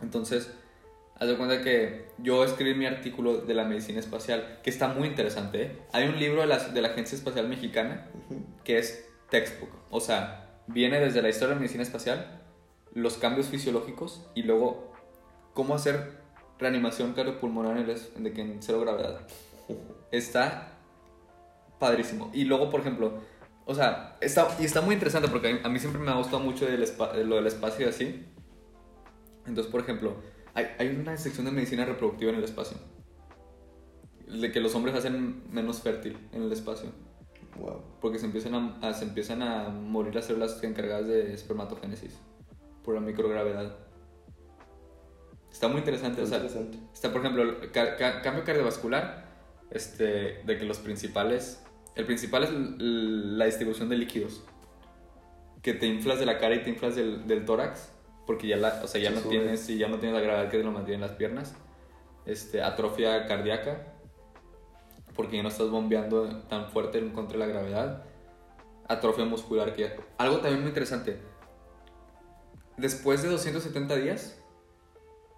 Entonces, 0.00 0.50
haz 1.16 1.28
de 1.28 1.36
cuenta 1.36 1.62
que 1.62 2.06
yo 2.18 2.44
escribí 2.44 2.74
mi 2.74 2.86
artículo 2.86 3.38
de 3.38 3.54
la 3.54 3.64
medicina 3.64 3.98
espacial, 4.00 4.60
que 4.62 4.70
está 4.70 4.88
muy 4.88 5.08
interesante. 5.08 5.62
¿eh? 5.62 5.78
Hay 5.92 6.08
un 6.08 6.18
libro 6.18 6.42
de 6.42 6.46
la, 6.48 6.58
de 6.58 6.80
la 6.82 6.88
Agencia 6.88 7.16
Espacial 7.16 7.48
Mexicana 7.48 8.08
Ujú. 8.14 8.40
que 8.64 8.78
es 8.78 9.04
textbook. 9.30 9.70
O 9.90 10.00
sea, 10.00 10.60
viene 10.66 11.00
desde 11.00 11.22
la 11.22 11.28
historia 11.28 11.48
de 11.48 11.54
la 11.54 11.60
medicina 11.60 11.82
espacial, 11.82 12.42
los 12.96 13.18
cambios 13.18 13.48
fisiológicos 13.48 14.26
y 14.34 14.42
luego 14.42 14.90
cómo 15.52 15.74
hacer 15.74 16.18
reanimación 16.58 17.12
cardiopulmonar 17.12 17.76
en, 17.76 17.90
el- 17.90 18.22
de 18.24 18.32
que 18.32 18.40
en 18.40 18.62
cero 18.62 18.80
gravedad. 18.80 19.20
Está 20.10 20.78
padrísimo. 21.78 22.30
Y 22.32 22.44
luego, 22.44 22.70
por 22.70 22.80
ejemplo, 22.80 23.20
o 23.66 23.74
sea, 23.74 24.16
está, 24.22 24.48
y 24.58 24.64
está 24.64 24.80
muy 24.80 24.94
interesante 24.94 25.28
porque 25.28 25.60
a 25.62 25.68
mí, 25.68 25.78
siempre 25.78 26.00
me 26.00 26.10
ha 26.10 26.14
gustado 26.14 26.40
mucho 26.40 26.66
espa- 26.66 27.12
lo 27.22 27.36
del 27.36 27.46
espacio 27.46 27.84
y 27.84 27.88
así. 27.90 28.24
Entonces, 29.46 29.70
por 29.70 29.82
ejemplo, 29.82 30.16
hay, 30.54 30.66
hay 30.78 30.88
una 30.88 31.16
sección 31.18 31.44
de 31.44 31.52
medicina 31.52 31.84
reproductiva 31.84 32.30
en 32.32 32.38
el 32.38 32.44
espacio. 32.44 32.78
De 34.26 34.50
que 34.52 34.60
los 34.60 34.74
hombres 34.74 34.94
hacen 34.96 35.42
menos 35.52 35.82
fértil 35.82 36.16
en 36.32 36.44
el 36.44 36.52
espacio. 36.52 36.90
Wow. 37.58 37.82
Porque 38.00 38.18
se 38.18 38.24
empiezan 38.26 38.54
a, 38.54 38.78
a- 38.88 38.94
se 38.94 39.04
empiezan 39.04 39.42
a 39.42 39.68
morir 39.68 40.14
las 40.14 40.24
células 40.24 40.62
encargadas 40.62 41.06
de 41.08 41.34
espermatogénesis 41.34 42.18
por 42.86 42.94
la 42.94 43.00
microgravedad. 43.02 43.76
Está 45.52 45.68
muy 45.68 45.78
interesante. 45.78 46.22
O 46.22 46.26
sea, 46.26 46.38
Interesante. 46.38 46.78
Está, 46.94 47.12
por 47.12 47.20
ejemplo, 47.20 47.42
el 47.42 47.70
ca- 47.72 47.96
ca- 47.96 48.22
cambio 48.22 48.44
cardiovascular, 48.44 49.26
este, 49.70 50.40
de 50.44 50.58
que 50.58 50.64
los 50.64 50.78
principales, 50.78 51.62
el 51.96 52.06
principal 52.06 52.44
es 52.44 52.50
la 52.78 53.44
distribución 53.46 53.88
de 53.88 53.96
líquidos, 53.96 54.44
que 55.62 55.74
te 55.74 55.86
inflas 55.86 56.18
de 56.20 56.26
la 56.26 56.38
cara 56.38 56.54
y 56.54 56.62
te 56.62 56.70
inflas 56.70 56.94
del, 56.94 57.26
del 57.26 57.44
tórax, 57.44 57.90
porque 58.26 58.46
ya, 58.46 58.56
la, 58.56 58.80
o 58.84 58.86
sea, 58.86 59.00
ya 59.00 59.08
Se 59.10 59.14
no 59.16 59.20
sube. 59.22 59.30
tienes, 59.30 59.68
y 59.68 59.78
ya 59.78 59.88
no 59.88 59.98
tienes 59.98 60.16
la 60.18 60.24
gravedad 60.24 60.50
que 60.50 60.58
te 60.58 60.64
lo 60.64 60.70
mantiene 60.72 60.96
en 60.96 61.00
las 61.08 61.16
piernas, 61.18 61.54
este, 62.24 62.62
atrofia 62.62 63.26
cardíaca, 63.26 63.92
porque 65.16 65.36
ya 65.38 65.42
no 65.42 65.48
estás 65.48 65.70
bombeando 65.70 66.28
tan 66.42 66.70
fuerte 66.70 66.98
en 66.98 67.10
contra 67.10 67.38
de 67.38 67.46
la 67.46 67.52
gravedad, 67.52 68.04
atrofia 68.88 69.24
muscular, 69.24 69.72
que 69.74 69.82
ya- 69.82 69.96
algo 70.18 70.36
también 70.36 70.60
muy 70.60 70.68
interesante, 70.68 71.18
después 72.76 73.22
de 73.22 73.28
270 73.28 73.96
días, 73.96 74.36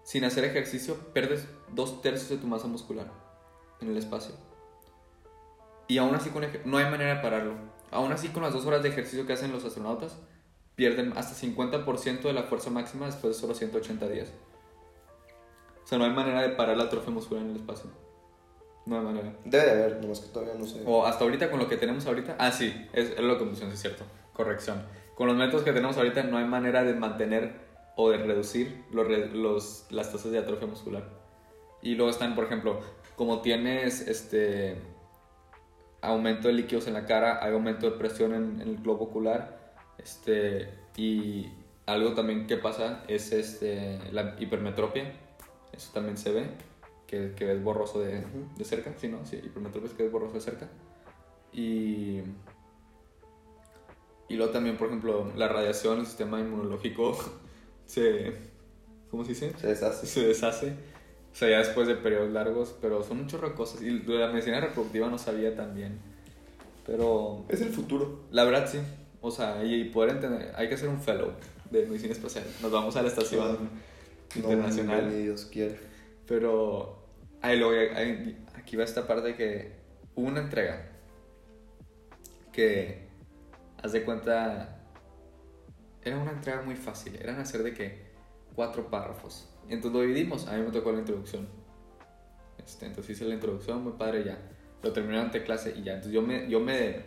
sin 0.02 0.24
hacer 0.24 0.44
ejercicio, 0.44 0.96
pierdes 1.12 1.46
dos 1.72 2.00
tercios 2.00 2.30
de 2.30 2.38
tu 2.38 2.46
masa 2.46 2.66
muscular 2.66 3.10
en 3.80 3.90
el 3.90 3.96
espacio. 3.96 4.34
Y 5.86 5.98
aún 5.98 6.14
así, 6.14 6.30
con 6.30 6.44
no 6.64 6.76
hay 6.78 6.90
manera 6.90 7.14
de 7.14 7.22
pararlo. 7.22 7.54
Aún 7.90 8.12
así, 8.12 8.28
con 8.28 8.42
las 8.42 8.52
dos 8.52 8.66
horas 8.66 8.82
de 8.82 8.90
ejercicio 8.90 9.26
que 9.26 9.32
hacen 9.32 9.52
los 9.52 9.64
astronautas, 9.64 10.16
pierden 10.76 11.12
hasta 11.16 11.34
50% 11.34 12.22
de 12.22 12.32
la 12.32 12.44
fuerza 12.44 12.70
máxima 12.70 13.06
después 13.06 13.34
de 13.34 13.40
solo 13.40 13.54
180 13.54 14.08
días. 14.08 14.28
O 15.84 15.86
sea, 15.86 15.98
no 15.98 16.04
hay 16.04 16.12
manera 16.12 16.42
de 16.42 16.50
parar 16.50 16.76
la 16.76 16.84
atrofia 16.84 17.10
muscular 17.10 17.42
en 17.42 17.50
el 17.50 17.56
espacio. 17.56 17.90
No 18.84 18.98
hay 18.98 19.04
manera. 19.04 19.34
Debe 19.44 19.64
de 19.64 19.70
haber, 19.72 20.00
nomás 20.00 20.20
que 20.20 20.28
todavía 20.28 20.54
no 20.54 20.66
sé. 20.66 20.82
O 20.86 21.04
hasta 21.04 21.24
ahorita 21.24 21.50
con 21.50 21.58
lo 21.58 21.68
que 21.68 21.76
tenemos 21.76 22.06
ahorita. 22.06 22.36
Ah, 22.38 22.52
sí, 22.52 22.88
es, 22.92 23.10
es 23.10 23.20
lo 23.20 23.38
que 23.38 23.50
es 23.50 23.80
cierto. 23.80 24.04
Corrección. 24.34 24.82
Con 25.18 25.26
los 25.26 25.36
métodos 25.36 25.64
que 25.64 25.72
tenemos 25.72 25.96
ahorita 25.96 26.22
no 26.22 26.38
hay 26.38 26.44
manera 26.44 26.84
de 26.84 26.94
mantener 26.94 27.50
o 27.96 28.08
de 28.10 28.18
reducir 28.18 28.84
los, 28.92 29.08
los, 29.34 29.86
las 29.90 30.12
tasas 30.12 30.30
de 30.30 30.38
atrofia 30.38 30.68
muscular. 30.68 31.08
Y 31.82 31.96
luego 31.96 32.08
están, 32.08 32.36
por 32.36 32.44
ejemplo, 32.44 32.78
como 33.16 33.42
tienes 33.42 34.06
este 34.06 34.80
aumento 36.02 36.46
de 36.46 36.54
líquidos 36.54 36.86
en 36.86 36.94
la 36.94 37.04
cara, 37.04 37.44
hay 37.44 37.52
aumento 37.52 37.90
de 37.90 37.98
presión 37.98 38.32
en, 38.32 38.60
en 38.60 38.68
el 38.68 38.76
globo 38.76 39.06
ocular. 39.06 39.74
Este, 39.98 40.72
y 40.96 41.48
algo 41.86 42.14
también 42.14 42.46
que 42.46 42.56
pasa 42.56 43.02
es 43.08 43.32
este, 43.32 43.98
la 44.12 44.36
hipermetropia. 44.38 45.14
Eso 45.72 45.90
también 45.92 46.16
se 46.16 46.30
ve, 46.30 46.46
que, 47.08 47.32
que 47.34 47.44
ves 47.44 47.60
borroso 47.60 47.98
de, 47.98 48.24
de 48.56 48.64
cerca. 48.64 48.94
Sí, 48.96 49.08
¿no? 49.08 49.26
Sí, 49.26 49.34
hipermetropia 49.34 49.88
es 49.88 49.94
que 49.96 50.04
ves 50.04 50.12
borroso 50.12 50.34
de 50.34 50.40
cerca. 50.42 50.68
Y, 51.52 52.20
y 54.28 54.36
luego 54.36 54.52
también, 54.52 54.76
por 54.76 54.88
ejemplo, 54.88 55.30
la 55.36 55.48
radiación, 55.48 56.00
el 56.00 56.06
sistema 56.06 56.40
inmunológico 56.40 57.16
se... 57.86 58.32
¿Cómo 59.10 59.24
se 59.24 59.30
dice? 59.30 59.52
Se 59.58 59.68
deshace. 59.68 60.06
se 60.06 60.26
deshace. 60.26 60.74
O 61.32 61.34
sea, 61.34 61.48
ya 61.48 61.58
después 61.58 61.88
de 61.88 61.94
periodos 61.94 62.30
largos, 62.30 62.74
pero 62.80 63.02
son 63.02 63.20
un 63.20 63.26
chorro 63.26 63.48
de 63.48 63.54
cosas. 63.54 63.80
Y 63.80 64.00
de 64.00 64.14
la 64.18 64.28
medicina 64.28 64.60
reproductiva 64.60 65.08
no 65.08 65.16
sabía 65.18 65.54
también. 65.56 65.98
Pero 66.86 67.44
Es 67.48 67.60
el 67.62 67.70
futuro. 67.70 68.24
la 68.30 68.44
verdad 68.44 68.68
sí. 68.70 68.78
O 69.20 69.30
sea, 69.30 69.64
y, 69.64 69.84
poder 69.84 70.10
entender, 70.10 70.52
hay 70.56 70.68
que 70.68 70.74
hacer 70.74 70.88
un 70.88 71.00
fellow 71.00 71.32
de 71.70 71.86
medicina 71.86 72.12
espacial. 72.12 72.44
Nos 72.60 72.70
vamos 72.70 72.96
a 72.96 73.02
la 73.02 73.08
estación 73.08 73.70
internacional. 74.34 75.06
No, 75.06 75.10
ni 75.10 75.22
Dios 75.22 75.46
quiera. 75.46 75.74
Pero 76.26 77.02
ahí 77.40 77.62
ahí- 77.62 78.44
aquí 78.54 78.76
va 78.76 78.84
esta 78.84 79.06
parte 79.06 79.34
que 79.34 79.72
hubo 80.14 80.26
una 80.28 80.40
entrega 80.40 80.86
que, 82.52 83.07
haz 83.82 83.92
de 83.92 84.04
cuenta, 84.04 84.80
era 86.02 86.18
una 86.18 86.32
entrega 86.32 86.62
muy 86.62 86.76
fácil. 86.76 87.16
Eran 87.16 87.40
hacer 87.40 87.62
de 87.62 87.74
que 87.74 88.08
cuatro 88.54 88.88
párrafos. 88.90 89.48
Entonces 89.68 89.92
lo 89.92 90.00
dividimos. 90.00 90.46
A 90.48 90.56
mí 90.56 90.62
me 90.62 90.70
tocó 90.70 90.92
la 90.92 90.98
introducción. 90.98 91.48
Este, 92.58 92.86
entonces 92.86 93.16
hice 93.16 93.24
la 93.24 93.34
introducción, 93.34 93.82
muy 93.82 93.92
padre 93.92 94.24
ya. 94.24 94.38
Lo 94.82 94.92
terminé 94.92 95.18
ante 95.18 95.42
clase 95.42 95.74
y 95.76 95.82
ya. 95.82 95.94
Entonces 95.94 96.12
yo 96.12 96.22
me, 96.22 96.48
yo 96.48 96.60
me, 96.60 97.02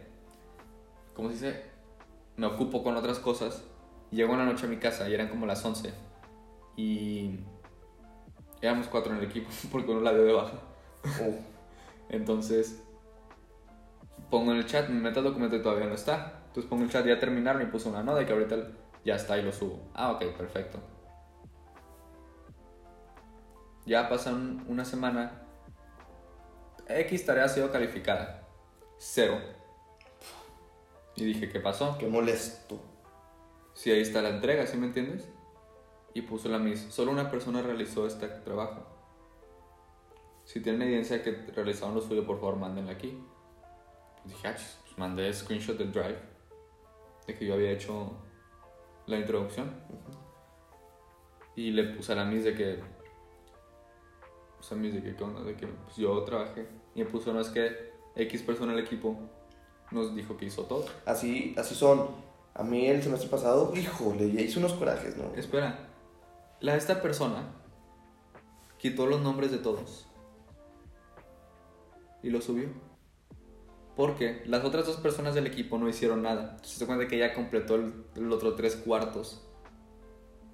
¿cómo 1.13 1.29
se 1.29 1.35
dice? 1.35 1.63
Me 2.37 2.47
ocupo 2.47 2.83
con 2.83 2.95
otras 2.95 3.19
cosas. 3.19 3.63
Y 4.11 4.17
llego 4.17 4.33
una 4.33 4.45
noche 4.45 4.65
a 4.65 4.69
mi 4.69 4.77
casa 4.77 5.09
y 5.09 5.13
eran 5.13 5.29
como 5.29 5.45
las 5.45 5.63
11. 5.63 5.93
Y 6.75 7.39
éramos 8.61 8.87
cuatro 8.87 9.13
en 9.13 9.19
el 9.19 9.25
equipo 9.25 9.49
porque 9.71 9.91
uno 9.91 10.01
la 10.01 10.13
dio 10.13 10.23
de 10.23 10.33
baja. 10.33 10.59
Oh, 11.21 11.35
Entonces 12.09 12.83
pongo 14.29 14.51
en 14.51 14.59
el 14.59 14.65
chat, 14.65 14.87
me 14.89 15.01
meto 15.01 15.19
al 15.19 15.25
documento 15.25 15.55
y 15.55 15.61
todavía 15.61 15.87
no 15.87 15.95
está. 15.95 16.40
Entonces 16.51 16.69
pongo 16.69 16.83
el 16.83 16.89
chat, 16.89 17.05
ya 17.05 17.17
terminaron 17.17 17.61
y 17.61 17.65
puse 17.67 17.87
una 17.87 18.03
nota 18.03 18.19
de 18.19 18.25
que 18.25 18.33
ahorita 18.33 18.57
ya 19.05 19.15
está 19.15 19.37
y 19.37 19.41
lo 19.41 19.53
subo. 19.53 19.79
Ah, 19.93 20.11
ok, 20.11 20.25
perfecto. 20.37 20.79
Ya 23.85 24.09
pasan 24.09 24.65
una 24.67 24.83
semana. 24.83 25.43
X 26.89 27.25
tarea 27.25 27.45
ha 27.45 27.47
sido 27.47 27.71
calificada. 27.71 28.45
Cero. 28.97 29.39
Y 31.15 31.23
dije, 31.23 31.47
¿qué 31.47 31.61
pasó? 31.61 31.97
qué 31.97 32.07
molesto. 32.07 32.81
Si 33.73 33.89
ahí 33.89 34.01
está 34.01 34.21
la 34.21 34.31
entrega, 34.31 34.67
¿sí 34.67 34.75
me 34.75 34.87
entiendes? 34.87 35.29
Y 36.13 36.23
puso 36.23 36.49
la 36.49 36.59
mis. 36.59 36.81
Solo 36.81 37.13
una 37.13 37.31
persona 37.31 37.61
realizó 37.61 38.05
este 38.05 38.27
trabajo. 38.27 38.85
Si 40.43 40.59
tienen 40.59 40.81
evidencia 40.81 41.19
de 41.19 41.23
que 41.23 41.51
realizaron 41.53 41.95
lo 41.95 42.01
suyo, 42.01 42.25
por 42.25 42.41
favor, 42.41 42.57
mándenla 42.57 42.91
aquí. 42.91 43.17
Pues 44.21 44.35
dije, 44.35 44.47
ah, 44.49 44.53
pues 44.53 44.97
mandé 44.97 45.31
screenshot 45.31 45.77
del 45.77 45.93
drive 45.93 46.30
de 47.31 47.37
que 47.37 47.45
yo 47.45 47.53
había 47.53 47.71
hecho 47.71 48.11
la 49.07 49.17
introducción. 49.17 49.71
Y 51.55 51.71
le 51.71 51.83
puse 51.95 52.13
a 52.13 52.15
la 52.15 52.25
mis 52.25 52.43
de 52.43 52.55
que. 52.55 52.79
Pues 54.57 54.71
a 54.71 54.75
mis 54.75 54.93
de 54.93 55.01
que, 55.01 55.15
¿qué 55.15 55.23
onda? 55.23 55.41
De 55.41 55.55
que 55.55 55.67
pues, 55.67 55.97
yo 55.97 56.23
trabajé. 56.23 56.67
Y 56.95 57.03
me 57.03 57.05
puso, 57.05 57.33
no 57.33 57.39
es 57.39 57.49
que 57.49 57.91
X 58.15 58.41
persona 58.43 58.73
del 58.73 58.83
equipo 58.83 59.17
nos 59.91 60.15
dijo 60.15 60.37
que 60.37 60.45
hizo 60.45 60.63
todo. 60.63 60.85
Así, 61.05 61.55
así 61.57 61.75
son. 61.75 62.31
A 62.53 62.63
mí 62.63 62.87
el 62.87 63.01
semestre 63.01 63.29
pasado, 63.29 63.73
híjole, 63.75 64.31
ya 64.31 64.41
hice 64.41 64.59
unos 64.59 64.73
corajes, 64.73 65.15
¿no? 65.15 65.33
Espera, 65.35 65.87
la 66.59 66.75
esta 66.75 67.01
persona 67.01 67.43
quitó 68.77 69.05
los 69.05 69.21
nombres 69.21 69.51
de 69.51 69.57
todos 69.57 70.07
y 72.21 72.29
lo 72.29 72.41
subió. 72.41 72.90
Porque 73.95 74.41
las 74.45 74.63
otras 74.63 74.85
dos 74.85 74.97
personas 74.97 75.35
del 75.35 75.47
equipo 75.47 75.77
no 75.77 75.89
hicieron 75.89 76.21
nada. 76.23 76.51
Entonces 76.51 76.77
se 76.77 76.85
cuenta 76.85 77.07
que 77.07 77.17
ella 77.17 77.33
completó 77.33 77.75
el, 77.75 77.93
el 78.15 78.31
otro 78.31 78.55
tres 78.55 78.75
cuartos. 78.77 79.45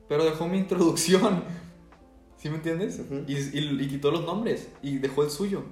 Pero 0.09 0.25
dejó 0.25 0.47
mi 0.47 0.57
introducción. 0.57 1.43
¿Sí 2.37 2.49
me 2.49 2.55
entiendes? 2.57 3.01
Y, 3.27 3.33
y- 3.35 3.81
y 3.83 3.87
quitó 3.87 4.11
los 4.11 4.25
nombres 4.25 4.69
y 4.81 4.97
dejó 4.97 5.23
el 5.23 5.29
suyo. 5.29 5.63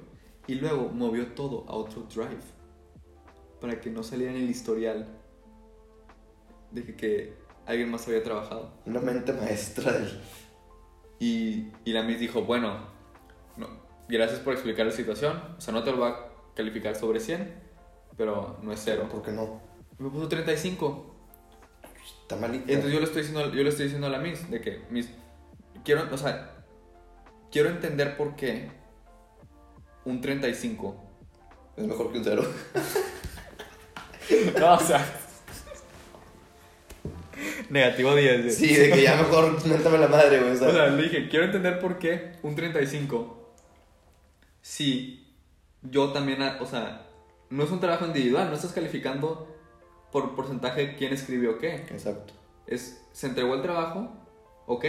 Y 0.47 0.55
luego 0.55 0.89
movió 0.93 1.27
todo 1.33 1.65
a 1.67 1.73
otro 1.73 2.03
drive. 2.03 2.41
Para 3.59 3.79
que 3.81 3.89
no 3.89 4.03
saliera 4.03 4.31
en 4.33 4.39
el 4.43 4.49
historial 4.49 5.07
de 6.71 6.83
que, 6.83 6.95
que 6.95 7.33
alguien 7.65 7.89
más 7.89 8.07
había 8.07 8.23
trabajado. 8.23 8.71
Una 8.85 8.99
mente 9.01 9.33
maestra 9.33 9.91
del... 9.93 10.21
Y, 11.19 11.67
y 11.85 11.93
la 11.93 12.03
Miss 12.03 12.19
dijo, 12.19 12.43
bueno, 12.43 12.77
no, 13.57 13.67
gracias 14.09 14.39
por 14.41 14.53
explicar 14.53 14.85
la 14.85 14.91
situación. 14.91 15.41
O 15.57 15.61
sea, 15.61 15.73
no 15.73 15.83
te 15.83 15.91
lo 15.91 15.99
va 15.99 16.09
a 16.09 16.24
calificar 16.55 16.95
sobre 16.95 17.19
100, 17.19 17.53
pero 18.17 18.57
no 18.63 18.71
es 18.71 18.81
cero. 18.83 19.07
¿Por 19.11 19.21
qué 19.21 19.31
no? 19.31 19.61
Me 19.97 20.09
puso 20.09 20.27
35. 20.27 21.15
Está 22.21 22.35
malito. 22.35 22.65
Entonces 22.67 22.93
yo 22.93 22.99
le 22.99 23.05
estoy 23.05 23.21
diciendo, 23.21 23.53
yo 23.53 23.63
le 23.63 23.69
estoy 23.69 23.85
diciendo 23.85 24.07
a 24.07 24.09
la 24.09 24.19
Miss 24.19 24.49
de 24.49 24.61
que, 24.61 24.81
Miss, 24.89 25.09
quiero, 25.83 26.07
o 26.11 26.17
sea, 26.17 26.55
quiero 27.51 27.69
entender 27.69 28.17
por 28.17 28.35
qué 28.35 28.69
un 30.05 30.21
35. 30.21 31.03
Es 31.77 31.85
mejor 31.85 32.11
que 32.11 32.17
un 32.19 32.23
cero. 32.23 32.43
No, 34.59 34.73
o 34.73 34.79
sea. 34.79 35.05
Negativo 37.69 38.15
10. 38.15 38.41
güey. 38.41 38.51
Sí, 38.51 38.73
de 38.73 38.89
que 38.89 39.03
ya 39.03 39.15
mejor 39.17 39.63
métame 39.67 39.99
la 39.99 40.07
madre, 40.07 40.39
güey. 40.39 40.53
O 40.53 40.55
sea, 40.55 40.69
O 40.69 40.71
sea, 40.71 40.87
le 40.87 41.03
dije, 41.03 41.29
quiero 41.29 41.45
entender 41.45 41.79
por 41.79 41.99
qué 41.99 42.31
un 42.41 42.55
35. 42.55 43.53
Si 44.61 45.24
yo 45.89 46.11
también, 46.11 46.41
ha- 46.41 46.57
o 46.61 46.65
sea, 46.65 47.07
no 47.49 47.63
es 47.63 47.71
un 47.71 47.79
trabajo 47.79 48.05
individual, 48.05 48.49
no 48.49 48.55
estás 48.55 48.73
calificando 48.73 49.47
por 50.11 50.35
porcentaje 50.35 50.95
quién 50.95 51.13
escribió 51.13 51.57
qué. 51.57 51.75
Exacto. 51.75 52.33
Es, 52.67 53.05
se 53.11 53.27
entregó 53.27 53.55
el 53.55 53.61
trabajo, 53.61 54.09
ok. 54.65 54.85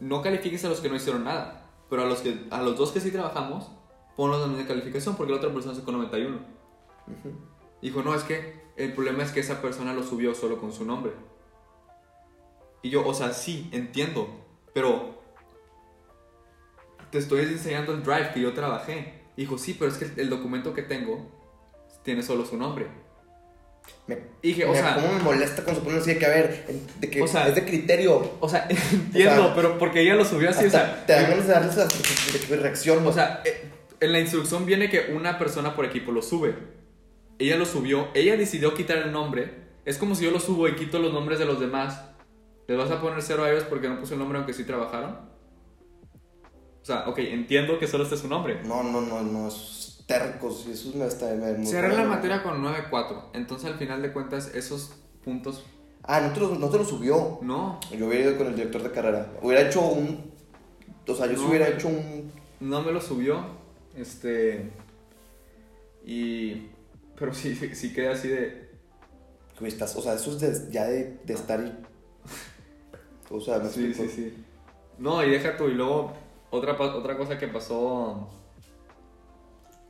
No 0.00 0.22
califiques 0.22 0.64
a 0.64 0.68
los 0.68 0.80
que 0.80 0.88
no 0.88 0.96
hicieron 0.96 1.24
nada. 1.24 1.58
Pero 1.88 2.02
a 2.02 2.06
los, 2.06 2.20
que, 2.20 2.46
a 2.50 2.62
los 2.62 2.76
dos 2.78 2.90
que 2.92 3.00
sí 3.00 3.10
trabajamos, 3.10 3.70
ponlos 4.16 4.40
la 4.40 4.46
misma 4.46 4.66
calificación 4.66 5.14
porque 5.14 5.32
la 5.32 5.38
otra 5.38 5.52
persona 5.52 5.74
sacó 5.74 5.92
91. 5.92 6.36
Ujú. 6.36 7.32
Dijo, 7.82 8.02
no, 8.02 8.14
es 8.14 8.22
que 8.22 8.62
el 8.76 8.94
problema 8.94 9.22
es 9.22 9.30
que 9.32 9.40
esa 9.40 9.60
persona 9.60 9.92
lo 9.92 10.02
subió 10.02 10.34
solo 10.34 10.58
con 10.58 10.72
su 10.72 10.84
nombre. 10.86 11.12
Y 12.80 12.90
yo, 12.90 13.06
o 13.06 13.12
sea, 13.14 13.32
sí, 13.32 13.68
entiendo, 13.72 14.26
pero 14.72 15.20
te 17.10 17.18
estoy 17.18 17.40
enseñando 17.40 17.92
el 17.92 18.02
drive 18.02 18.32
que 18.32 18.40
yo 18.40 18.54
trabajé. 18.54 19.21
Dijo, 19.36 19.58
sí, 19.58 19.74
pero 19.78 19.90
es 19.90 19.96
que 19.98 20.20
el 20.20 20.28
documento 20.28 20.74
que 20.74 20.82
tengo 20.82 21.30
tiene 22.02 22.22
solo 22.22 22.44
su 22.44 22.56
nombre. 22.56 22.86
Me, 24.06 24.18
dije, 24.42 24.64
o 24.64 24.72
me- 24.72 24.78
sea, 24.78 24.94
¿Cómo 24.94 25.12
me 25.12 25.18
molesta 25.20 25.64
se 25.64 25.80
pone 25.80 25.98
así 25.98 26.14
de 26.14 26.18
que, 26.18 26.26
a 26.26 26.28
ver, 26.28 26.66
de 27.00 27.10
que 27.10 27.22
O 27.22 27.26
sea, 27.26 27.48
es 27.48 27.54
de 27.54 27.64
criterio? 27.64 28.32
o 28.40 28.48
sea, 28.48 28.68
entiendo, 28.68 29.42
O 29.42 29.44
sea, 29.46 29.54
pero 29.54 29.78
porque 29.78 30.00
ella 30.00 30.14
lo 30.14 30.24
subió 30.24 30.50
así, 30.50 30.66
o 30.66 30.70
sea, 30.70 31.04
te 31.06 31.12
dan 31.12 31.30
ganas 31.30 31.76
de 31.76 32.38
que 32.40 32.56
reacción. 32.56 33.06
O 33.06 33.12
sea, 33.12 33.42
eh, 33.44 33.70
en 34.00 34.12
la 34.12 34.20
instrucción 34.20 34.66
viene 34.66 34.88
que 34.90 35.12
una 35.14 35.38
persona 35.38 35.74
por 35.74 35.84
equipo 35.84 36.12
lo 36.12 36.22
sube. 36.22 36.54
Ella 37.38 37.56
lo 37.56 37.64
subió, 37.64 38.08
ella 38.14 38.36
decidió 38.36 38.74
quitar 38.74 38.98
el 38.98 39.12
nombre. 39.12 39.62
Es 39.84 39.98
como 39.98 40.14
si 40.14 40.24
yo 40.24 40.30
lo 40.30 40.38
subo 40.38 40.68
y 40.68 40.76
quito 40.76 40.98
los 41.00 41.12
nombres 41.12 41.38
de 41.38 41.44
los 41.44 41.58
demás. 41.58 42.00
¿Les 42.68 42.78
vas 42.78 42.90
a 42.90 43.00
poner 43.00 43.20
cero 43.22 43.42
a 43.44 43.50
ellos 43.50 43.64
porque 43.64 43.88
no 43.88 43.98
puse 43.98 44.14
el 44.14 44.20
nombre 44.20 44.38
aunque 44.38 44.52
sí 44.52 44.64
trabajaron? 44.64 45.31
O 46.82 46.84
sea, 46.84 47.08
ok, 47.08 47.18
entiendo 47.18 47.78
que 47.78 47.86
solo 47.86 48.02
este 48.04 48.16
es 48.16 48.20
su 48.22 48.28
nombre. 48.28 48.60
No, 48.64 48.82
no, 48.82 49.00
no, 49.00 49.22
no, 49.22 49.48
esos 49.48 50.02
tercos, 50.06 50.64
y 50.68 50.72
esos 50.72 50.94
me 50.96 51.04
hasta 51.04 51.26
me, 51.34 51.64
Cerré 51.64 51.94
la 51.96 52.04
materia 52.04 52.42
con 52.42 52.60
9.4. 52.62 53.22
Entonces, 53.34 53.70
al 53.70 53.78
final 53.78 54.02
de 54.02 54.12
cuentas, 54.12 54.52
esos 54.54 54.92
puntos, 55.24 55.64
Ah, 56.04 56.20
no 56.20 56.32
te, 56.32 56.40
lo, 56.40 56.56
no 56.56 56.68
te 56.68 56.78
lo 56.78 56.84
subió. 56.84 57.38
no, 57.42 57.78
Yo 57.96 58.08
hubiera 58.08 58.24
ido 58.30 58.36
con 58.36 58.48
el 58.48 58.56
director 58.56 58.82
de 58.82 58.90
carrera. 58.90 59.32
Hubiera 59.40 59.68
hecho 59.68 59.80
un. 59.82 60.32
O 61.06 61.14
sea, 61.14 61.26
yo 61.26 61.36
sí 61.36 61.42
No, 61.42 61.48
hubiera 61.50 61.68
hecho 61.68 61.86
un. 61.86 62.32
no 62.58 62.82
me 62.82 62.90
lo 62.90 63.00
subió. 63.00 63.44
Este. 63.96 64.72
Y. 66.04 66.66
Pero 67.16 67.32
sí, 67.32 67.54
sí, 67.54 67.72
sí 67.76 67.92
quedé 67.92 68.08
así 68.08 68.26
de. 68.28 68.68
Güey, 69.60 69.70
estás, 69.70 69.94
o 69.94 70.02
sea, 70.02 70.14
eso 70.14 70.32
es 70.32 70.40
de- 70.40 70.72
ya 70.72 70.84
de, 70.86 71.20
de 71.24 71.34
estar 71.34 71.60
y. 71.60 71.72
O 73.32 73.40
sea, 73.40 73.58
me 73.60 73.68
Sí, 73.70 73.84
explico. 73.86 74.10
sí, 74.10 74.16
sí. 74.30 74.44
No, 74.98 75.22
y 75.24 75.30
deja 75.30 75.56
tú, 75.56 75.68
y 75.68 75.74
luego 75.74 76.12
otra, 76.52 76.74
otra 76.74 77.16
cosa 77.16 77.38
que 77.38 77.48
pasó 77.48 78.28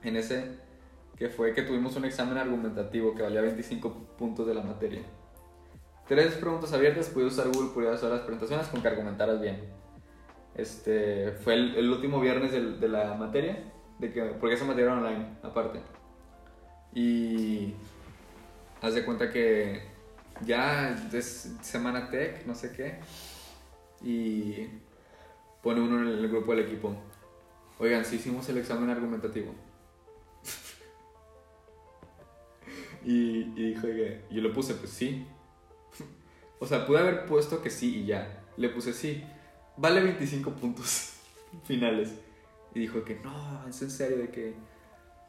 en 0.03 0.17
ese, 0.17 0.59
que 1.17 1.29
fue 1.29 1.53
que 1.53 1.63
tuvimos 1.63 1.97
un 1.97 2.05
examen 2.05 2.39
argumentativo 2.39 3.15
que 3.15 3.23
valía 3.23 3.43
25 3.43 3.93
puntos 4.17 4.47
de 4.47 4.55
la 4.55 4.63
materia. 4.63 5.03
Tres 6.07 6.35
preguntas 6.35 6.73
abiertas, 6.73 7.09
pude 7.09 7.25
usar 7.27 7.49
Google 7.49 7.71
para 7.75 7.95
hacer 7.95 8.11
las 8.11 8.21
presentaciones 8.21 8.69
con 8.69 8.81
que 8.81 8.89
argumentaras 8.89 9.41
bien. 9.41 9.61
Este, 10.55 11.33
fue 11.33 11.55
el, 11.55 11.91
último 11.91 12.21
viernes 12.21 12.53
del- 12.53 12.79
de 12.79 12.89
la 12.89 13.15
materia, 13.15 13.73
de 13.99 14.13
que, 14.13 14.23
porque 14.23 14.55
esa 14.55 14.65
materia 14.65 14.93
era 14.93 15.01
online, 15.01 15.27
aparte. 15.43 15.81
Y 16.95 17.75
haz 18.81 18.95
de 18.95 19.05
cuenta 19.05 19.31
que 19.31 19.83
ya 20.45 20.95
es 21.13 21.57
semana 21.63 22.09
tech, 22.11 22.47
no 22.47 22.55
sé 22.55 22.73
qué. 22.73 23.01
Y 24.07 24.69
pone 25.63 25.81
uno 25.81 26.01
en 26.03 26.09
el 26.09 26.29
grupo 26.29 26.55
del 26.55 26.67
equipo. 26.67 26.95
Oigan, 27.79 28.05
sí 28.05 28.17
hicimos 28.17 28.49
el 28.49 28.59
examen 28.59 28.91
argumentativo. 28.91 29.55
y, 33.05 33.41
y 33.57 33.69
dijo 33.75 33.83
que 33.83 34.23
yo 34.31 34.43
le 34.43 34.51
puse, 34.51 34.75
pues 34.75 34.91
sí. 34.91 35.27
o 36.59 36.67
sea, 36.67 36.87
pude 36.87 36.99
haber 36.99 37.27
puesto 37.27 37.63
que 37.63 37.71
sí 37.71 38.01
y 38.03 38.07
ya. 38.07 38.45
Le 38.57 38.69
puse 38.69 38.93
sí. 38.93 39.23
Vale 39.77 40.03
25 40.03 40.53
puntos 40.53 41.15
finales. 41.65 42.13
Y 42.75 42.81
dijo 42.81 43.05
que 43.05 43.17
no, 43.17 43.67
es 43.69 43.83
en 43.83 43.91
serio, 43.91 44.19
de 44.19 44.31
que, 44.31 44.55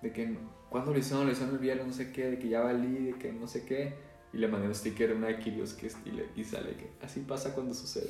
de 0.02 0.14
que 0.14 0.38
cuando 0.70 0.92
lo 0.94 1.00
hicieron, 1.00 1.26
lo 1.26 1.32
hicieron 1.34 1.56
el 1.56 1.60
viernes, 1.62 1.88
no 1.88 1.94
sé 1.94 2.12
qué, 2.12 2.32
de 2.32 2.40
que 2.40 2.48
ya 2.50 2.62
valí, 2.62 3.12
de 3.12 3.18
que 3.18 3.34
no 3.34 3.48
sé 3.48 3.66
qué. 3.66 3.94
Y 4.32 4.38
le 4.38 4.48
mandé 4.48 4.68
un 4.68 4.76
sticker, 4.76 5.14
una 5.14 5.28
de 5.28 5.40
Kirios, 5.40 5.74
que 5.74 5.92
y, 6.06 6.12
le- 6.12 6.30
y 6.36 6.44
sale 6.44 6.76
que 6.76 6.90
así 7.02 7.20
pasa 7.20 7.54
cuando 7.54 7.74
sucede. 7.74 8.10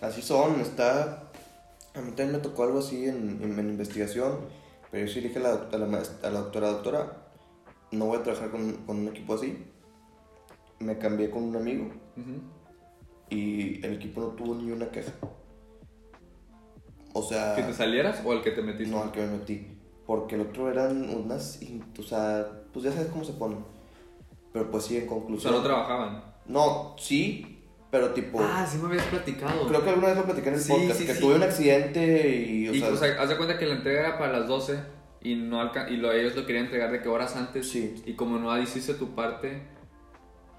Así 0.00 0.22
son, 0.22 0.60
está. 0.60 1.30
A 1.94 2.00
mí 2.00 2.08
también 2.08 2.32
me 2.32 2.38
tocó 2.38 2.64
algo 2.64 2.78
así 2.80 3.06
en, 3.06 3.40
en, 3.42 3.58
en 3.58 3.70
investigación, 3.70 4.40
pero 4.90 5.06
yo 5.06 5.12
sí 5.12 5.20
dije 5.20 5.38
a 5.38 5.42
la, 5.42 5.52
a 5.72 5.78
la, 5.78 6.02
a 6.22 6.30
la 6.30 6.40
doctora, 6.40 6.68
doctora, 6.68 7.16
no 7.92 8.06
voy 8.06 8.18
a 8.18 8.22
trabajar 8.22 8.50
con, 8.50 8.72
con 8.86 8.98
un 8.98 9.08
equipo 9.08 9.34
así. 9.34 9.64
Me 10.78 10.98
cambié 10.98 11.30
con 11.30 11.44
un 11.44 11.56
amigo 11.56 11.84
Ujú. 12.16 12.40
y 13.30 13.84
el 13.84 13.94
equipo 13.94 14.20
no 14.20 14.26
tuvo 14.28 14.54
ni 14.56 14.70
una 14.70 14.90
queja. 14.90 15.12
O 17.14 17.22
sea, 17.22 17.54
¿Que 17.56 17.62
te 17.62 17.72
salieras 17.72 18.20
o 18.24 18.32
al 18.32 18.42
que 18.42 18.50
te 18.50 18.60
metiste? 18.62 18.92
no 18.94 19.02
al 19.02 19.10
que 19.10 19.20
me 19.20 19.38
metí, 19.38 19.66
porque 20.06 20.34
el 20.34 20.42
otro 20.42 20.70
eran 20.70 21.08
unas, 21.08 21.58
o 21.98 22.02
sea, 22.02 22.64
pues 22.74 22.84
ya 22.84 22.92
sabes 22.92 23.08
cómo 23.08 23.24
se 23.24 23.32
ponen. 23.32 23.64
Pero 24.52 24.70
pues 24.70 24.84
sí, 24.84 24.96
en 24.98 25.04
O 25.04 25.06
sea, 25.08 25.16
conclusión. 25.18 25.54
no 25.54 25.62
trabajaban. 25.62 26.24
No, 26.44 26.94
sí, 26.98 27.55
pero 27.90 28.10
tipo. 28.12 28.40
Ah, 28.42 28.66
sí 28.70 28.78
me 28.78 28.88
habías 28.88 29.06
platicado. 29.06 29.66
Creo 29.68 29.82
que 29.82 29.90
alguna 29.90 30.08
vez 30.08 30.16
lo 30.16 30.24
platicé 30.24 30.48
en 30.48 30.54
el 30.54 30.60
Sí, 30.60 30.72
podcast, 30.72 31.00
sí, 31.00 31.06
que 31.06 31.14
sí. 31.14 31.20
tuve 31.20 31.34
un 31.36 31.42
accidente 31.42 32.28
y, 32.48 32.68
o 32.68 32.74
y, 32.74 32.80
sea, 32.80 32.88
o 32.90 32.96
sea, 32.96 33.22
haz 33.22 33.28
de 33.28 33.36
cuenta 33.36 33.58
que 33.58 33.66
la 33.66 33.74
entrega 33.74 34.00
era 34.00 34.18
para 34.18 34.32
las 34.38 34.48
12 34.48 34.78
y, 35.22 35.34
no 35.36 35.60
alca- 35.60 35.88
y 35.88 35.96
lo, 35.96 36.12
ellos 36.12 36.34
lo 36.36 36.46
querían 36.46 36.64
entregar 36.66 36.90
de 36.92 37.00
que 37.00 37.08
horas 37.08 37.36
antes. 37.36 37.68
Sí. 37.70 38.02
Y 38.04 38.14
como 38.14 38.38
no 38.38 38.56
hiciste 38.60 38.94
tu 38.94 39.14
parte, 39.14 39.62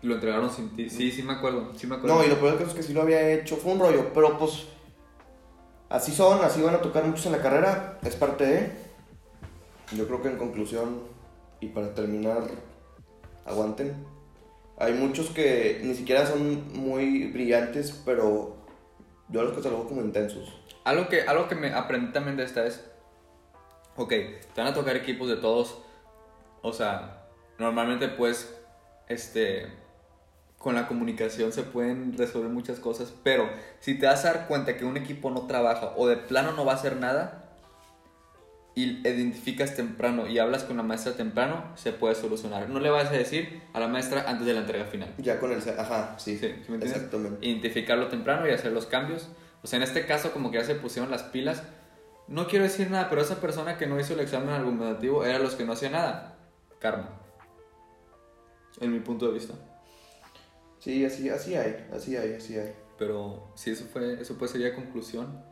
lo 0.02 0.16
entregaron 0.16 0.50
sin 0.52 0.70
ti. 0.76 0.90
Sí, 0.90 1.12
sí 1.12 1.24
me 1.24 1.34
acuerdo. 1.34 1.74
Sí 1.76 1.86
me 1.88 1.96
acuerdo. 1.96 2.18
No, 2.18 2.24
y 2.26 2.28
lo 2.30 2.36
peor 2.40 2.62
es 2.62 2.74
que 2.74 2.84
sí 2.84 2.94
lo 2.94 3.02
había 3.02 3.30
hecho, 3.32 3.58
fue 3.58 3.74
un 3.74 3.80
rollo, 3.80 4.12
pero 4.14 4.38
pues 4.38 4.66
así 5.90 6.12
son, 6.12 6.44
así 6.44 6.62
van 6.62 6.76
a 6.76 6.82
tocar 6.82 7.04
muchos 7.06 7.26
en 7.28 7.32
la 7.34 7.42
carrera, 7.42 8.00
es 8.04 8.16
parte 8.16 8.46
de. 8.46 8.72
Yo 9.96 10.06
creo 10.08 10.22
que 10.22 10.28
en 10.30 10.38
conclusión, 10.38 11.02
y 11.62 11.68
para 11.68 11.94
terminar, 11.94 12.42
aguanten. 13.46 13.96
Hay 14.80 14.94
muchos 14.94 15.30
que 15.32 15.82
ni 15.84 15.96
siquiera 15.96 16.26
son 16.26 16.72
muy 16.74 17.32
brillantes, 17.32 18.00
pero 18.06 18.58
yo 19.30 19.42
los 19.42 19.54
catalogo 19.54 19.88
como 19.88 20.02
intensos. 20.02 20.54
Algo 20.84 21.10
que, 21.10 21.24
algo 21.24 21.48
que 21.48 21.56
me 21.56 21.74
aprendí 21.74 22.12
también 22.12 22.38
de 22.38 22.44
esta 22.44 22.66
es, 22.66 22.86
ok, 23.96 24.10
te 24.10 24.62
van 24.62 24.68
a 24.68 24.74
tocar 24.74 24.96
equipos 24.96 25.28
de 25.30 25.38
todos, 25.38 25.80
o 26.62 26.72
sea, 26.72 27.28
normalmente 27.58 28.08
pues, 28.08 28.56
este, 29.08 29.68
con 30.58 30.76
la 30.76 30.88
comunicación 30.88 31.52
se 31.52 31.64
pueden 31.64 32.18
resolver 32.18 32.50
muchas 32.50 32.80
cosas, 32.80 33.12
pero 33.24 33.50
si 33.80 33.98
te 33.98 34.06
das 34.06 34.26
a 34.26 34.34
dar 34.34 34.48
cuenta 34.48 34.78
que 34.78 34.86
un 34.86 34.96
equipo 34.96 35.32
no 35.32 35.48
trabaja 35.48 35.94
o 35.96 36.08
de 36.08 36.18
plano 36.18 36.52
no 36.52 36.66
va 36.66 36.74
a 36.74 36.76
hacer 36.76 36.98
nada, 36.98 37.47
y 38.78 39.02
identificas 39.08 39.76
temprano 39.76 40.28
y 40.28 40.38
hablas 40.38 40.64
con 40.64 40.78
la 40.78 40.84
maestra 40.84 41.14
temprano, 41.14 41.64
se 41.74 41.94
puede 41.94 42.14
solucionar. 42.14 42.70
No 42.70 42.80
le 42.80 42.92
vas 42.92 43.08
a 43.08 43.12
decir 43.14 43.64
a 43.74 43.80
la 43.80 43.88
maestra 43.88 44.26
antes 44.28 44.46
de 44.46 44.54
la 44.54 44.60
entrega 44.60 44.86
final. 44.86 45.12
Ya 45.18 45.40
con 45.40 45.52
el... 45.52 45.58
Ajá, 45.58 46.14
sí, 46.20 46.38
Sí, 46.38 46.54
¿sí 46.64 46.72
me 46.72 46.78
exactamente. 46.78 47.44
identificarlo 47.44 48.08
temprano 48.08 48.48
y 48.48 48.52
hacer 48.52 48.72
los 48.72 48.86
cambios. 48.86 49.30
O 49.64 49.68
sea, 49.68 49.78
en 49.78 49.84
este 49.84 50.06
caso 50.06 50.32
como 50.32 50.52
que 50.52 50.60
ya 50.60 50.64
se 50.64 50.76
pusieron 50.76 51.10
las 51.10 51.24
pilas. 51.24 51.64
No 52.28 52.46
quiero 52.46 52.66
decir 52.66 52.92
nada, 52.92 53.10
pero 53.10 53.24
esa 53.24 53.42
persona 53.42 53.80
que 53.80 53.88
no 53.88 54.00
hizo 54.00 54.14
el 54.14 54.20
examen 54.20 54.50
argumentativo 54.50 55.26
era 55.26 55.40
los 55.40 55.56
que 55.56 55.66
no 55.66 55.74
hacía 55.74 55.90
nada. 55.90 56.38
Karma. 56.78 57.10
En 58.80 58.94
mi 58.94 59.00
punto 59.00 59.26
de 59.26 59.34
vista. 59.34 59.56
Sí, 60.78 61.04
así, 61.04 61.30
así 61.30 61.56
hay, 61.56 61.88
así 61.92 62.16
hay, 62.16 62.34
así 62.36 62.60
hay. 62.60 62.76
Pero 63.00 63.52
sí, 63.56 63.72
eso 63.72 63.86
fue, 63.92 64.22
eso 64.22 64.38
pues 64.38 64.52
sería 64.52 64.76
conclusión. 64.76 65.44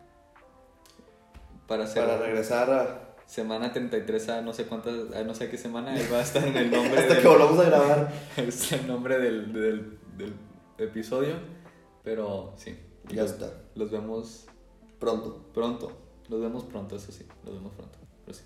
Para 1.66 1.86
hacer 1.86 2.06
Para 2.06 2.20
regresar 2.20 2.70
a... 2.70 3.05
semana 3.26 3.72
33 3.74 4.30
a 4.30 4.42
no 4.42 4.54
sé 4.54 4.66
cuántas, 4.66 4.94
a 5.16 5.24
no 5.24 5.34
sé 5.36 5.50
qué 5.50 5.58
semana, 5.58 5.92
ahí 5.94 6.08
va 6.12 6.20
a 6.20 6.22
estar 6.22 6.46
en 6.48 6.56
el 6.58 6.72
nombre. 6.72 7.00
Hasta 7.00 7.14
del- 7.16 7.24
que 7.24 7.28
volvamos 7.30 7.60
a 7.60 7.64
grabar. 7.66 8.14
es 8.38 8.72
el 8.72 8.88
nombre 8.88 9.18
del, 9.20 9.52
del, 9.54 9.98
del 10.18 10.34
episodio. 10.78 11.36
Pero 12.04 12.54
sí. 12.58 12.78
Ya 13.10 13.24
los, 13.24 13.32
está. 13.32 13.52
los 13.76 13.92
vemos 13.92 14.46
Pronto. 15.00 15.50
Pronto. 15.54 15.92
Nos 16.30 16.42
vemos 16.42 16.64
pronto, 16.64 16.96
eso 16.96 17.12
sí. 17.12 17.26
Nos 17.44 17.54
vemos 17.56 17.74
pronto. 17.74 17.98
Pero 18.26 18.38
sí. 18.38 18.44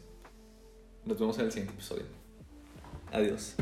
Nos 1.05 1.19
vemos 1.19 1.37
en 1.39 1.45
el 1.45 1.51
siguiente 1.51 1.73
episodio. 1.73 2.03
Adiós. 3.11 3.55